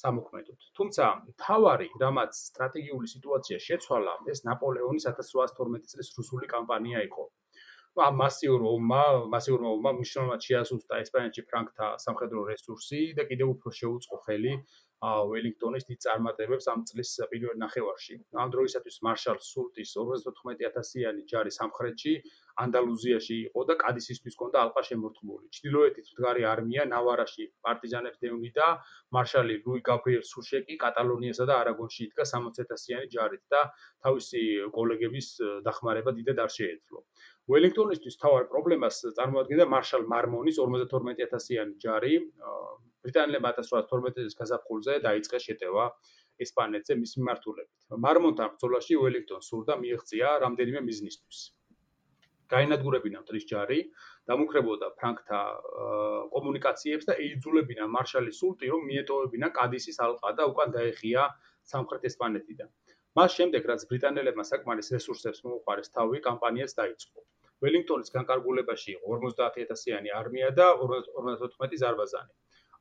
სამოქმედოდ. 0.00 0.66
თუმცა 0.78 1.04
თავარი, 1.42 1.88
რამაც 2.02 2.40
სტრატეგიული 2.50 3.10
სიტუაცია 3.14 3.58
შეცვალა, 3.66 4.14
ეს 4.34 4.44
ნაპოლეონის 4.48 5.08
1812 5.12 5.92
წლის 5.94 6.12
რუსული 6.18 6.50
კამპანია 6.54 7.04
იყო. 7.08 7.24
მასიურ 7.96 8.60
ომმა, 8.70 9.02
მასიურ 9.32 9.62
ომმა 9.72 9.92
მნიშვნელოვნად 9.98 10.46
შეასუსტა 10.46 10.98
ესპანეთში 11.04 11.44
ფრანგთა 11.48 11.86
სამხედრო 12.04 12.44
რესურსი 12.52 13.00
და 13.16 13.24
კიდევ 13.30 13.56
უფრო 13.56 13.72
შეუწყო 13.80 14.16
ხელი 14.26 14.52
ველინგტონის 15.04 15.84
დიდ 15.88 15.98
წარმატებებს 16.04 16.66
ამ 16.72 16.84
წლის 16.88 17.10
პირველ 17.30 17.56
ნახევარში. 17.60 18.16
ამ 18.42 18.48
დროისათვის 18.54 18.96
მარშალ 19.06 19.38
სულტის 19.44 19.90
59000-იანი 19.96 21.22
ჯარი 21.32 21.52
სამხრეთში, 21.56 22.14
ანდალუზიაში 22.64 23.36
იყო 23.48 23.60
და 23.68 23.74
კადისისთვის 23.82 24.36
ჰქონდა 24.36 24.58
ალყა 24.64 24.82
შემორტყმული. 24.88 25.46
ჩრდილოეთით 25.56 26.06
მდგარი 26.12 26.42
არმია 26.52 26.82
ნავარაში 26.92 27.44
პარტიზანებს 27.68 28.18
დევნიდა, 28.24 28.66
მარშალი 29.12 29.54
ლუი 29.66 29.80
გაბრიელ 29.90 30.24
სუშეკი 30.32 30.80
კატალონიასა 30.84 31.44
და 31.44 31.54
არაგონში 31.60 32.00
იდგა 32.08 32.24
60000-იანი 32.32 33.08
ჯარით 33.12 33.44
და 33.52 33.60
თავისი 34.00 34.42
კოლეგების 34.72 35.28
დახმარება 35.68 36.10
დიდად 36.16 36.38
არ 36.44 36.50
შეეძლო. 36.56 37.04
ველინგტონისთვის 37.52 38.16
თავარ 38.22 38.46
პრობლემას 38.50 38.96
წარმოადგენდა 39.16 39.64
მარშალ 39.72 40.06
მარმონის 40.12 40.56
52000-იანი 40.62 41.76
ჯარი. 41.84 42.14
ბრიტანელებმა 43.06 43.52
1812 43.58 44.16
წლის 44.16 44.34
გაზაფხულზე 44.40 44.96
დაიწყეს 45.04 45.46
შეტევა 45.48 45.84
ესპანეთზე 46.46 46.96
მის 47.02 47.12
მიმართულებით. 47.18 47.86
მარმონთან 48.06 48.50
ბრძოლაში 48.56 48.98
ველინგტონს 49.02 49.50
სურდა 49.52 49.76
მიიღწია 49.82 50.32
რამდენიმე 50.44 50.82
მიზნისთვის. 50.88 51.44
გაინადგურებინა 52.54 53.22
მტრის 53.22 53.46
ჯარი, 53.50 53.78
დამუქრებოდა 54.30 54.90
ფრანგთა 54.98 55.40
კომუნიკაციებს 56.34 57.08
და 57.10 57.14
ეიძულებინა 57.22 57.86
მარშალი 57.94 58.34
სულტი 58.40 58.74
რომ 58.74 58.82
მიეტოვებინა 58.90 59.48
კადისის 59.60 60.02
ალყა 60.06 60.34
და 60.38 60.50
უკან 60.50 60.74
დაეხია 60.78 61.30
სამხრეთ 61.74 62.10
ესპანეთიდან. 62.10 62.68
მას 63.16 63.30
შემდეგ 63.38 63.62
რაც 63.70 63.82
ბრიტანელებმა 63.90 64.44
საკმარის 64.50 64.92
რესურსებს 64.94 65.40
მოუყარეს 65.46 65.88
თავი, 65.96 66.18
კამპანიაც 66.26 66.74
დაიწყო. 66.82 67.20
ველინგტონის 67.64 68.12
განკარგულებაში 68.16 68.90
იყო 68.96 69.20
50000-იანი 69.22 70.10
არმია 70.20 70.50
და 70.58 70.66
54 70.82 71.80
ზარბაზანი. 71.82 72.32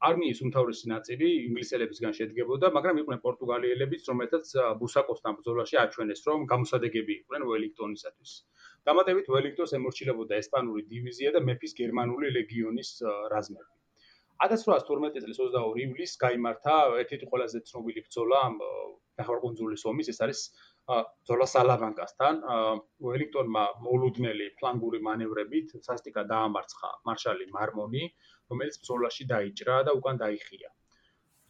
არმიის 0.06 0.40
უმთავრესი 0.46 0.90
ნაწილი 0.92 1.28
ინგლისელებისგან 1.48 2.16
შედგებოდა, 2.18 2.70
მაგრამ 2.78 2.98
იყვნენ 3.02 3.20
პორტუგალიელებიც, 3.26 4.02
რომელთაც 4.12 4.52
ბუსაკოსთან 4.82 5.38
ბრძოლაში 5.40 5.80
აჩვენეს, 5.84 6.22
რომ 6.28 6.44
გამოსადეგები 6.52 7.14
იყვნენ 7.22 7.48
ველინგტონისათვის. 7.52 8.32
დამატებით 8.90 9.32
ველინგტონს 9.36 9.76
ემორჩილებოდა 9.80 10.42
ესპანური 10.44 10.84
დივიზია 10.92 11.32
და 11.36 11.40
მეფის 11.48 11.74
გერმანული 11.80 12.28
ლეგიონის 12.38 12.92
რაზმები. 13.34 13.72
1812 14.44 15.24
წლის 15.24 15.38
22 15.40 15.80
ივლისს 15.86 16.20
გამართა 16.20 16.76
ერთ-ერთი 17.02 17.26
ყველაზე 17.32 17.60
ცნობილი 17.72 18.02
ბრძოლა 18.06 18.42
ნახევარკუნძულის 19.20 19.84
ომის, 19.92 20.08
ეს 20.12 20.20
არის 20.26 20.42
ბრძოლა 20.94 21.46
სალავანკასთან. 21.52 22.40
უელინგტონმა 23.10 23.64
მოულოდნელი 23.86 24.50
ფლანგური 24.60 25.00
მანევრებით 25.08 25.72
სასტიკა 25.88 26.24
დაამარცხა 26.32 26.90
მარშალი 27.10 27.48
მარმონი, 27.58 28.04
რომელიც 28.54 28.82
ბრძოლაში 28.84 29.28
დაიჭრა 29.32 29.78
და 29.88 29.96
უკან 30.00 30.22
დაიხია. 30.24 30.70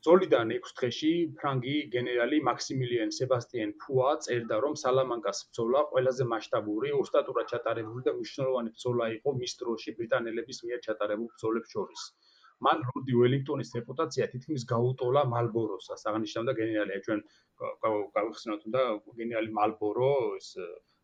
ბრძოლიდან 0.05 0.53
6 0.55 0.73
დღეში 0.77 1.11
ფრანგი 1.41 1.75
გენერალი 1.93 2.39
მაქსიმილიან 2.47 3.13
სებასტიენ 3.17 3.71
ფუა 3.83 4.09
წერდა, 4.25 4.59
რომ 4.65 4.75
სალამანკას 4.81 5.39
ბრძოლა 5.49 5.81
ყველაზე 5.93 6.27
მასშტაბური, 6.33 6.91
ოსტატურად 7.01 7.49
ჩატარებული 7.53 8.05
და 8.07 8.13
მნიშვნელოვანი 8.17 8.73
ბრძოლა 8.75 9.07
იყო 9.17 9.33
მის 9.41 9.57
დროში 9.63 9.95
ბრიტანელების 9.99 10.61
მიერ 10.67 10.83
ჩატარებულ 10.87 11.31
ბრძოლებს 11.33 11.75
შორის. 11.77 12.03
მან 12.63 12.83
როდი 12.89 13.13
ველინგტონის 13.19 13.71
რეპუტაცია 13.77 14.27
თითქმის 14.33 14.63
გაუტოლა 14.71 15.23
მალბოროსას. 15.35 16.05
აღნიშნავდა 16.11 16.53
გენერალი, 16.59 16.99
ჩვენ 17.07 17.23
გავიხსენოთ 18.17 18.67
და 18.75 18.83
გენერალი 19.21 19.51
მალბორო 19.59 20.11
ეს 20.39 20.49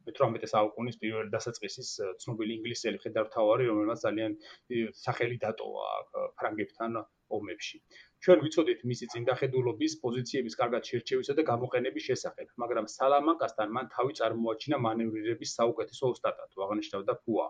18 0.09 0.47
საუკუნის 0.49 0.97
პირველი 1.01 1.29
დასაწყისის 1.33 1.89
ცნობილი 2.23 2.55
ინგლისელი 2.59 3.01
ხედართავარი, 3.03 3.67
რომელმაც 3.71 4.05
ძალიან 4.05 4.37
სახელი 5.01 5.37
დატოვა 5.43 5.89
ფრანგებთან 6.39 6.97
ომებში. 7.37 7.77
ჩვენ 8.25 8.41
ვიცოდით 8.45 8.81
მისი 8.91 9.05
წინდახედულობის 9.13 9.93
პოზიციების 10.01 10.57
კარგად 10.61 10.89
შერჩევისა 10.89 11.35
და 11.37 11.45
გამოყენების 11.51 12.07
შესახებ, 12.09 12.49
მაგრამ 12.63 12.89
სალამანკასთან 12.95 13.71
მან 13.77 13.87
თავი 13.95 14.17
წარმოაჩინა 14.19 14.77
მანევრირების 14.87 15.55
საუკეთესო 15.59 16.11
ოსტატად, 16.15 16.59
აღნიშნავდა 16.65 17.13
ფუა. 17.23 17.47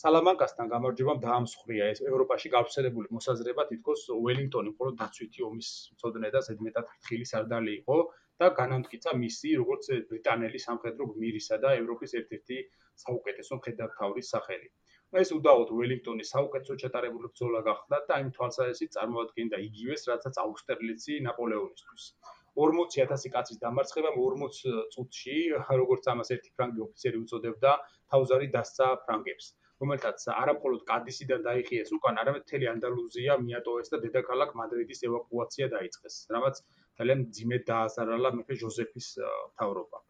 სალამანკასთან 0.00 0.70
გამარჯვებამ 0.72 1.18
დაამსხვრია 1.22 1.86
ეს 1.94 1.98
ევროპაში 2.10 2.50
გავრცელებული 2.52 3.10
მოსაზრება 3.16 3.64
თითქოს 3.70 4.04
უელინგტონი 4.14 4.70
მხოლოდ 4.72 4.94
დაცვითი 5.00 5.44
ომის 5.48 5.68
მწოდნე 5.96 6.30
და 6.36 6.40
ზედმეტად 6.46 6.88
ფრთხილი 6.92 7.26
სარდალი 7.30 7.74
იყო 7.80 7.96
და 8.42 8.48
განამტკიცა 8.60 9.14
მისი 9.24 9.52
როგორც 9.62 9.90
ბრიტანელი 10.12 10.62
სამხედრო 10.64 11.08
გმირისა 11.10 11.60
და 11.66 11.74
ევროპის 11.82 12.16
ერთ-ერთი 12.22 12.58
საუკეთესო 13.04 13.60
მხედართმთავრის 13.60 14.32
სახელი. 14.36 14.68
ეს 15.22 15.34
უდაოდ 15.36 15.74
უელინგტონის 15.76 16.32
საუკეთესო 16.34 16.78
ჩატარებული 16.84 17.32
ბრძოლა 17.34 17.60
გახდა 17.68 18.00
და 18.08 18.20
იმ 18.24 18.30
თვალსაზრისით 18.38 18.96
წარმოადგენდა 18.96 19.60
იგივეს, 19.68 20.08
რასაც 20.12 20.40
აუსტერლიცი 20.44 21.18
ნაპოლეონისთვის. 21.28 22.06
40000 22.64 23.32
კაცის 23.34 23.60
დამარცხება 23.66 24.16
40 24.16 24.78
წუთში, 24.96 25.36
როგორც 25.82 26.08
ამას 26.14 26.32
ერთი 26.38 26.50
ფრანგი 26.56 26.86
ოფიცერი 26.86 27.20
უწოდებდა, 27.26 27.80
თავზარი 28.14 28.48
დასცა 28.56 28.88
ფრანგებს. 29.04 29.56
რომელთაც 29.82 30.26
არამხოლოდ 30.32 30.82
კადისიდან 30.90 31.44
დაიხიეს 31.48 31.90
უკან, 31.96 32.20
არამედ 32.22 32.46
მთელი 32.46 32.70
ანდალუზია 32.74 33.38
მიატოვეს 33.46 33.92
და 33.94 34.00
დედაქალაქ 34.06 34.54
მადრიდის 34.60 35.04
ევაკუაცია 35.10 35.70
დაიწყეს, 35.74 36.20
რამაც 36.36 36.62
ძალიან 37.00 37.26
ძიმედ 37.38 37.68
დაასარალა 37.72 38.34
მეფე 38.38 38.62
ჟოზეფის 38.62 39.08
მთავრობა. 39.52 40.06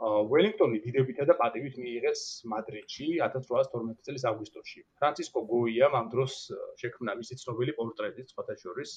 უელინგტონი 0.00 0.78
დიდებითა 0.84 1.24
და 1.28 1.34
პატივით 1.40 1.74
მიიღეს 1.80 2.20
მადრიდში 2.52 3.08
1812 3.24 4.06
წლის 4.06 4.22
აგვისტოში. 4.30 4.80
ფრანცისკო 5.00 5.42
გოიამ 5.50 5.96
ამ 5.98 6.06
დროს 6.14 6.36
შექმნა 6.82 7.16
მისი 7.18 7.36
ცნობილი 7.42 7.74
პორტრეტი 7.80 8.24
სხვათა 8.30 8.56
შორის, 8.62 8.94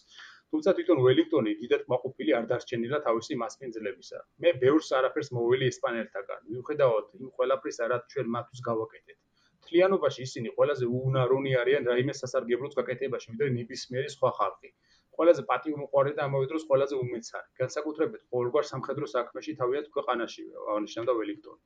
თუმცა 0.56 0.76
თვითონ 0.78 1.04
უელინგტონი 1.04 1.58
დიდად 1.64 1.84
მაყოფილი 1.96 2.38
არ 2.40 2.48
დარჩენილა 2.54 3.02
თავისი 3.10 3.40
მასპინძლებისა. 3.44 4.24
მე 4.46 4.56
ბევრს 4.64 4.96
არაფერს 5.02 5.34
მოველი 5.40 5.72
ესპანელთაგან, 5.74 6.42
მიუხედავად 6.54 7.06
იმ 7.20 7.36
ყველაფრისა, 7.36 7.92
რაც 7.96 8.04
ჩვენ 8.16 8.34
მათთვის 8.38 8.66
გავაკეთეთ. 8.72 9.23
თლიანობაში 9.70 10.22
ისინი 10.28 10.50
ყველაზე 10.58 10.86
უუნარონი 10.98 11.52
არიან 11.62 11.88
რაიმე 11.92 12.14
სასარგებლოს 12.22 12.78
გაკეთებაში, 12.80 13.28
ვიდრე 13.34 13.50
ნებისმიერი 13.58 14.10
სხვა 14.16 14.32
ხალხი. 14.40 14.70
ყველაზე 15.18 15.42
პატივმოყვარე 15.50 16.12
და 16.18 16.22
ამავე 16.28 16.46
დროს 16.52 16.64
ყველაზე 16.70 16.96
უმეცარი. 17.04 17.50
განსაკუთრებით 17.62 18.22
ყოველგვარ 18.34 18.66
სამხედრო 18.72 19.10
საქმეში 19.16 19.56
თავიანთ 19.62 19.88
ქვეყანაშივე, 19.96 20.54
აღნიშნავდა 20.74 21.14
ველინგტონი. 21.20 21.62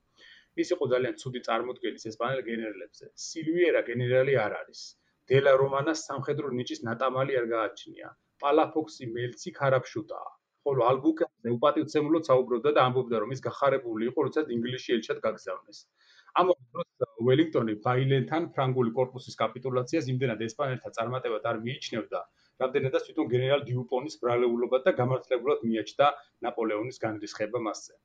ის 0.64 0.72
იყო 0.76 0.86
ძალიან 0.94 1.16
ცუდი 1.22 1.40
წარმოდგენის 1.48 2.08
ესპანელ 2.12 2.42
გენერლებზე. 2.50 3.06
სილვიერა 3.28 3.82
გენერალი 3.90 4.34
არ 4.46 4.54
არის. 4.62 4.82
დელა 5.32 5.54
რომანას 5.62 6.00
სამხედრო 6.10 6.52
ნიჭის 6.58 6.82
ნატამალი 6.88 7.38
არ 7.40 7.46
გააჩნია. 7.54 8.10
პალაფოქსი 8.42 9.06
მელცი 9.16 9.50
ქარაფშუტაა. 9.60 10.30
ხოლო 10.68 10.82
ალბუკერკე 10.92 11.52
უპატივცემულოდ 11.58 12.24
საუბრობდა 12.30 12.72
და 12.78 12.82
ამბობდა, 12.88 13.20
რომ 13.24 13.30
ის 13.36 13.42
გახარებული 13.48 14.10
იყო, 14.12 14.20
როცა 14.28 14.42
ინგლისში 14.56 14.96
ელჩად 14.98 15.20
გაგზავნეს. 15.26 15.80
ამავე 16.42 16.64
დროს 16.74 16.88
ველინგტონი 17.28 17.74
ბაილენთან 17.86 18.44
ფრანგული 18.56 18.92
корпуსის 18.98 19.38
კაპიტულაციას 19.42 20.10
იმდენად 20.14 20.44
ესპანელთა 20.48 20.92
წარმატებად 20.98 21.48
არ 21.52 21.62
მიიჩნევდა, 21.68 22.20
რამდენადაც 22.64 23.08
თვითონ 23.08 23.32
გენერალ 23.32 23.64
დიუპონის 23.70 24.20
ბრალეულობად 24.26 24.86
და 24.90 24.94
გამართლებულად 25.00 25.66
მიაჩნდა 25.70 26.12
ნაპოლეონის 26.48 27.02
განრისხება 27.06 27.64
მასზე. 27.70 27.98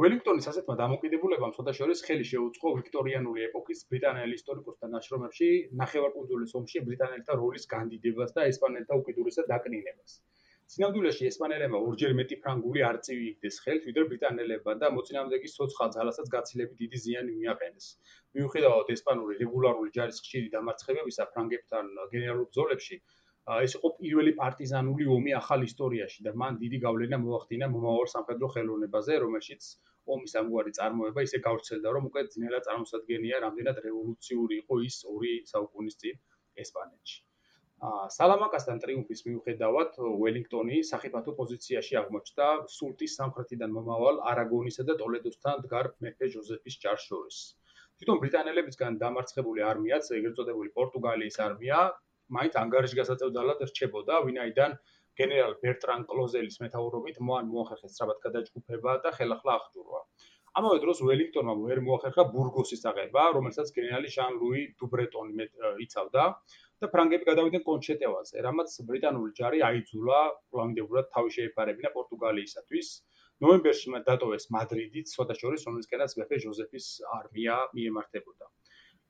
ველინგტონის 0.00 0.48
ასეთმა 0.50 0.74
დამოკიდებულებამ 0.80 1.54
ცოტა 1.56 1.72
შორის 1.78 2.02
ხელი 2.08 2.26
შეუწყო 2.32 2.74
ვიქტორიანული 2.78 3.46
ეპოქის 3.48 3.80
ბრიტანელ 3.92 4.34
ისტორიკოსთა 4.38 4.90
ნაშრომებში 4.92 5.48
ნახევარკუნძულის 5.80 6.54
ომში 6.60 6.84
ბრიტანელთა 6.88 7.38
როლის 7.40 7.66
განდიდებას 7.72 8.36
და 8.36 8.46
ესპანელთა 8.52 9.00
უკიდურესად 9.02 9.50
დაკნინებას. 9.52 10.20
სინამდვილეში 10.72 11.26
ესპანელებმა 11.28 11.78
ორჯერ 11.86 12.12
მეტი 12.18 12.36
ფრანგული 12.42 12.82
არწივი 12.88 13.24
იგდეს 13.30 13.56
ხელთ, 13.62 13.82
ვიდრე 13.88 14.04
ბრიტანელებმა 14.10 14.74
და 14.82 14.88
მოწინააღმდეგის 14.96 15.56
ცოცხალ 15.56 15.90
ძალასაც 15.96 16.30
გაცილებით 16.34 16.78
დიდი 16.82 17.00
ზიანი 17.06 17.32
მიაყენეს. 17.40 17.88
მიუხედავად 18.38 18.92
ესპანური 18.94 19.34
რეგულარული 19.42 19.92
ჯარის 19.96 20.20
ხშირი 20.24 20.48
დამარცხებებისა 20.54 21.26
ფრანგებთან 21.34 21.90
გენერალურ 22.14 22.46
ბრძოლებში, 22.48 22.96
ეს 23.64 23.74
იყო 23.78 23.90
პირველი 23.98 24.32
პარტიზანული 24.38 25.08
ომი 25.16 25.34
ახალ 25.40 25.66
ისტორიაში 25.68 26.24
და 26.28 26.32
მან 26.44 26.56
დიდი 26.62 26.80
გავლენა 26.86 27.18
მოახდინა 27.26 27.68
მომავალ 27.74 28.08
სამხედრო 28.14 28.50
ხელოვნებაზე, 28.54 29.18
რომელშიც 29.26 29.68
ომის 30.16 30.36
ამგვარი 30.40 30.72
წარმოება 30.78 31.26
ისე 31.28 31.42
გავრცელდა, 31.48 31.92
რომ 31.98 32.08
უკვე 32.12 32.24
ძნელად 32.36 32.64
წარმოსადგენია, 32.70 33.42
რამდენად 33.44 33.84
რევოლუციური 33.88 34.62
იყო 34.64 34.80
ის 34.88 34.98
ორი 35.16 35.34
საუკუნის 35.52 36.00
წინ 36.04 36.16
ესპანეთში. 36.64 37.20
სალამაკასთან 37.82 38.80
ტრიუმფის 38.82 39.20
მიუხედავად 39.26 39.96
უელინგტონი 40.08 40.76
საფათო 40.86 41.32
პოზიციაში 41.38 41.96
აღმოჩნდა 42.00 42.50
სულტის 42.74 43.16
სამხრეთიდან 43.18 43.74
მომავალ 43.76 44.20
არაგონისა 44.32 44.86
და 44.90 44.94
ტოლედოსთან 45.00 45.64
დგარ 45.64 45.88
მეფე 46.06 46.28
ჟოზეფის 46.34 46.76
ჯარს 46.84 47.08
შორის. 47.10 47.40
თვითონ 47.98 48.22
ბრიტანელებისგან 48.22 49.00
დამარცხებული 49.02 49.66
არმიაც, 49.72 50.12
ეგრეთ 50.18 50.38
წოდებული 50.38 50.70
პორტუგალიის 50.78 51.40
არმია, 51.48 51.80
მაინც 52.38 52.54
ანგარიში 52.62 53.00
გასაწევდალად 53.02 53.66
რჩებოდა, 53.72 54.22
ვინაიდან 54.30 54.78
გენერალ 55.18 55.58
ბერტრან 55.66 56.06
კლოზელის 56.14 56.62
მეთაურობით 56.62 57.18
მოან 57.18 57.50
მოახერხეს 57.50 57.98
სწრაფად 57.98 58.18
გადაჯგუფება 58.26 58.98
და 59.02 59.10
ხელახლა 59.18 59.58
აღჭურვა. 59.58 60.00
ამავე 60.60 60.78
დროს 60.84 60.98
უელინგტონმა 61.02 61.54
ვერ 61.66 61.78
მოახერხა 61.88 62.30
ბურგოსის 62.30 62.82
აღება, 62.90 63.22
რომელსაც 63.36 63.68
გენერალი 63.76 64.08
ჟან 64.16 64.32
ლუი 64.40 64.62
დუბრეტონი 64.78 65.46
იცავდა 65.84 66.24
და 66.82 66.88
ფრანგები 66.92 67.26
გადავიდნენ 67.30 67.62
კონჩეტევაზე, 67.66 68.42
რამაც 68.46 68.72
ბრიტანული 68.90 69.32
ჯარი 69.38 69.60
აიძულა 69.68 70.20
პლანდებურად 70.54 71.10
თავი 71.14 71.34
შეეფარებინა 71.36 71.90
პორტუგალიისათვის. 71.96 72.88
ნოემბერში 73.46 73.92
მათ 73.94 74.02
დატოვეს 74.08 74.48
მადრიდით, 74.56 75.12
სოდაშორის 75.16 75.66
რომელსკენაც 75.68 76.16
მეფე 76.20 76.40
ჟოზეფის 76.46 76.88
არმია 77.18 77.56
მიემართებოდა. 77.78 78.50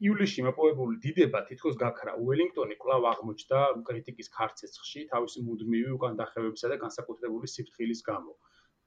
ივლისში 0.08 0.44
მოპოვებული 0.48 0.96
დიდება 1.06 1.40
თითქოს 1.48 1.76
გაქრა. 1.80 2.12
უელინგტონი 2.26 2.76
კვლავ 2.84 3.08
აღმოჩნდა 3.12 3.58
კრიტიკის 3.88 4.32
ქარცეცხში 4.36 5.04
თავისი 5.12 5.44
მუდმივი 5.48 5.92
უკან 5.96 6.16
დახევებისა 6.20 6.72
და 6.72 6.80
განსაკუთრებული 6.84 7.52
სიფრთხილის 7.54 8.00
გამო. 8.08 8.32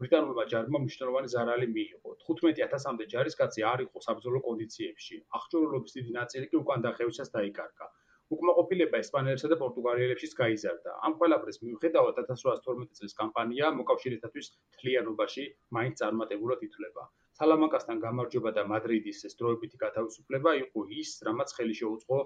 ბრიტანულმა 0.04 0.44
ჯარმა 0.54 0.80
მნიშვნელოვანი 0.86 1.30
ზარალი 1.34 1.68
მიიღო. 1.76 2.10
15000-მდე 2.30 3.06
ჯარისკაცი 3.14 3.62
არ 3.74 3.86
იყო 3.86 4.02
საბრძოლო 4.08 4.42
კონდიციებში. 4.48 5.22
აღჭურვილობის 5.40 5.96
დიდი 5.98 6.12
ნაწილი 6.20 6.50
კი 6.52 6.58
უკან 6.64 6.84
დახევისას 6.90 7.32
დაიკარგა. 7.38 7.88
უკმაყოფილება 8.34 9.00
ესპანელებსა 9.04 9.50
და 9.52 9.58
პორტუგალიელებშიც 9.62 10.32
გაიზარდა. 10.40 10.94
ამ 11.08 11.14
ყველაფრის 11.20 11.60
მიუხედავად 11.66 12.22
1812 12.22 12.98
წლის 13.00 13.14
კამპანია 13.20 13.68
მოკავშირეებისთვის 13.80 14.48
თლიანობაში 14.80 15.44
მაინც 15.78 16.02
წარმატებულად 16.02 16.64
ითვლება. 16.68 17.04
სალამაკასთან 17.36 17.98
გამარჯობა 18.06 18.52
და 18.58 18.64
მადრიდის 18.72 19.18
ეს 19.28 19.34
დროებითი 19.40 19.78
გათავისუფლება 19.84 20.52
იყო 20.62 20.84
ის, 21.02 21.10
რამაც 21.28 21.54
ხელი 21.58 21.76
შეუწყო 21.82 22.20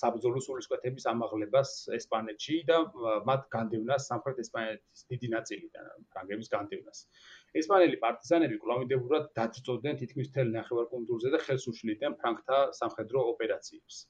საბრძოლო 0.00 0.40
სულისკვეთების 0.46 1.06
ამაღლებას 1.12 1.74
ესპანეთში 1.98 2.56
და 2.70 2.78
მათ 3.30 3.44
განდევნას 3.54 4.08
სამხრეთ 4.10 4.40
ესპანეთის 4.44 5.06
დიდი 5.12 5.30
ნაწილიდან, 5.36 6.08
ფრანგების 6.14 6.50
განდევნას. 6.56 7.04
ესპანელი 7.62 8.00
პარტიზანები 8.06 8.58
კვლავინდებურად 8.64 9.30
დაძწოდნენ 9.38 10.00
თითქმის 10.02 10.32
მთელ 10.32 10.56
ნახევარკუნძულზე 10.58 11.34
და 11.36 11.42
ხელს 11.46 11.68
უშლიდნენ 11.74 12.18
ფრანგთა 12.24 12.58
სამხედრო 12.80 13.28
ოპერაციებს. 13.34 14.02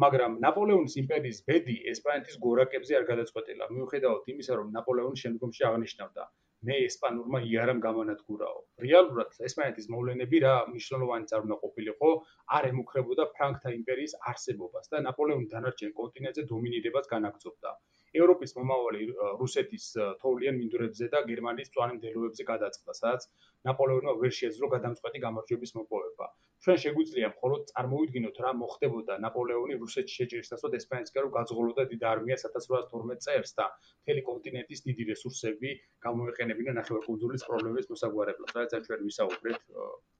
მაგრამ 0.00 0.36
ნაპოლეონის 0.42 0.94
იმპერიის 1.00 1.38
ბედი 1.48 1.74
ესპანეთის 1.92 2.36
გორაკებზე 2.44 2.94
არ 2.98 3.04
გადაწყვეტილა. 3.10 3.66
მიუხედავად 3.76 4.30
იმისა, 4.32 4.54
რომ 4.60 4.68
ნაპოლეონი 4.76 5.20
შემდგომში 5.22 5.66
აღნიშნავდა, 5.68 6.24
მე 6.68 6.76
ესპანურმა 6.86 7.40
იარამ 7.50 7.82
გამანადგურაო. 7.86 8.58
რეალურად 8.84 9.36
ესპანეთის 9.48 9.90
მოვლენები 9.94 10.40
რა 10.44 10.54
მნიშვნელოვანი 10.70 11.30
წარმონა 11.32 11.56
ყოფილიყო, 11.64 12.10
არ 12.56 12.70
ემუქრებოდა 12.70 13.28
ფრანგთა 13.36 13.74
იმპერიის 13.80 14.16
არსებობას 14.32 14.92
და 14.94 15.04
ნაპოლეონი 15.08 15.46
დანარჩენ 15.52 15.92
კონტინენტზე 16.00 16.46
დომინირებას 16.54 17.12
განაგრძობდა. 17.14 17.70
ევროპის 18.18 18.54
მომავალი 18.58 19.06
რუსეთის 19.40 19.84
თოვლიან 20.22 20.56
მინდვრებზე 20.60 21.08
და 21.14 21.22
გერმანიის 21.30 21.70
პლანინდელოებზე 21.74 22.46
გადაწყდა, 22.50 22.94
სადაც 23.00 23.26
ნაპოლეონმა 23.68 24.14
ვერ 24.22 24.32
შეძლო 24.40 24.70
გადამწყვეტი 24.74 25.18
გამარჯვების 25.26 25.74
მოპოვება. 25.78 26.26
ჩვენ 26.64 26.78
შეგვიძლია 26.84 27.28
მხოლოდ 27.34 27.62
წარმოვიდგინოთ 27.70 28.40
რა 28.44 28.50
მოხდებოდა 28.62 29.14
ნაპოლეონი 29.24 29.78
რუსეთში 29.82 30.16
შეჭრის 30.20 30.52
დასვად 30.52 30.76
ესპანეთისკენ 30.80 31.24
რომ 31.26 31.32
გაძღოლოდა 31.38 31.86
დიდ 31.92 32.02
არმიას 32.12 32.46
1812 32.48 33.24
წელს 33.26 33.54
და 33.60 33.66
მთელი 34.02 34.22
კონტინენტის 34.30 34.84
დიდი 34.88 35.08
რესურსები 35.12 35.70
გამოეყენებინა 36.08 36.76
ნახევარკუნძულის 36.80 37.46
პრობლემების 37.48 37.90
მოსაგვარებლად. 37.94 38.54
რაც 38.60 38.72
ჩვენ 38.88 39.00
ვისაუბრეთ 39.08 39.60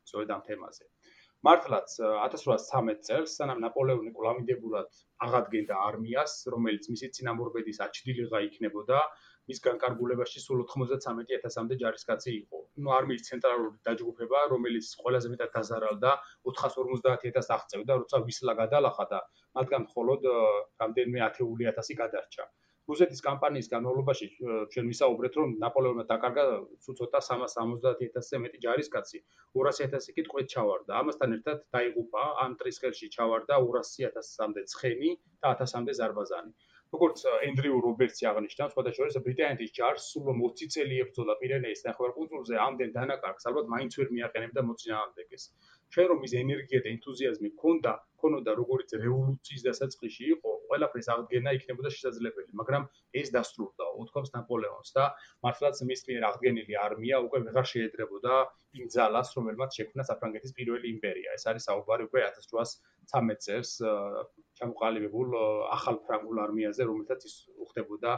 სწორედ 0.08 0.36
ამ 0.36 0.42
თემაზე. 0.48 0.84
მართლაც 1.46 1.92
1813 2.04 3.04
წელს 3.08 3.34
სანამ 3.40 3.60
ნაპოლეონი 3.64 4.10
კვლავინდებურად 4.16 4.98
აღადგენდა 5.26 5.78
არმიას, 5.88 6.34
რომელიც 6.54 6.88
მისი 6.92 7.08
წინამორბედის 7.16 7.80
აჩდილიღა 7.86 8.40
იქნებოდა, 8.48 8.98
მის 9.50 9.62
განკარგულებაში 9.66 10.42
სულ 10.44 10.60
93000-მდე 10.72 11.78
ჯარისკაცი 11.82 12.30
იყო. 12.34 12.60
ნუ 12.84 12.92
არმიის 12.96 13.24
ცენტრალური 13.30 13.72
დაჯგუფება, 13.88 14.42
რომელიც 14.52 14.92
ყველაზე 15.00 15.32
მეტად 15.32 15.50
დაზარალდა, 15.56 16.12
450000 16.52 17.52
აღწევდა, 17.56 17.98
როცა 18.04 18.22
ვისლა 18.28 18.56
გადალახა 18.62 19.08
და 19.14 19.20
მათგან 19.60 19.86
მხოლოდ 19.88 20.28
რამდენიმე 20.84 21.24
ათეული 21.28 21.72
ათასი 21.72 21.96
გადარჩა. 22.02 22.44
რუსეთის 22.90 23.20
კამპანიის 23.26 23.68
განმავლობაში 23.74 24.26
ჩვენ 24.74 24.90
ვისაუბრეთ, 24.92 25.38
რომ 25.40 25.54
ნაპოლეონმა 25.64 26.04
დაკარგა 26.10 26.44
ცუცოტა 26.86 27.20
370.000-ზე 27.28 28.40
მეტი 28.44 28.58
ჯარისკაცი, 28.64 29.22
200.000 29.58 30.16
კი 30.16 30.26
ტყვედ 30.28 30.50
ჩავარდა. 30.54 30.98
ამასთან 31.02 31.36
ერთად 31.38 31.62
დაიღუპა 31.76 32.24
ამ 32.44 32.58
ტრის 32.62 32.82
ხელში 32.82 33.12
ჩავარდა 33.16 33.60
200.000-მდე 33.68 34.66
ცხენი 34.74 35.10
და 35.46 35.54
1000-მდე 35.62 35.96
ზარბაზანი. 36.00 36.52
როგორც 36.90 37.20
ენდრიუ 37.46 37.76
რობერტსი 37.82 38.26
აღნიშნა, 38.28 38.66
სხვადასხვა 38.70 39.20
ბრიტანეთის 39.26 39.74
ჯარს 39.76 40.06
სულ 40.10 40.30
20 40.38 40.72
წელი 40.74 40.96
ებრძოლა 41.04 41.36
პირენეის 41.42 41.84
ნახევარკუნძულზე, 41.86 42.56
ამდენ 42.66 42.90
დანაკარგს 42.96 43.46
ალბათ 43.50 43.70
მაინც 43.74 43.98
ვერ 44.00 44.08
მიაყენებდა 44.16 44.64
მოწინააღმდეგეს. 44.70 45.44
ჩვენ 45.94 46.06
რომ 46.10 46.20
ის 46.26 46.32
ენერგია 46.38 46.80
და 46.84 46.88
ენთუზიაზმი 46.94 47.50
ქონდა, 47.60 47.92
ქონოდა 48.22 48.52
როგორც 48.60 48.92
რევოლუციის 49.02 49.62
დასაწყისში 49.66 50.24
იყო, 50.34 50.50
ყველაფრის 50.70 51.08
აღდგენა 51.14 51.54
იქნებოდა 51.58 51.90
შესაძლებელი, 51.96 52.50
მაგრამ 52.60 52.84
ეს 53.20 53.32
დასრულდა 53.36 53.86
ოთხობს 54.02 54.30
ნაპოლეონს 54.36 54.94
და 54.96 55.04
მართლაც 55.46 55.80
მის 55.90 56.04
მიერ 56.08 56.26
აღდგენილი 56.30 56.76
არმია 56.84 57.16
უკვე 57.26 57.38
ვეღარ 57.46 57.66
შეედრებოდა 57.72 58.34
იმ 58.80 58.86
ძალას, 58.94 59.32
რომელმაც 59.38 59.70
შექმნა 59.80 60.06
საფრანგეთის 60.10 60.54
პირველი 60.58 60.86
იმპერია. 60.94 61.34
ეს 61.38 61.44
არის 61.50 61.66
საუბარი 61.70 62.06
უკვე 62.06 62.20
1813 62.28 63.42
წელს 63.46 63.70
ჩამოყალიბებულ 64.60 65.28
ახალ 65.78 65.96
ფრანგულ 66.06 66.44
არმიაზე, 66.46 66.86
რომელთაც 66.90 67.26
ის 67.30 67.34
უხდებოდა 67.66 68.12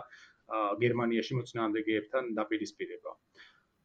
გერმანიაში 0.82 1.38
მოწინააღმდეგეებთან 1.38 2.34
დაპირისპირება. 2.36 3.16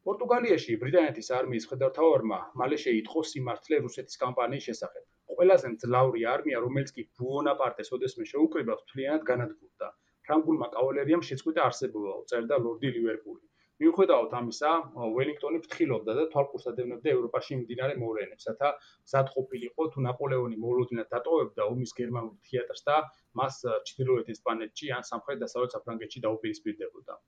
პორტუგალიაში 0.08 0.74
ბრიტანეთის 0.82 1.26
არმიის 1.38 1.64
მხედართავარმა 1.68 2.36
მალე 2.60 2.76
შეიტყო 2.82 3.22
სიმართლე 3.30 3.80
რუსეთის 3.86 4.20
კამპანიის 4.22 4.68
შესახებ. 4.68 5.02
ყველაზე 5.32 5.72
მძლავრი 5.72 6.22
არმია, 6.34 6.62
რომელიც 6.64 6.92
კი 6.98 7.02
ბონაპარტეს 7.20 7.92
ოდესმე 7.96 8.24
შეუკრიბავს, 8.30 8.86
მთლიანად 8.86 9.26
განადგურდა. 9.30 9.90
ფრანგულმა 10.28 10.68
კავალერიამ 10.76 11.24
შეწყვიტა 11.28 11.66
არსებობა, 11.68 12.14
წერდა 12.32 12.56
ლორდი 12.64 12.94
ლივერპული. 12.96 13.44
მიუხედავად 13.84 14.32
ამისა, 14.40 14.70
ველინგტონი 15.18 15.60
ფრთხილობდა 15.66 16.16
და 16.20 16.24
თვალყურს 16.32 16.64
ადევნებდა 16.72 17.12
ევროპაში 17.16 17.52
მიმდინარე 17.58 18.00
მოვლენებს, 18.00 18.48
რათა 18.50 18.70
მზად 19.04 19.30
ყოფილიყო 19.36 19.88
თუ 19.92 20.06
ნაპოლეონი 20.08 20.56
მოულოდნელად 20.64 21.12
დატოვებდა 21.14 21.68
ომის 21.74 21.92
გერმანულ 22.00 22.34
თეატრს 22.48 22.82
და 22.88 22.96
მას 23.42 23.60
ჩრდილოეთ 23.92 24.32
ესპანეთში 24.34 24.90
ან 24.98 25.06
სამხრეთ 25.12 25.44
დასავლეთ 25.44 25.78
საფრანგეთში 25.78 26.24
დაუპირისპირდებოდა. 26.26 27.20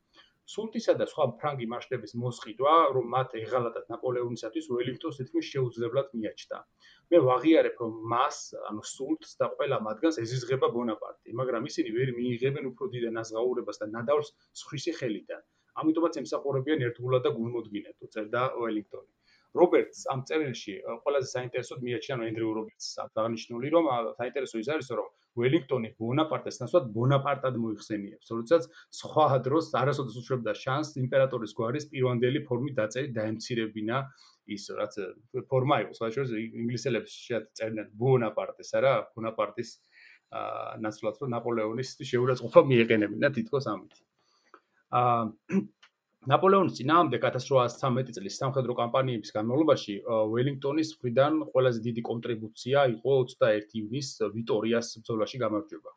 სულტისა 0.51 0.95
და 1.01 1.07
სხვა 1.11 1.25
ფრანგი 1.41 1.67
მარშლების 1.73 2.13
მოსყიდვა, 2.23 2.75
რომ 2.97 3.07
მათ 3.15 3.35
ეღალატათ 3.41 3.93
ნაპოლეონისათვის 3.93 4.67
ველინგტონს 4.73 5.21
თითქმის 5.21 5.51
შეუძლებლად 5.53 6.09
მიაჩნდა. 6.17 6.59
მე 7.11 7.21
ვაღიარებ, 7.29 7.77
რომ 7.85 7.93
მას, 8.15 8.41
ანუ 8.71 8.83
სულტს 8.95 9.39
და 9.43 9.51
ყველა 9.55 9.79
მათგანს 9.87 10.21
ეზიზღება 10.25 10.73
ბონაპარტი, 10.75 11.37
მაგრამ 11.43 11.71
ისინი 11.71 11.95
ვერ 11.99 12.13
მიიღებენ 12.19 12.71
უფრო 12.73 12.91
დიდ 12.97 13.09
ნაზღაურებას 13.21 13.81
და 13.85 13.91
ნადავლს 13.95 14.35
სხვისი 14.65 14.99
ხელიდან. 14.99 15.43
ამიტომაც 15.81 16.21
ემსახურებიან 16.25 16.87
ერთგულად 16.91 17.23
და 17.27 17.31
გულმოდგინედ, 17.39 17.97
წერდა 18.15 18.43
ველინგტონი. 18.59 19.11
რობერტს 19.59 20.07
ამ 20.13 20.21
წერილში 20.29 20.75
ყველაზე 21.05 21.29
საინტერესოდ 21.35 21.81
მიაჩნია 21.87 22.27
ენდრიუ 22.31 22.51
რობერტს. 22.59 22.89
აღნიშნული 23.23 23.73
რომ 23.75 23.89
საინტერესო 24.21 24.57
ის 24.63 24.69
არის, 24.75 24.91
რომ 25.01 25.09
ველინგტონი 25.41 25.89
ბონაპარტეს 25.99 26.61
ნაცვლად 26.63 26.87
ბონაპარტად 26.95 27.55
მოიხსენიებს, 27.65 28.31
როდესაც 28.35 28.63
სხვა 29.01 29.27
დროს 29.47 29.71
არასოდეს 29.81 30.17
უშვებდა 30.23 30.55
შანსს 30.63 30.99
იმპერატორის 31.03 31.55
გვარის 31.59 31.87
პირვანდელი 31.91 32.41
ფორმით 32.47 32.75
დაწერით 32.81 33.13
დაემცირებინა 33.19 33.99
ის 34.55 34.65
რაც 34.79 34.95
ფორმა 35.51 35.77
იყო, 35.87 36.11
შორის 36.15 36.31
ინგლისელებს 36.35 37.11
შეაწერდნენ 37.27 37.91
ბონაპარტეს, 38.03 38.71
არა, 38.79 38.95
ბონაპარტის 39.15 39.71
აა 40.31 40.79
ნაცვლად 40.83 41.17
რომ 41.23 41.33
ნაპოლეონის 41.35 41.89
შეურაცხყოფა 42.11 42.61
მიეყენებინა 42.71 43.31
თითქოს 43.35 43.67
ამით. 43.71 43.95
აა 44.99 45.23
ნაპოლეონის 46.29 46.75
წინააღმდეგ 46.77 47.23
1813 47.27 48.13
წლის 48.17 48.35
სამხედრო 48.41 48.75
კამპანიების 48.77 49.33
განმავლობაში 49.33 49.95
ველინგტონის 50.05 50.91
მხრიდან 50.97 51.39
ყველაზე 51.53 51.81
დიდი 51.87 52.03
კონტრიბუცია 52.09 52.83
იყო 52.95 53.15
21 53.31 53.79
ივნისს 53.81 54.21
ვიტორიას 54.35 54.91
ბრძოლაში 55.01 55.41
გამარჯვება. 55.41 55.91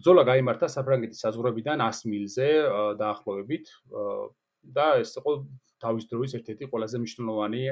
ბრძოლა 0.00 0.22
გამართა 0.30 0.70
საფრანგეთის 0.72 1.20
საზღვრებიდან 1.24 1.84
100 1.84 2.08
მილზე 2.12 2.48
დაახლოებით 3.02 3.68
და 4.72 4.86
ეს 5.04 5.12
იყო 5.20 5.32
თავის 5.84 6.04
დროის 6.08 6.32
ერთ-ერთი 6.40 6.64
ყველაზე 6.72 6.96
მნიშვნელოვანი 7.04 7.62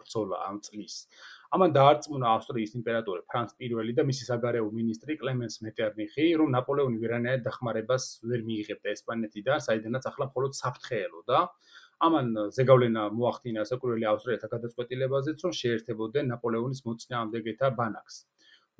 ბრძოლა 0.00 0.36
ამ 0.48 0.56
წლის. 0.64 0.94
ამან 1.56 1.72
დაარწმუნა 1.74 2.26
ავსტრიის 2.32 2.74
იმპერატორი 2.78 3.24
ფრანც 3.30 3.54
პირველი 3.60 3.94
და 3.98 4.02
მისი 4.10 4.26
საგარეო 4.26 4.66
მინისტრი 4.74 5.16
კლემენს 5.22 5.56
მეტერნიხი, 5.66 6.26
რომ 6.40 6.52
ნაპოლეონი 6.54 7.00
ვერანაირ 7.04 7.40
დახმარებას 7.46 8.06
ვერ 8.32 8.44
მიიღებდა 8.50 8.92
ესპანეთიდან, 8.92 9.64
საიდანაც 9.64 10.06
ახლა 10.10 10.28
მხოლოდ 10.30 10.54
საფრთხეელოდა. 10.60 11.40
ამან 12.08 12.30
ზეგავლენა 12.58 13.02
მოახდინა 13.16 13.66
საკურველი 13.72 14.08
ავსტრიელთა 14.12 14.52
გადაწყვეტილებაზეც, 14.54 15.42
რომ 15.46 15.56
შეერთებოდნენ 15.62 16.32
ნაპოლეონის 16.34 16.84
მოწინააღმდეგეთა 16.86 17.72
ბანაკს. 17.82 18.22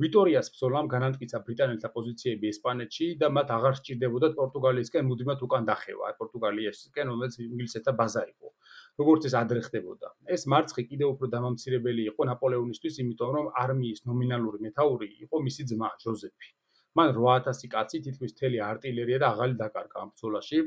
ვიტორიას 0.00 0.54
ბრძოლამ 0.54 0.86
განამტკიცა 0.94 1.38
ბრიტანელთა 1.46 1.88
პოზიციები 1.96 2.54
ესპანეთში 2.54 3.08
და 3.20 3.28
მათ 3.36 3.50
აღარ 3.56 3.74
სჭირდებოდათ 3.80 4.38
პორტუგალიისკენ 4.38 5.10
მუდმივად 5.10 5.42
უკან 5.46 5.66
დახევა, 5.74 6.14
პორტუგალიისკენ, 6.22 7.10
რომელიც 7.12 7.34
ინგლისელთა 7.50 7.92
ბაზა 7.98 8.22
იყო. 8.30 8.54
როგორც 9.00 9.28
ეს 9.30 9.34
ადრე 9.42 9.60
ხდებოდა. 9.66 10.08
ეს 10.36 10.46
მარცხი 10.52 10.82
კიდევ 10.90 11.12
უფრო 11.14 11.26
დამამცირებელი 11.34 12.02
იყო 12.12 12.28
ნაპოლეონისთვის, 12.30 12.98
იმიტომ 13.04 13.30
რომ 13.36 13.46
არმიის 13.64 14.00
ნომინალური 14.10 14.58
მეთაური 14.66 15.08
იყო 15.26 15.44
მისი 15.46 15.68
ძმა 15.72 15.90
ჯოზეფი. 16.04 16.50
მან 16.98 17.08
8000 17.14 17.70
კაცი, 17.74 18.02
თითქმის 18.04 18.32
მთელი 18.36 18.58
артиლერია 18.72 19.18
და 19.22 19.26
აღალი 19.32 19.54
დაკარგა 19.62 20.04
ამ 20.04 20.08
ბრძოლაში. 20.14 20.58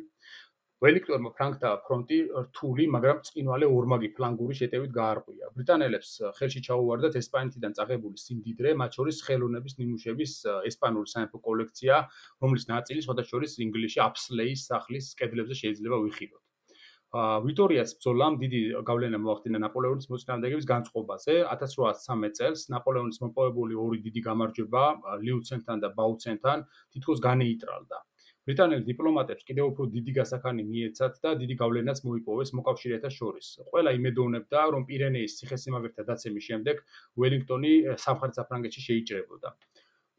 ველიქტორმა 0.84 1.30
ფრანკთა 1.36 1.70
ფრონტი 1.84 2.16
რთული, 2.46 2.86
მაგრამ 2.96 3.20
წინვალე 3.28 3.68
ორმაგი 3.76 4.10
ფლანგური 4.16 4.58
შეტევით 4.60 4.92
გაარღვია. 4.98 5.52
бритანელებს 5.60 6.10
ხელში 6.40 6.62
ჩაუვარდათ 6.66 7.16
ესპანეთიდან 7.22 7.78
წაღებული 7.78 8.24
სიმდიდრე, 8.24 8.74
მათ 8.82 9.00
შორის 9.00 9.22
ხელოვნების 9.28 9.78
ნიმუშების 9.80 10.34
ესპანური 10.72 11.14
სამეფო 11.14 11.44
კოლექცია, 11.48 12.02
რომლის 12.44 12.68
ნაწილი 12.74 13.06
სხვადასხვა 13.08 13.36
შორის 13.36 13.60
ინგლისში 13.68 14.04
აფსლეის 14.08 14.68
სახლის 14.74 15.14
კედლებზე 15.24 15.60
შეიძლება 15.64 16.02
ვიხილოთ. 16.08 16.43
ვიტორიას 17.14 17.92
ბრძოლამ 17.96 18.36
დიდი 18.42 18.60
გავლენა 18.90 19.18
მოახდინა 19.24 19.60
ნაპოლეონის 19.64 20.08
მოწინააღმდეგეების 20.10 20.68
განწყობაზე. 20.72 21.36
1813 21.56 22.34
წელს 22.40 22.64
ნაპოლეონის 22.74 23.22
მოპოვებული 23.24 23.78
ორი 23.84 24.00
დიდი 24.06 24.24
გამარჯვება 24.28 24.86
ლიუცენთან 25.28 25.84
და 25.84 25.92
ბაუცენთან 26.00 26.66
თითქოს 26.96 27.22
განეიტრალდა. 27.28 28.02
ბრიტანელი 28.50 28.84
დიპლომატებს 28.88 29.46
კიდევ 29.50 29.70
უფრო 29.72 29.86
დიდი 29.92 30.14
გასახანი 30.18 30.64
მიეცათ 30.72 31.22
და 31.26 31.36
დიდი 31.42 31.56
გავლენაც 31.62 32.02
მოიპოვეს 32.08 32.50
მოკავშირეთა 32.60 33.10
შორის. 33.18 33.48
ყველა 33.70 33.94
იმედოვნებდა, 34.00 34.60
რომ 34.74 34.88
პირენეის 34.90 35.38
ციხესიმაგრეთა 35.38 36.04
დაცემის 36.10 36.48
შემდეგ 36.50 36.82
ველინგტონი 37.24 37.74
სამხრეთ 38.08 38.42
საფრანგეთში 38.42 38.82
შეიჭრებოდა. 38.90 39.54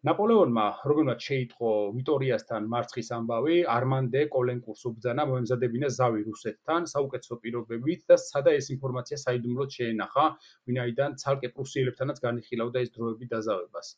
ნაპოლეონმა 0.04 0.62
რომელმაც 0.88 1.26
შეიტყო 1.26 1.68
ვიტორიასთან 1.98 2.66
მარცხის 2.72 3.06
ამბავი, 3.18 3.54
არმანდე 3.74 4.24
კოლენკურს 4.34 4.82
უბძანა 4.90 5.24
მოემზადებინა 5.30 5.88
ზავი 5.98 6.24
რუსეთთან 6.26 6.88
საუკეთესო 6.92 7.38
პირობებით 7.44 8.04
და 8.12 8.18
სადა 8.24 8.52
ეს 8.58 8.68
ინფორმაცია 8.74 9.20
საიდუმლოდ 9.22 9.72
შეენახა, 9.78 10.26
ვინაიდან 10.68 11.16
ცალკე 11.24 11.52
პრუსიელებთანაც 11.56 12.20
განიხილავდა 12.26 12.84
ეს 12.84 12.92
დროები 12.98 13.30
დაზავებას. 13.32 13.92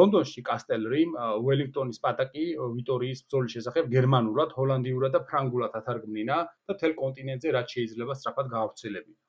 ლონდონში 0.00 0.46
კასტელრი 0.52 1.02
უელინგტონის 1.48 2.02
პატაკი 2.04 2.46
ვიტორიის 2.76 3.22
ბრძოლის 3.24 3.56
შესახებ 3.56 3.92
გერმანულად, 3.96 4.52
ჰოლანდიურად 4.60 5.16
და 5.16 5.26
ფრანგულად 5.32 5.80
ათარგმნინა 5.80 6.42
და 6.68 6.82
თელ 6.84 6.98
კონტინენტზე 7.00 7.56
რაც 7.56 7.78
შეიძლება 7.78 8.20
სწრაფად 8.20 8.52
გაავრცელებინა. 8.56 9.20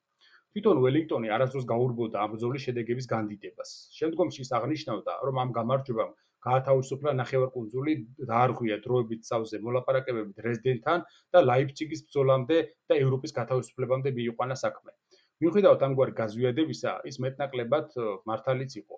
თვითონ 0.57 0.79
უელინგტონი 0.81 1.29
არასდროს 1.35 1.65
გაურბოდა 1.69 2.21
ამ 2.25 2.31
ბრძოლის 2.33 2.63
შედეგების 2.65 3.07
განდიდებას. 3.11 3.73
შემდგომში 3.97 4.39
ის 4.41 4.49
აღნიშნავდა, 4.57 5.13
რომ 5.29 5.35
ამ 5.41 5.49
გამარჯვებამ 5.57 6.15
გაათავისუფლა 6.47 7.13
ნახევარკუნძული 7.19 7.93
დაარღვია 8.31 8.77
დროებით 8.85 9.29
სავზე 9.29 9.59
მოლაპარაკებები 9.67 10.33
დრეზდენთან 10.39 11.05
და 11.35 11.43
ლაიფციგის 11.49 12.01
ბრძოლამდე 12.07 12.57
და 12.89 12.97
ევროპის 13.03 13.37
გათავისუფლებამდე 13.37 14.15
მიიყვანა 14.17 14.57
საქმე. 14.63 14.91
მიუხედავად 15.45 15.85
ამგვარი 15.89 16.17
გაზვიადებისა, 16.21 16.91
ის 17.11 17.21
მეტნაკლებად 17.27 17.87
მართალიც 18.25 18.71
იყო. 18.81 18.97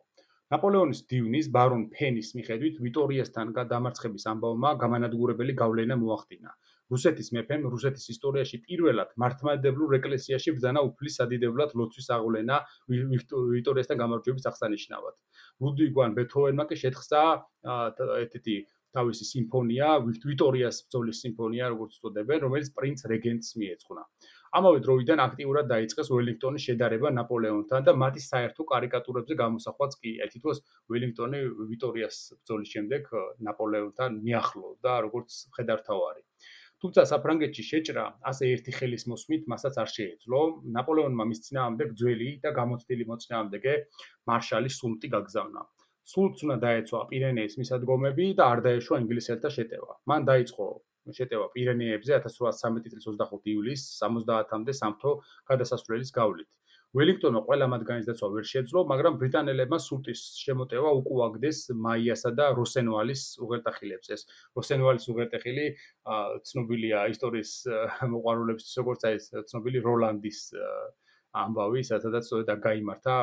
ნაპოლეონის 0.56 1.00
დივნის 1.12 1.48
ბარონ 1.60 1.84
ფენის 1.92 2.30
მიხედვით 2.40 2.80
ვიტორიასთან 2.88 3.52
გადამარცხების 3.60 4.24
ამბავმა 4.32 4.72
გამანადგურებელი 4.84 5.54
გავლენა 5.60 6.00
მოახდინა. 6.08 6.56
რუსეთის 6.94 7.30
მეფემ 7.38 7.68
რუსეთის 7.74 8.10
ისტორიაში 8.14 8.60
პირველად 8.66 9.14
მართლმადიდებლურ 9.24 9.96
ეკლესიაში 10.00 10.56
ბრძანა 10.58 10.84
უფლის 10.90 11.20
სადიდებლად 11.22 11.76
ლოცვის 11.82 12.10
აღვლენა 12.18 12.58
ვიტორიასთან 12.90 14.02
გამარჯვების 14.04 14.50
აღსანიშნავად. 14.52 15.16
ლუდვიგ 15.62 15.94
ვან 16.02 16.18
ბეთჰოვენმა 16.20 16.66
კი 16.72 16.82
შეთხსა 16.84 17.24
ეთეთი 18.26 18.58
თავისი 18.98 19.26
სიმფონია, 19.30 19.88
ვიტორიას 20.26 20.78
ბრძოლის 20.86 21.20
სიმფონია, 21.24 21.66
როგორც 21.74 21.98
უწოდებენ, 22.00 22.40
რომელიც 22.46 22.70
პრინც 22.78 23.04
რეგენტს 23.12 23.50
მიეძღვნა. 23.62 24.04
ამავე 24.60 24.80
დროიდან 24.86 25.22
აქტიურად 25.24 25.68
დაიწყეს 25.72 26.08
ველინგტონის 26.14 26.64
შედარება 26.70 27.12
ნაპოლეონთან 27.18 27.86
და 27.90 27.94
მათი 28.04 28.24
საერთო 28.26 28.66
კარიკატურებზე 28.72 29.38
გამოსახვაც 29.44 29.98
კი 30.02 30.16
თითქოს 30.34 30.64
ველინგტონი 30.94 31.44
ვიტორიას 31.74 32.18
ბრძოლის 32.40 32.74
შემდეგ 32.78 33.14
ნაპოლეონთან 33.50 34.18
მიახლოვდა 34.26 34.98
როგორც 35.06 35.40
ხედართავარი. 35.60 36.29
თუმცა 36.84 37.04
საფრანგეთში 37.12 37.64
შეჭრა 37.70 38.04
ასე 38.32 38.50
ერთი 38.56 38.74
ხელის 38.76 39.04
მოსმით 39.12 39.48
მასაც 39.54 39.80
არ 39.84 39.90
შეეძლო. 39.96 40.40
ნაპოლეონმა 40.76 41.26
მის 41.32 41.42
წინააღმდეგ 41.48 41.90
ძველი 42.02 42.30
და 42.46 42.52
გამოცდილი 42.60 43.08
მოწინააღმდეგე 43.10 43.74
მარშალი 44.32 44.72
სულტი 44.76 45.12
გაგზავნა. 45.16 45.64
სულტს 46.14 46.46
უნდა 46.46 46.58
დაეცვა 46.66 47.02
პირენეის 47.10 47.58
მისადგომები 47.62 48.28
და 48.40 48.48
არ 48.54 48.62
დაეშვა 48.68 49.02
ინგლისელთა 49.04 49.50
შეტევა. 49.58 49.92
მან 50.12 50.30
დაიწყო 50.32 50.68
შეტევა 51.18 51.48
პირენეებზე 51.56 52.16
1813 52.22 52.96
წლის 52.96 53.06
25 53.10 53.52
ივლისს 53.56 54.00
70-მდე 54.06 54.74
სამთო 54.80 55.12
გადასასვლელის 55.52 56.16
გავლით. 56.20 56.50
ველინგტონმა 56.98 57.42
ყველა 57.46 57.66
მათგანის 57.72 58.08
დაცვა 58.10 58.28
ვერ 58.34 58.46
შეძლო, 58.52 58.82
მაგრამ 58.92 59.18
ბრიტანელებმა 59.22 59.78
სულტის 59.86 60.22
შემოტევა 60.42 60.94
უკუაგდეს 61.00 61.60
მაიასა 61.86 62.32
და 62.40 62.48
როსენვალის 62.60 63.26
უღერტახილებს. 63.46 64.10
ეს 64.16 64.26
როსენვალის 64.58 65.06
უღერტეხილი 65.14 65.66
ცნობილია 66.50 67.04
ისტორიის 67.14 67.52
მოყვარულებს, 68.14 68.74
როგორც 68.82 69.06
აი 69.10 69.20
ეს 69.22 69.30
ცნობილი 69.52 69.84
როლანდის 69.86 70.42
ამბავი, 71.44 71.86
სადაც 71.86 72.26
და 72.50 72.56
გამართა 72.66 73.18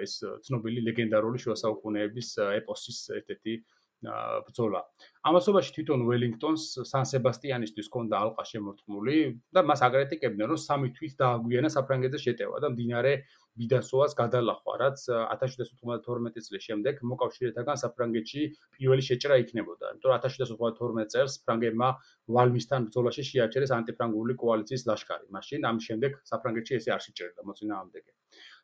ეს 0.00 0.14
ცნობილი 0.48 0.86
ლეგენდარული 0.88 1.44
შუა 1.44 1.56
საუკუნეების 1.60 2.28
ეპოსის 2.56 3.00
ერთ-ერთი 3.20 3.60
ბრძოლა. 4.00 4.80
ამასობაში 5.28 5.72
თვითონ 5.76 6.04
ველინგტონს 6.08 6.62
სან 6.90 7.04
სებასტიანისთვის 7.10 7.88
ჰქონდა 7.90 8.20
ალყა 8.24 8.44
შემორტყმული 8.50 9.16
და 9.52 9.60
მას 9.70 9.82
აკრიტიკებდნენ, 9.88 10.46
რომ 10.52 10.60
სამი 10.64 10.88
თვით 10.96 11.14
დააგვიანა 11.20 11.70
საფრანგეთზე 11.76 12.20
შეტევა 12.24 12.62
და 12.64 12.70
მდინარე 12.72 13.12
ბიდასოას 13.60 14.16
გადალახვა, 14.16 14.74
რაც 14.80 15.02
1792 15.36 16.44
წლის 16.46 16.64
შემდეგ 16.68 17.02
მოკავშირეთაგან 17.12 17.80
საფრანგეთში 17.82 18.42
პირველი 18.78 19.04
შეჭრა 19.08 19.36
იქნებოდა. 19.44 19.92
იმიტომ 19.92 20.10
რომ 20.12 20.22
1792 20.24 21.12
წელს 21.12 21.36
ფრანგებმა 21.44 21.88
ვალმისთან 22.36 22.88
ბრძოლაში 22.88 23.26
შეაჩერეს 23.32 23.74
ანტიფრანგული 23.78 24.38
კოალიციის 24.44 24.86
ლაშქარი. 24.88 25.26
მაშინ 25.36 25.68
ამ 25.72 25.84
შემდეგ 25.88 26.16
საფრანგეთში 26.32 26.80
ესე 26.80 26.96
არ 26.96 27.04
შეჭერდა 27.08 27.48
მოწინააღმდეგე. 27.50 28.12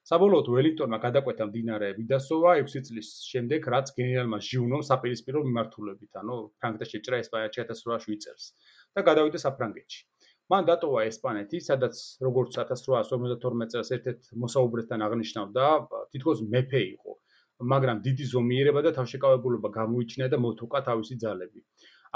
საბოლოოდ 0.07 0.49
ველინგტონმა 0.55 0.99
გადაკვეთა 1.03 1.45
მდინარე 1.49 1.87
ბიდასოვა 1.97 2.51
6 2.59 2.83
წლის 2.89 3.09
შემდეგ, 3.27 3.65
რაც 3.75 3.89
გენერალმა 3.97 4.39
ჟიუნომ 4.49 4.85
საპირისპირო 4.89 5.41
მიმართულებით, 5.47 6.13
ანუ 6.21 6.37
ფრანგეთში 6.63 6.93
შეჭრა 6.99 7.19
ესპანეთში 7.25 7.63
1807 7.65 8.21
წელს 8.27 8.45
და 8.95 9.05
გადავიდა 9.09 9.41
საფრანგეთში. 9.45 10.01
მან 10.55 10.69
დატოვა 10.71 11.01
ესპანეთი, 11.11 11.59
სადაც 11.69 12.05
როგორც 12.23 12.61
1852 12.63 13.69
წელს 13.75 13.91
ერთ-ერთ 13.99 14.31
მოსაუბრესთან 14.47 15.05
აღნიშნავდა, 15.09 15.65
თითქოს 16.15 16.45
მეფე 16.55 16.83
იყო, 16.95 17.19
მაგრამ 17.75 18.03
დიდი 18.07 18.25
ზომიერება 18.31 18.87
და 18.87 18.95
თავშეკავებულობა 19.01 19.69
გამოიჩინა 19.81 20.31
და 20.31 20.39
მოთუკა 20.47 20.87
თავისი 20.87 21.19
ძალები. 21.27 21.67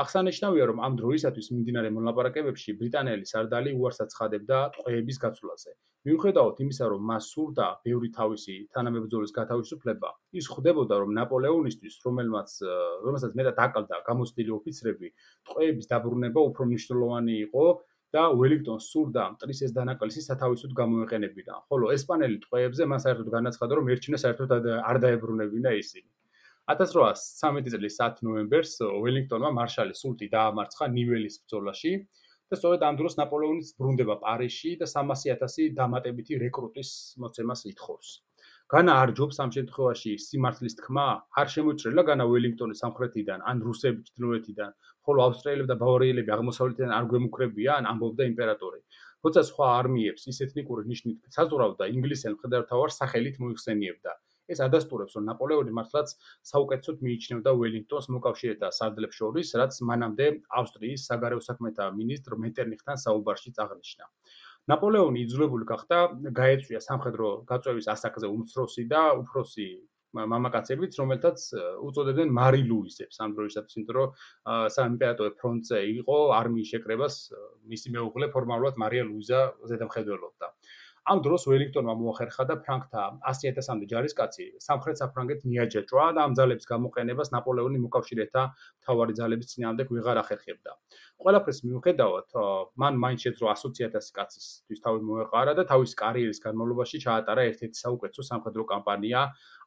აღსანიშნავია, 0.03 0.65
რომ 0.71 0.79
ამ 0.87 0.97
დროისათვის 1.01 1.47
მიმდინარე 1.53 1.91
მონაპარაკებებში 1.97 2.75
ბრიტანელი 2.81 3.25
სარდალი 3.31 3.71
უარს 3.79 4.03
აცხადებდა 4.05 4.57
ტყვეების 4.77 5.19
გაცვლაზე. 5.25 5.73
მიუხედავად 6.09 6.61
იმისა, 6.65 6.85
რომ 6.93 7.03
მას 7.11 7.25
სურდა 7.33 7.67
ბევრი 7.85 8.09
თავისი 8.19 8.55
თანამებრძოლის 8.77 9.33
გათავისუფლება, 9.39 10.11
ის 10.41 10.47
ხვდებოდა, 10.53 10.95
რომ 11.03 11.11
ნაპოლეონისთვის, 11.19 11.95
რომელმაც 12.07 12.51
რომელსაც 13.07 13.33
მეტად 13.41 13.61
აკლდა 13.67 13.97
გამოცდილი 14.09 14.51
ოფიცრები, 14.59 15.09
ტყვეების 15.51 15.91
დაბრუნება 15.93 16.41
უფრო 16.51 16.63
მნიშვნელოვანი 16.71 17.35
იყო 17.47 17.67
და 18.17 18.23
ველინგტონს 18.39 18.87
სურდა 18.93 19.25
მტრის 19.35 19.61
ეს 19.67 19.75
დანაკლისი 19.77 20.23
სათავისოდ 20.29 20.73
გამოეყენებინა. 20.81 21.55
ხოლო 21.69 21.93
ესპანელი 21.97 22.41
ტყვეებზე 22.47 22.89
მას 22.93 23.05
საერთოდ 23.07 23.29
განაცხადა, 23.37 23.73
რომ 23.79 23.93
ერჩინა 23.95 24.19
საერთოდ 24.25 24.51
არ 24.91 24.97
დაებრუნებინა 25.05 25.71
ისინი. 25.83 26.09
1813 26.73 27.75
წლის 27.75 27.97
10 28.01 28.25
ნოემბერს 28.27 28.73
ველინგტონმა 29.05 29.51
მარშალი 29.59 29.95
სულტი 30.01 30.29
დაამარცხა 30.35 30.87
ნიველის 30.97 31.39
ბრძოლაში 31.43 31.93
და 32.51 32.59
სწორედ 32.59 32.85
ამ 32.87 32.99
დროს 33.01 33.17
ნაპოლეონის 33.19 33.69
ბრუნდება 33.81 34.17
პარიზში 34.23 34.71
და 34.83 34.87
300.000 34.93 35.75
დამატებითი 35.81 36.39
რეკრუტის 36.43 36.91
მოცემას 37.25 37.61
ითხოვს. 37.73 38.09
განა 38.75 38.95
არ 39.03 39.11
ჯობს 39.19 39.37
ამ 39.43 39.51
შემთხვევაში 39.57 40.13
სიმართლის 40.25 40.77
თქმა 40.81 41.07
არ 41.43 41.49
შემოჭრილა 41.55 42.03
განა 42.11 42.27
ველინგტონის 42.33 42.83
სამხრეთიდან 42.85 43.45
ან 43.53 43.63
რუსების 43.67 44.11
ჩრდილოეთიდან, 44.11 44.75
ხოლო 45.07 45.27
ავსტრიელები 45.27 45.71
და 45.73 45.77
ბავარიელები 45.85 46.35
აღმოსავლეთიდან 46.37 46.93
არ 46.99 47.09
გვემუქრებიან, 47.13 47.89
ამბობდა 47.93 48.29
იმპერატორი. 48.31 48.81
როცა 49.27 49.43
სხვა 49.51 49.67
არმიებს 49.79 50.31
ის 50.33 50.39
ეთნიკური 50.47 50.87
ნიშნით 50.93 51.35
საზურავდა, 51.39 51.91
ინგლისელ 51.99 52.37
მხედართმთავარს 52.39 53.01
სახელით 53.03 53.43
მოიხსენიებდა. 53.43 54.15
ეს 54.55 54.63
ადასტურებს, 54.67 55.17
რომ 55.19 55.27
ნაპოლეონი 55.31 55.75
მართლაც 55.79 56.15
საუკეთესოდ 56.53 57.03
მიიჩნევდა 57.07 57.51
ველინგტონს 57.61 58.11
მოკავშირეთა 58.17 58.71
სარდლებს 58.79 59.21
შორის, 59.21 59.55
რაც 59.63 59.81
მანამდე 59.91 60.27
ავსტრიის 60.63 61.07
საგარეო 61.11 61.41
საქმეთა 61.49 61.91
მინისტრ 62.01 62.39
მეტერნიხთან 62.47 63.03
საუბარში 63.07 63.55
აღნიშნა. 63.67 64.05
ნაპოლეონი 64.71 65.23
იძულებული 65.27 65.65
გახდა 65.69 65.99
გაეწვია 66.41 66.81
სამხედრო 66.85 67.29
გაწევის 67.51 67.87
ასაკზე 67.95 68.29
უმცროსი 68.35 68.85
და 68.93 69.03
უფროსი 69.23 69.69
მამაკაცებიც, 70.19 70.97
რომელთაც 71.01 71.43
უწოდებდნენ 71.87 72.33
მარი 72.35 72.63
ლუისებს 72.67 73.21
ამ 73.25 73.35
დროისათვის, 73.39 73.77
იმიტომ 73.79 73.97
რომ 73.99 74.09
საიმპერატორო 74.77 75.35
ფრონტზე 75.39 75.79
იყო 76.03 76.17
არმიის 76.39 76.73
შეკრებას 76.75 77.19
მისი 77.73 77.95
მეუღლე 77.95 78.31
ფორმალურად 78.35 78.81
მარია 78.83 79.07
ლუიზა 79.11 79.41
ზედამხედველობდა. 79.71 80.47
ამ 81.09 81.21
დროს 81.25 81.45
ველინგტონმა 81.49 81.95
მოახერხა 82.01 82.45
და 82.51 82.57
ფრანკთა 82.65 83.05
100000-მდე 83.31 83.87
ჯარისკაცი 83.93 84.47
სამხრეთ 84.65 85.01
საფრანგეთს 85.03 85.47
მიაჯაჭვა 85.53 86.07
და 86.19 86.27
ამ 86.29 86.37
ძალების 86.41 86.71
გამოყენებას 86.73 87.33
ნაპოლეონი 87.35 87.81
მოკავშირეთა 87.85 88.43
თავარი 88.89 89.17
ძალების 89.21 89.53
წინააღმდეგ 89.55 89.95
ვეღარ 89.97 90.21
ახერხებდა. 90.25 90.77
ყველაფრის 91.21 91.59
მიუხედავად, 91.69 92.35
მან 92.81 92.99
მაინც 93.03 93.25
შეძლო 93.27 93.49
100000 93.53 94.07
კაცისთვის 94.17 94.81
თავი 94.85 95.01
მოეყარა 95.05 95.53
და 95.59 95.65
თავის 95.69 95.93
კარიერის 96.01 96.41
განმავლობაში 96.45 97.01
ჩაატარა 97.05 97.43
ერთ-ერთი 97.51 97.77
საუკეთესო 97.81 98.25
სამხედრო 98.31 98.65
კამპანია 98.71 99.21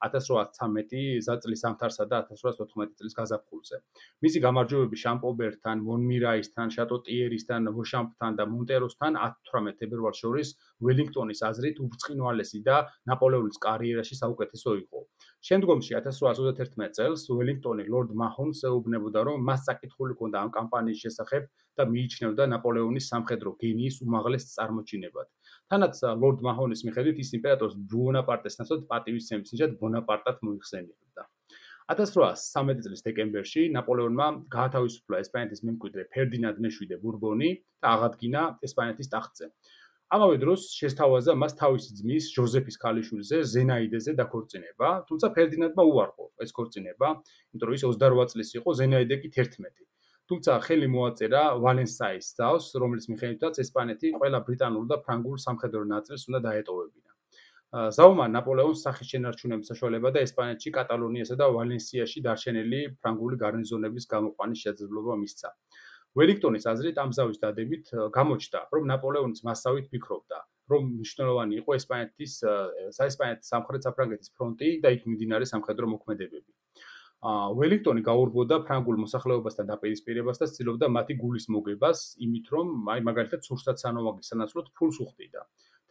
1813 0.07 1.43
წლის 1.43 1.61
ამთარსა 1.69 2.05
და 2.09 2.17
1814 2.29 2.97
წლის 2.97 3.13
გაზაფხულზე. 3.19 3.77
მისი 4.25 4.39
გამარჯვებები 4.45 4.97
შამპობერთან, 5.03 5.77
მონმირაისთან, 5.89 6.73
შატოტიერისთან, 6.77 7.69
ვოშამპთან 7.77 8.31
და 8.39 8.43
მონტეროსთან 8.55 9.19
18 9.27 9.77
ფებრუარს 9.79 10.23
შორის 10.25 10.55
ველინგტონის 10.81 11.39
აზრით 11.49 11.77
უბრწყინვალესი 11.85 12.59
და 12.65 12.77
ნაპოლეონის 13.13 13.57
კარიერაში 13.67 14.15
საუკეთესო 14.23 14.71
იყო. 14.81 14.99
შემდგომში 15.43 15.91
1821 15.99 16.91
წელს 16.97 17.21
ველინგტონი 17.29 17.83
ლორდ 17.93 18.11
მაჰონს 18.19 18.59
ეუბნებოდა, 18.69 19.23
რომ 19.27 19.43
მას 19.47 19.65
საკითხული 19.69 20.15
ჰქონდა 20.15 20.37
ამ 20.43 20.49
კამპანიის 20.57 21.01
შესახებ 21.03 21.42
და 21.79 21.85
მიიჩნევდა 21.93 22.47
ნაპოლეონის 22.53 23.09
სამხედრო 23.13 23.53
გენიის 23.63 23.99
უმაღლეს 24.05 24.49
წარმოჩინებად. 24.55 25.27
თანაც 25.73 26.01
ლორდ 26.23 26.43
მაჰონის 26.47 26.83
მიხედვით 26.87 27.21
ის 27.23 27.31
იმპერატორს 27.37 27.77
ბონაპარტეს 27.93 28.59
ნაცვლად 28.59 28.83
პატივისცემის 28.91 29.53
ნიშად 29.55 29.77
ბონაპარტად 29.83 30.43
მოიხსენიებდა. 30.47 31.29
1813 31.93 32.83
წლის 32.85 33.01
დეკემბერში 33.05 33.63
ნაპოლეონმა 33.77 34.27
გაათავისუფლა 34.55 35.17
ესპანეთის 35.23 35.63
მემკვიდრე 35.69 36.05
ფერდინანდ 36.15 36.61
მეშვიდე 36.65 36.99
ბურბონი 37.01 37.49
და 37.83 37.95
აღადგინა 37.95 38.43
ესპანეთის 38.67 39.11
ტახტზე. 39.15 39.49
ამავე 40.15 40.37
დროს 40.43 40.67
შესთავაზა 40.77 41.33
მას 41.41 41.55
თავისი 41.59 41.95
ძმის 41.99 42.25
ჟოზეფის 42.35 42.77
ქალიშვილზე 42.83 43.37
ზენაიდეზე 43.53 44.13
დაქორწინება, 44.19 44.89
თუმცა 45.09 45.31
ფერდინანდმა 45.37 45.83
უარყო 45.91 46.27
ეს 46.45 46.53
ქორწინება, 46.57 47.09
იმიტომ 47.53 47.67
რომ 47.69 47.77
ის 47.79 47.85
28 47.89 48.31
წლის 48.33 48.53
იყო, 48.59 48.75
ზენაიდე 48.79 49.15
კი 49.23 49.33
11. 49.39 49.92
თუმცა 50.33 50.53
ხელი 50.65 50.87
მოაწერა 50.89 51.41
ვალენსაის 51.61 52.27
ძალს, 52.37 52.67
რომელიც 52.81 53.03
მიხედვითაც 53.11 53.57
ესპანეთი 53.63 54.09
ყველა 54.17 54.39
ბრიტანულ 54.47 54.85
და 54.91 54.97
ფრანგულ 55.05 55.35
სამხედრო 55.43 55.81
ნაწილს 55.93 56.23
უნდა 56.29 56.39
დაეტოვებინა. 56.45 57.11
ზაუმა 57.97 58.25
ნაპოლეონის 58.33 58.81
სახის 58.85 59.11
შენარჩუნების 59.13 59.69
საშუალება 59.71 60.09
და 60.15 60.23
ესპანეთში, 60.25 60.73
კატალონიასა 60.77 61.37
და 61.41 61.49
ვალენსიაში 61.57 62.23
დარჩენილი 62.25 62.79
ფრანგული 63.03 63.37
გარნიზონების 63.43 64.09
გამოყვანის 64.13 64.63
შესაძლებლობა 64.65 65.19
მისცა. 65.21 65.53
ველინგტონის 66.17 66.65
აზრით 66.73 66.97
ამ 67.03 67.13
ზავის 67.17 67.41
დადებით 67.45 67.85
გამოჩნდა, 68.17 68.59
რომ 68.73 68.83
ნაპოლეონის 68.93 69.45
მასავით 69.49 69.85
ფიქრობდა, 69.93 70.39
რომ 70.73 70.81
მნიშვნელოვანი 70.97 71.61
იყო 71.61 71.77
ესპანეთის 71.77 72.33
საესპანეთის 72.97 73.53
სამხრეთ 73.53 73.81
საფრანგეთის 73.85 74.33
ფრონტი 74.33 74.69
და 74.81 74.97
იქ 74.97 75.09
მიმდინარე 75.09 75.45
სამხედრო 75.53 75.93
მოქმედებები. 75.93 76.49
ველინგტონი 77.23 78.01
გაურბოდა 78.03 78.55
ფრანგულ 78.67 78.97
მოსახლეობასთან 79.01 79.67
დაპირისპირებას 79.69 80.41
და 80.41 80.47
ცდილობდა 80.51 80.87
მათი 80.95 81.15
გულის 81.21 81.45
მოგებას, 81.55 81.99
იმით 82.25 82.49
რომ 82.55 82.89
აი 82.93 83.03
მაგალითად 83.09 83.47
სურსათ 83.47 83.79
სანოვაგის 83.83 84.31
სანაცვლოდ 84.33 84.71
ფულს 84.79 84.99
უხდიდა. 85.05 85.43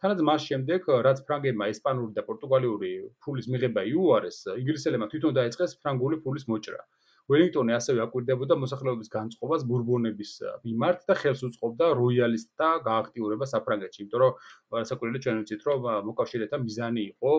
თანაც 0.03 0.21
მას 0.29 0.45
შემდეგ, 0.49 0.85
რაც 1.07 1.23
ფრანგებმა 1.25 1.69
ესპანური 1.73 2.13
და 2.13 2.25
პორტუგალიური 2.27 2.91
ფულის 3.25 3.47
მიღება 3.49 3.81
იუარეს, 3.93 4.37
ინგლისელებმა 4.61 5.07
თვითონ 5.13 5.33
დაიწყეს 5.39 5.75
ფრანგული 5.81 6.21
ფულის 6.21 6.45
მოჭრა. 6.53 6.81
ველინგტონი 7.31 7.73
ასევე 7.79 7.99
აკვირდებოდა 8.05 8.55
მოსახლეობის 8.61 9.09
განწყობას 9.17 9.61
ბურბონების 9.69 10.31
მიმართ 10.67 11.05
და 11.09 11.13
ხელს 11.23 11.43
უწყობდა 11.49 11.85
როიალისტთა 12.03 12.69
გააქტიურებას 12.89 13.53
საფრანგეთში, 13.55 13.99
იმიტომ 14.03 14.23
რომ 14.23 14.33
საკუთრებით 14.91 15.25
ჩვენ 15.25 15.37
ვიცით, 15.41 15.61
რომ 15.71 15.87
მოკავშირეთა 16.11 16.57
მიზანი 16.67 17.03
იყო 17.13 17.31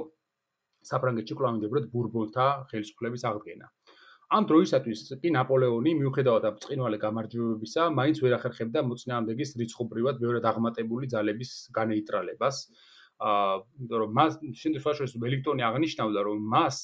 საფრანგეთში 0.88 1.36
კლავინდებოდ 1.40 1.84
ბურბონთა 1.92 2.47
ხელისუფლების 2.72 3.22
აღდგენა. 3.28 3.68
ამ 4.33 4.47
დროისათვის 4.51 5.01
კი 5.22 5.31
ნაპოლეონი 5.37 5.93
მიუხედავად 6.01 6.45
ამ 6.49 6.57
წინვალე 6.64 6.99
გამარჯვებებისა, 7.05 7.83
მაინც 7.99 8.20
ვერ 8.25 8.37
ახერხებდა 8.39 8.83
მოწინააღმდეგის 8.89 9.55
რიცხობრივად 9.61 10.20
ბევრად 10.25 10.49
აღმატებული 10.51 11.11
ძალების 11.14 11.51
განეიტრალებას. 11.79 12.61
აა, 13.25 13.53
რომ 14.01 14.14
მას 14.18 14.33
შემთხვევაში 14.61 15.20
ველინგტონი 15.25 15.62
აღნიშნავდა, 15.68 16.20
რომ 16.29 16.39
მას 16.55 16.79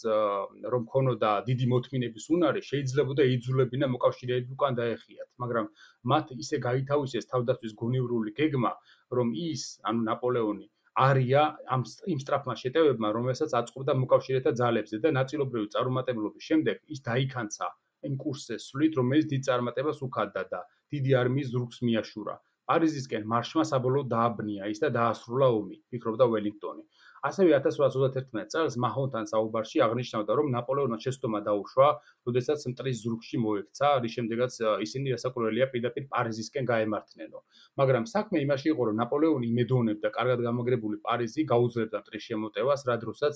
რომ 0.75 0.83
ქონოდა 0.93 1.31
დიდი 1.49 1.67
მოთმინების 1.73 2.25
უნარი, 2.37 2.61
შეიძლებოდა 2.71 3.27
ეიძულებინა 3.31 3.87
მოკავშირეები 3.95 4.55
უკან 4.57 4.79
დაეხიათ, 4.81 5.29
მაგრამ 5.43 5.67
მათ 6.13 6.27
ისე 6.45 6.63
გაითავისეს 6.69 7.31
თავდაცვის 7.33 7.75
გონივრული 7.83 8.31
გეგმა, 8.39 8.73
რომ 9.19 9.35
ის, 9.51 9.67
ანუ 9.91 10.07
ნაპოლეონი 10.11 10.71
არია 11.01 11.43
ამ 11.75 11.83
იმ 12.13 12.19
სტრაფმა 12.25 12.55
შეტევებმა, 12.63 13.09
რომელსაც 13.17 13.55
აწყობდა 13.61 13.95
მოკავშირეთა 14.01 14.53
ძალებზე 14.61 14.99
და 15.05 15.13
ნაწილობრივი 15.17 15.69
წარუმატებლობის 15.75 16.49
შემდეგ 16.51 16.83
ის 16.97 17.01
დაიქანცა 17.09 17.69
იმ 18.09 18.15
კურსზე 18.25 18.57
სვლით, 18.67 18.99
რომელიც 19.01 19.27
დიდ 19.33 19.47
წარმატებას 19.49 20.03
უქადდა 20.07 20.43
და 20.53 20.61
დიდი 20.95 21.17
არმიის 21.23 21.53
ზრუგს 21.55 21.83
მიაშურა. 21.89 22.35
პარიზისკენ 22.71 23.25
მარშმა 23.33 23.65
საბოლოოდ 23.71 24.11
დააბნია 24.15 24.69
ის 24.73 24.81
და 24.83 24.91
დაასრულა 24.97 25.49
ომი, 25.61 25.77
ფიქრობდა 25.91 26.27
ველინგტონი. 26.35 26.85
ასევე 27.29 27.53
1831 27.57 28.49
წელს 28.53 28.77
მაჰონთან 28.85 29.29
საუბარში 29.31 29.83
აღნიშნავდა, 29.87 30.37
რომ 30.41 30.47
ნაპოლეონმა 30.57 30.99
შეცდომა 31.05 31.41
დაუშვა, 31.49 31.89
როდესაც 32.29 32.65
მტრის 32.73 33.03
ზურგში 33.05 33.41
მოექცა, 33.45 33.89
რის 34.05 34.13
შემდეგაც 34.17 34.55
ისინი 34.87 35.15
რასაკვირველია 35.15 35.67
პირდაპირ 35.73 36.05
პარიზისკენ 36.15 36.65
გაემართნენო. 36.73 37.39
მაგრამ 37.81 38.05
საქმე 38.15 38.45
იმაში 38.47 38.73
იყო, 38.73 38.83
რომ 38.91 39.01
ნაპოლეონი 39.03 39.47
იმედოვნებდა, 39.53 40.09
კარგად 40.17 40.39
გამაგრებული 40.49 40.97
პარიზი 41.05 41.45
გაუძლებდა 41.53 41.97
მტრის 42.05 42.25
შემოტევას, 42.31 42.81
რა 42.89 42.97
დროსაც 43.05 43.35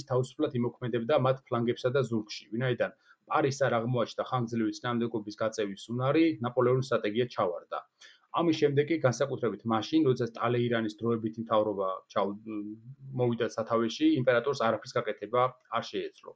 ის 0.00 0.08
თავისუფლად 0.10 0.52
იმოქმედებდა 0.60 1.14
მათ 1.28 1.44
ფლანგებსა 1.50 1.92
და 1.92 2.00
ზურგში. 2.08 2.48
ვინაიდან 2.56 2.96
პარიზს 3.30 3.64
არ 3.66 3.74
აღმოაჩნდა 3.76 4.24
ხანგრძლივი 4.30 4.72
წინამდებობის 4.76 5.38
გაწევის 5.40 5.86
უნარი, 5.92 6.24
ნაპოლეონის 6.46 6.90
სტრატეგია 6.90 7.26
ჩავარდა. 7.34 7.80
ამის 8.40 8.56
შემდეგ 8.60 8.88
კი 8.90 8.96
განსაკუთრებით 9.02 9.62
მაშინ, 9.72 10.06
როდესაც 10.08 10.32
ტალეირანის 10.38 10.96
დროებითი 11.00 11.44
მთავრობა 11.44 11.88
მოვიდა 13.20 13.48
სათავეში, 13.56 14.08
იმპერატორს 14.20 14.60
არაფრის 14.68 14.96
გაკეთება 14.98 15.44
არ 15.78 15.86
შეეძლო. 15.90 16.34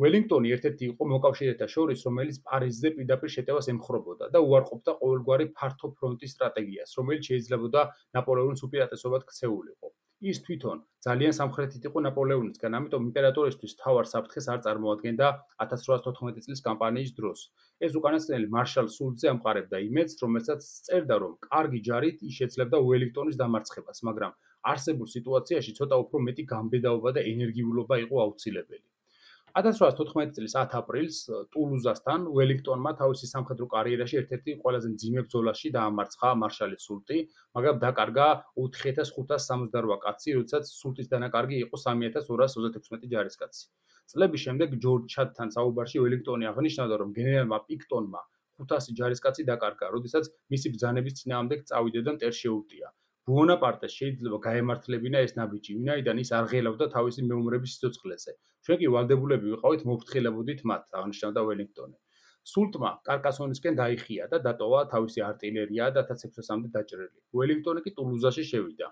ველინგტონი 0.00 0.52
ერთ-ერთი 0.54 0.84
იყო 0.88 1.06
მოკავშირეთა 1.12 1.66
შორის, 1.74 2.04
რომელიც 2.08 2.36
პარიზზე 2.50 2.92
პირდაპირ 2.98 3.32
შეტევას 3.36 3.70
ემხრობოდა 3.72 4.28
და 4.36 4.42
უარყოფდა 4.46 4.94
ყოველგვარი 5.00 5.46
ფართო 5.56 5.90
ფრონტის 5.96 6.36
სტრატეგიას, 6.36 6.94
რომელიც 7.00 7.30
შეიძლებოდა 7.32 7.82
ნაპოლეონის 8.18 8.62
უპირატესობად 8.68 9.26
ქცეულიყო. 9.32 9.90
ის 10.28 10.38
თვითონ 10.46 10.80
ძალიან 11.04 11.34
სამხრეთით 11.36 11.84
იყო 11.88 12.00
ნაპოლეონისგან, 12.06 12.74
ამიტომ 12.78 13.04
იმპერატორისთვის 13.10 13.74
თავარ 13.82 14.08
საფრთხეს 14.10 14.48
არ 14.54 14.58
წარმოადგენდა 14.66 15.30
1814 15.64 16.44
წლის 16.46 16.60
კამპანიის 16.66 17.14
დროს. 17.20 17.44
ეს 17.88 17.96
უკანასკნელი 18.00 18.50
მარშალ 18.56 18.90
სულძე 18.96 19.30
ამყარებდა 19.32 19.80
იმედს, 19.86 20.20
რომელსაც 20.24 20.68
წერდა, 20.90 21.18
რომ 21.24 21.32
კარგი 21.48 21.80
ჯარით 21.88 22.22
ის 22.28 22.36
შეძლებდა 22.42 22.82
უელინგტონის 22.90 23.40
დამარცხებას, 23.42 24.04
მაგრამ 24.10 24.36
არსებულ 24.74 25.12
სიტუაციაში 25.16 25.76
ცოტა 25.80 26.02
უფრო 26.04 26.24
მეტი 26.28 26.48
გამბედაობა 26.52 27.16
და 27.16 27.26
ენერგიულობა 27.32 28.02
იყო 28.04 28.24
აუცილებელი. 28.26 28.84
1814 29.58 30.34
წლის 30.36 30.52
10 30.54 30.74
აპრილს 30.78 31.16
ტულუზასთან 31.54 32.26
ველინგტონმა 32.36 32.92
თავისი 33.00 33.28
სამხედრო 33.30 33.66
კარიერაში 33.74 34.18
ერთ-ერთი 34.20 34.54
ყველაზე 34.62 34.90
მძიმე 34.92 35.24
ბრძოლაში 35.26 35.72
დაამარცხა 35.76 36.30
მარშალი 36.42 36.78
სულტი, 36.84 37.18
მაგრამ 37.58 37.80
დაკარგა 37.84 38.26
4568 38.64 39.98
კაცი, 40.04 40.36
როდესაც 40.38 40.70
სულტის 40.74 41.10
დანაკარგი 41.14 41.58
იყო 41.66 41.82
3236 41.86 43.10
ჯარისკაცი. 43.14 43.64
წლების 44.14 44.40
შემდეგ 44.46 44.78
ჯორჯ 44.86 45.10
ჩადთან 45.16 45.52
საუბარში 45.56 45.98
ველინგტონი 46.04 46.50
აღნიშნავდა, 46.52 46.96
რომ 47.02 47.10
გენერალმა 47.18 47.58
პიქტონმა 47.66 48.22
500 48.62 48.96
ჯარისკაცი 49.02 49.50
დაკარგა, 49.50 49.90
როდესაც 49.96 50.30
მისი 50.54 50.74
ბრძანების 50.76 51.18
წინააღმდეგ 51.22 51.68
წავიდა 51.72 52.00
და 52.06 52.16
მტერ 52.20 52.34
შეუტია. 52.42 52.94
ბონაპარტეს 53.30 53.96
შეიძლება 54.00 54.38
გაემართლებინა 54.44 55.24
ეს 55.26 55.34
ნაბიჯი, 55.38 55.74
ვინაიდან 55.80 56.20
ის 56.22 56.30
არ 56.38 56.46
ღელავდა 56.52 56.86
თავისი 56.94 57.26
მეომრების 57.30 57.74
სიცოცხლეზე. 57.78 58.32
ჩვენ 58.66 58.78
კი 58.82 58.92
ვალდებულები 58.94 59.52
ვიყავით 59.54 59.82
მოფრთხილებოდით 59.90 60.62
მათ, 60.70 60.86
აღნიშნავდა 61.00 61.44
ველინგტონი. 61.50 61.96
სულტმა 62.50 62.90
კარკასონისკენ 63.06 63.74
დაიხია 63.78 64.26
და 64.32 64.38
დატოვა 64.46 64.80
თავისი 64.92 65.22
არტილერია 65.26 65.88
და 65.96 66.04
1600-მდე 66.10 66.70
დაჭრილი. 66.76 67.18
ველინგტონი 67.40 67.84
კი 67.86 67.92
ტულუზაში 67.98 68.44
შევიდა. 68.50 68.88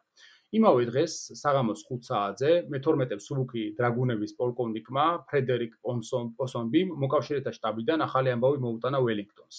იმავე 0.59 0.84
დღეს 0.91 1.14
საღამოს 1.41 1.86
5 1.89 2.07
საათზე 2.11 2.53
მე-12 2.74 3.24
სუბუქი 3.28 3.64
დრაგუნების 3.80 4.36
პოლკოვნიკმა 4.43 5.07
ფრედერიკ 5.32 5.74
პონსონ 5.89 6.30
პოსონბიმ 6.39 6.95
მოკავშირეთა 7.07 7.57
შტაბიდან 7.59 8.07
ახალი 8.07 8.36
ამბავი 8.36 8.62
მოუტანა 8.68 9.03
ველინგტონს. 9.09 9.59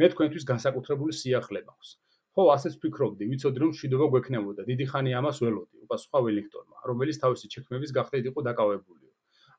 მე 0.00 0.12
თქვენთვის 0.14 0.48
განსაკუთრებული 0.52 1.18
სიახლე 1.22 1.64
მაქვს. 1.66 1.96
ხო, 2.40 2.48
ასეც 2.56 2.76
ვფიქრობდი, 2.80 3.26
ვიცოდი 3.30 3.58
რომ 3.60 3.70
შვიდობა 3.76 4.06
გვექნებოდა. 4.12 4.64
დიდი 4.64 4.84
ხანი 4.90 5.10
ამას 5.20 5.38
ველოდი, 5.44 5.76
უპასუხა 5.84 6.18
ველინგტონმა, 6.24 6.76
რომელიც 6.88 7.16
თავისი 7.20 7.46
ჩექმების 7.52 7.90
გახდით 7.92 8.24
იყო 8.32 8.40
დაკავებული. 8.48 9.06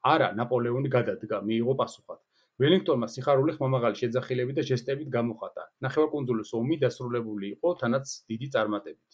არა, 0.01 0.27
ნაპოლეონი 0.39 0.89
გადადგა, 0.89 1.37
მიიღო 1.45 1.73
პასუხად. 1.77 2.19
ველინგტონმა 2.61 3.07
სიხარული 3.13 3.53
ხმამაღალი 3.57 3.95
შეძახილები 4.01 4.53
და 4.57 4.61
ჟესტებით 4.65 5.09
გამოხატა. 5.13 5.63
ნახევარკუნძულის 5.85 6.49
ომი 6.57 6.75
დასრულებული 6.81 7.45
იყო 7.55 7.69
თანაც 7.81 8.05
დიდი 8.29 8.47
წარმატებით. 8.53 9.11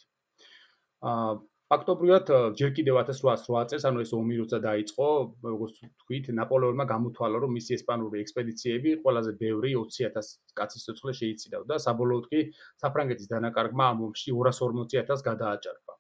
აა 1.12 1.32
ფაქტობრივად 1.72 2.30
ჯერ 2.60 2.70
კიდევ 2.76 2.98
1808 3.02 3.72
წელს, 3.72 3.86
ანუ 3.90 4.04
ეს 4.06 4.12
ომი 4.18 4.36
როცა 4.42 4.60
დაიწყო, 4.66 5.08
როგორც 5.48 5.82
თქვით, 6.04 6.30
ნაპოლეონმა 6.38 6.86
გამოთვალა, 6.92 7.42
რომ 7.44 7.52
მისი 7.58 7.76
ესპანური 7.78 8.22
ექსპედიციები 8.24 8.94
ყველაზე 9.04 9.34
ბევრი 9.42 9.74
20000 9.82 10.32
კაცის 10.60 10.88
სიცოცხლე 10.88 11.16
შეიცინავდა, 11.20 11.80
საბოლოოდ 11.88 12.32
კი 12.32 12.46
საფრანგეთის 12.86 13.32
დანაკარგმა 13.34 13.90
ამ 13.96 14.08
ომში 14.08 14.38
240000 14.40 15.28
გადააჭარბა. 15.28 15.94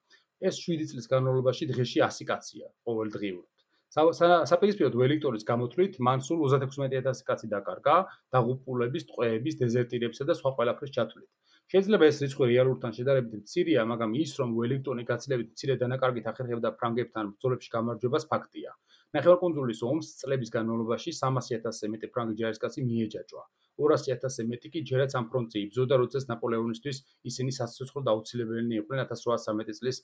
ეს 0.48 0.64
7 0.64 0.88
წლის 0.94 1.12
განმავლობაში 1.12 1.68
დღეში 1.74 2.00
100 2.08 2.26
კაცია 2.32 2.72
ყოველდღიურად. 2.88 3.54
საპირისპიროდ 4.52 4.96
ველინგტონის 5.02 5.46
გამოთვლით, 5.52 5.94
მან 6.08 6.24
სულ 6.28 6.40
36000 6.48 7.24
კაცი 7.28 7.48
დაკარგა, 7.54 7.96
დაღუპულების, 8.36 9.08
ტყვეების, 9.12 9.60
დეზერტირებისა 9.64 10.28
და 10.32 10.36
სხვა 10.40 10.52
ყველაფრის 10.58 10.96
ჩათვლით. 10.98 11.30
შეიძლება 11.72 12.08
ეს 12.08 12.18
რიცხვი 12.24 12.46
რეალურთან 12.50 12.94
შედარებით 12.96 13.32
მცირეა, 13.38 13.82
მაგრამ 13.92 14.12
ის 14.24 14.32
რომ 14.40 14.52
ველინგტონი 14.58 15.04
გაცილებით 15.10 15.50
მცირე 15.56 15.76
დანაკარგით 15.82 16.30
ახერხებდა 16.32 16.70
ფრანგებთან 16.80 17.32
ბრძოლებში 17.34 17.74
გამარჯვებას 17.74 18.26
ფაქტია. 18.32 18.72
ნახევარკუნძულის 19.18 19.82
ომს 19.90 20.08
წლების 20.22 20.54
განმავლობაში 20.56 21.14
300.000-ზე 21.18 21.92
მეტი 21.92 22.12
ფრანგი 22.16 22.40
ჯარისკაცი 22.40 22.86
მიეჯაჭვა. 22.88 23.44
200.000-ზე 23.84 24.48
მეტი 24.54 24.72
კი 24.78 24.86
ჯერაც 24.92 25.12
ამ 25.20 25.30
ფრონტზე 25.34 25.58
იბრძოდა, 25.66 26.00
როდესაც 26.04 26.32
ნაპოლეონისთვის 26.32 27.04
ისინი 27.32 27.52
სასიცოცხლო 27.60 28.08
დაუცილებელნი 28.10 28.82
იყვნენ 28.82 29.04
1813 29.04 29.80
წლის 29.80 30.04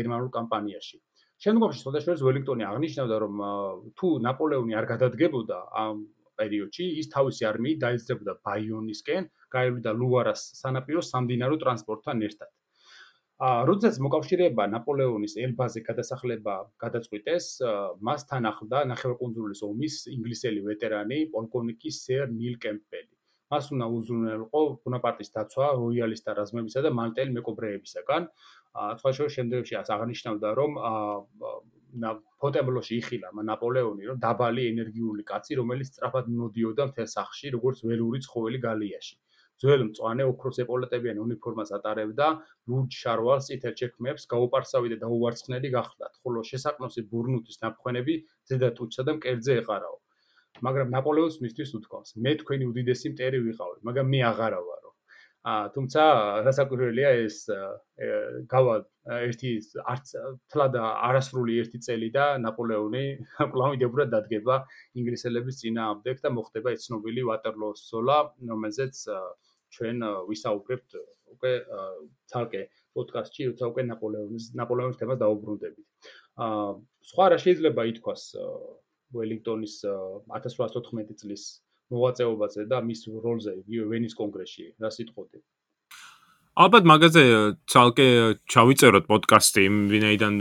გერმანულ 0.00 0.30
კამპანიაში. 0.40 0.96
შემდგომში 1.44 1.80
შესაძლოა 1.84 2.24
ველინგტონი 2.24 2.64
აღნიშნავდა, 2.72 3.16
რომ 3.24 3.34
თუ 4.00 4.08
ნაპოლეონი 4.26 4.80
არ 4.80 4.86
გადადგებოდა 4.96 5.58
ამ 5.84 6.06
პერიოდში 6.40 6.86
ის 7.02 7.10
თავისი 7.14 7.48
არმიით 7.50 7.82
დაიძრებოდა 7.84 8.34
ბაიონისკენ, 8.48 9.28
გაევლიდა 9.56 9.96
ლუარას 10.02 10.44
სანაპიროს 10.60 11.10
სამდინარო 11.14 11.58
ტრანსპორტთან 11.64 12.24
ერთად. 12.28 12.50
აა 13.46 13.64
როდესაც 13.68 13.96
მოკავშირეება 14.04 14.64
ნაპოლეონის 14.74 15.34
ელბაზე 15.46 15.80
გადასახლება 15.88 16.54
გადაწყვიტეს, 16.84 17.48
მასთან 18.08 18.48
ახლდა 18.50 18.78
ნახევარკუნძულის 18.92 19.60
ომის 19.66 19.98
ინგლისელი 20.14 20.62
ვეტერანი 20.68 21.18
პოლკოვნიკი 21.34 21.92
სერ 21.98 22.32
ნილ 22.38 22.56
კემპელი. 22.64 23.12
მას 23.52 23.68
უნდა 23.74 23.86
უზრუნველყო 23.96 24.62
ბონაპარტის 24.86 25.30
დაცვა 25.34 25.66
როიალისტთა 25.80 26.32
რაზმებისა 26.38 26.80
და 26.86 26.90
მალტელი 27.00 27.36
მეკობრეებისაგან. 27.36 28.30
სხვა 29.02 29.10
შორის 29.18 29.36
შემდეგში 29.38 29.76
აღნიშნავდა, 29.82 30.48
რომ 30.60 30.80
ფოტემბლოში 32.42 32.98
იხილა 33.00 33.30
ნაპოლეონი, 33.50 34.08
რომ 34.10 34.18
დაბალი 34.24 34.64
ენერგიული 34.72 35.22
კაცი, 35.30 35.58
რომელიც 35.60 35.92
სწრაფად 35.92 36.32
მოდიოდა 36.40 36.86
მთელ 36.90 37.08
სახში, 37.16 37.52
როგორც 37.56 37.82
ველური 37.88 38.20
ცხოველი 38.26 38.60
გალიაში. 38.66 39.16
ძველ 39.62 39.82
მწვანე 39.88 40.24
ოქროს 40.30 40.58
ეპოლეტებიანი 40.64 41.20
უნიფორმას 41.26 41.70
ატარებდა, 41.76 42.26
ლურჯ 42.72 42.96
შარვალს 43.02 43.46
წითელჩექმებს 43.50 44.28
გაუპარსავი 44.32 44.90
და 44.92 44.98
დაუვარცხნელი 45.04 45.68
გახლდათ, 45.76 46.18
ხოლო 46.24 46.42
შესაყნოსი 46.50 47.06
ბურნუთვის 47.12 47.62
ნაფხვენები 47.62 48.14
ზედა 48.50 48.70
ტუჩსა 48.80 49.06
და 49.08 49.14
მკერდზე 49.16 49.56
ეყარაო. 49.62 49.96
მაგრამ 50.66 50.92
ნაპოლეონს 50.96 51.40
მისთვის 51.44 51.72
უთქვამს: 51.78 52.10
მე 52.24 52.32
თქვენი 52.42 52.68
უდიდესი 52.72 53.14
მტერი 53.14 53.40
ვიყავი, 53.46 53.78
მაგრამ 53.88 54.06
მე 54.12 54.20
აღარავარ. 54.32 54.75
თუმცა 55.46 56.04
რასაკვირველია 56.46 57.10
ეს 57.22 57.36
გავა 58.50 58.76
ერთი 59.16 59.50
არც 59.92 60.08
თლად 60.50 60.78
არასრული 60.82 61.58
ერთი 61.62 61.78
წელი 61.86 62.08
და 62.16 62.24
ნაპოლეონი 62.42 63.02
კლავიდებურად 63.54 64.10
დადგება 64.14 64.56
ინგლისელების 64.98 65.60
წინააღმდეგ 65.62 66.24
და 66.24 66.32
მოხდება 66.38 66.74
ეს 66.74 66.88
ცნობილი 66.88 67.26
ვატერლოოს 67.30 67.84
ზოლა, 67.92 68.18
რომელზეც 68.50 69.04
ჩვენ 69.76 70.02
ვისაუბრებთ 70.32 70.98
უკვე 71.36 71.52
ცალკე 72.32 72.62
პოდკასტში, 72.96 73.48
როცა 73.52 73.70
უკვე 73.70 73.82
ნაპოლეონის 73.92 74.50
ნაპოლეონის 74.58 74.98
თემას 74.98 75.20
დაუბრუნდებით. 75.22 76.10
აა 76.42 76.68
სხვა 77.12 77.26
რა 77.32 77.38
შეიძლება 77.44 77.82
ითქვას 77.92 78.22
ველინგტონის 79.14 79.74
1814 79.86 81.20
წლის 81.22 81.44
მოღვაწეობაზე 81.92 82.66
და 82.72 82.80
მის 82.88 83.06
როლზე 83.26 83.52
ვენის 83.92 84.18
კონგრესში 84.18 84.66
რა 84.82 84.90
სიტყოდი 84.98 85.44
ალბათ 86.56 86.86
მაგაზე 86.88 87.22
ცალკე 87.68 88.04
ჩავიწეროთ 88.48 89.04
პოდკასტი 89.12 89.64
ვინაიდან 89.92 90.38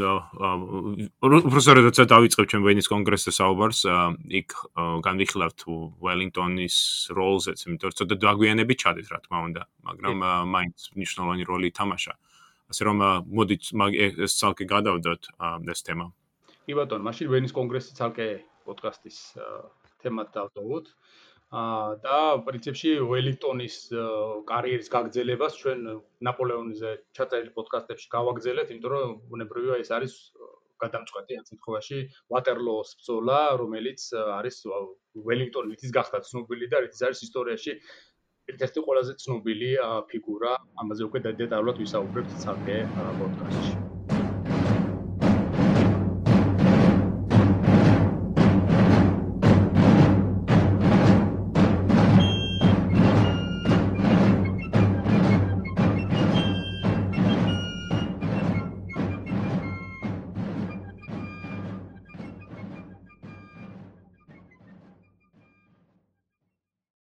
პროფესორი 1.19 1.81
როცა 1.83 2.05
დავიწყებ 2.07 2.45
ჩვენ 2.53 2.63
ვენის 2.63 2.87
კონგრესზე 2.87 3.33
საუბარს 3.35 3.81
იქ 4.39 4.55
განვიხილავთ 5.07 5.65
ველინგტონის 6.05 6.77
როლზეც 7.19 7.65
იმიტომ 7.67 7.91
რომ 7.91 7.97
ცოტა 7.99 8.15
დაგვიანებით 8.23 8.79
ჩადით 8.85 9.11
რა 9.11 9.19
თქმა 9.27 9.39
უნდა 9.51 9.61
მაგრამ 9.91 10.23
მაინც 10.55 10.77
მნიშვნელოვანი 10.95 11.43
როლი 11.51 11.67
ითამაშა. 11.75 12.13
ასე 12.71 12.81
რომ 12.87 12.97
მოდით 13.35 13.61
ეს 14.25 14.31
ცალკე 14.39 14.65
გადავდოთ 14.71 15.21
ეს 15.75 15.79
თემა. 15.83 16.05
კი 16.63 16.73
ბატონო 16.79 17.03
მაშინ 17.11 17.27
ვენის 17.27 17.51
კონგრესი 17.51 17.91
ცალკე 17.99 18.27
პოდკასტის 18.63 19.17
თემად 19.99 20.31
დავდოვოთ 20.31 20.85
და 21.55 22.17
პრინციპში 22.47 22.91
ველინგტონის 23.09 23.75
კარიერის 24.49 24.91
გაგრძელებას 24.95 25.55
ჩვენ 25.61 25.85
ნაპოლეონიზე 26.27 26.91
ჩაწერილი 27.15 27.53
პოდკასტებში 27.55 28.11
გავაგზავნეთ, 28.15 28.73
იმიტომ 28.75 28.91
რომ 28.95 29.15
უნებრივია 29.37 29.79
ეს 29.83 29.91
არის 29.95 30.17
გადამწყვეტი 30.83 31.39
ამ 31.39 31.45
შემთხვევაში 31.49 31.99
ვატერლოოს 32.35 32.91
ბრძოლა, 32.99 33.39
რომელიც 33.63 34.01
არის 34.39 34.57
ველინგტონის 35.29 35.95
გახდა 35.95 36.23
ცნობილი 36.27 36.71
და 36.75 36.83
რითიც 36.83 37.01
არის 37.07 37.23
ისტორიაში 37.29 37.79
ერთ-ერთი 38.51 38.79
ყველაზე 38.87 39.13
ცნობილი 39.23 39.71
ფიგურა. 40.11 40.53
ამაზე 40.83 41.09
უკვე 41.09 41.19
დეტალურად 41.41 41.83
ვისაუბრებთ 41.85 42.39
ცალკე 42.43 42.79
პოდკასტში. 43.19 43.94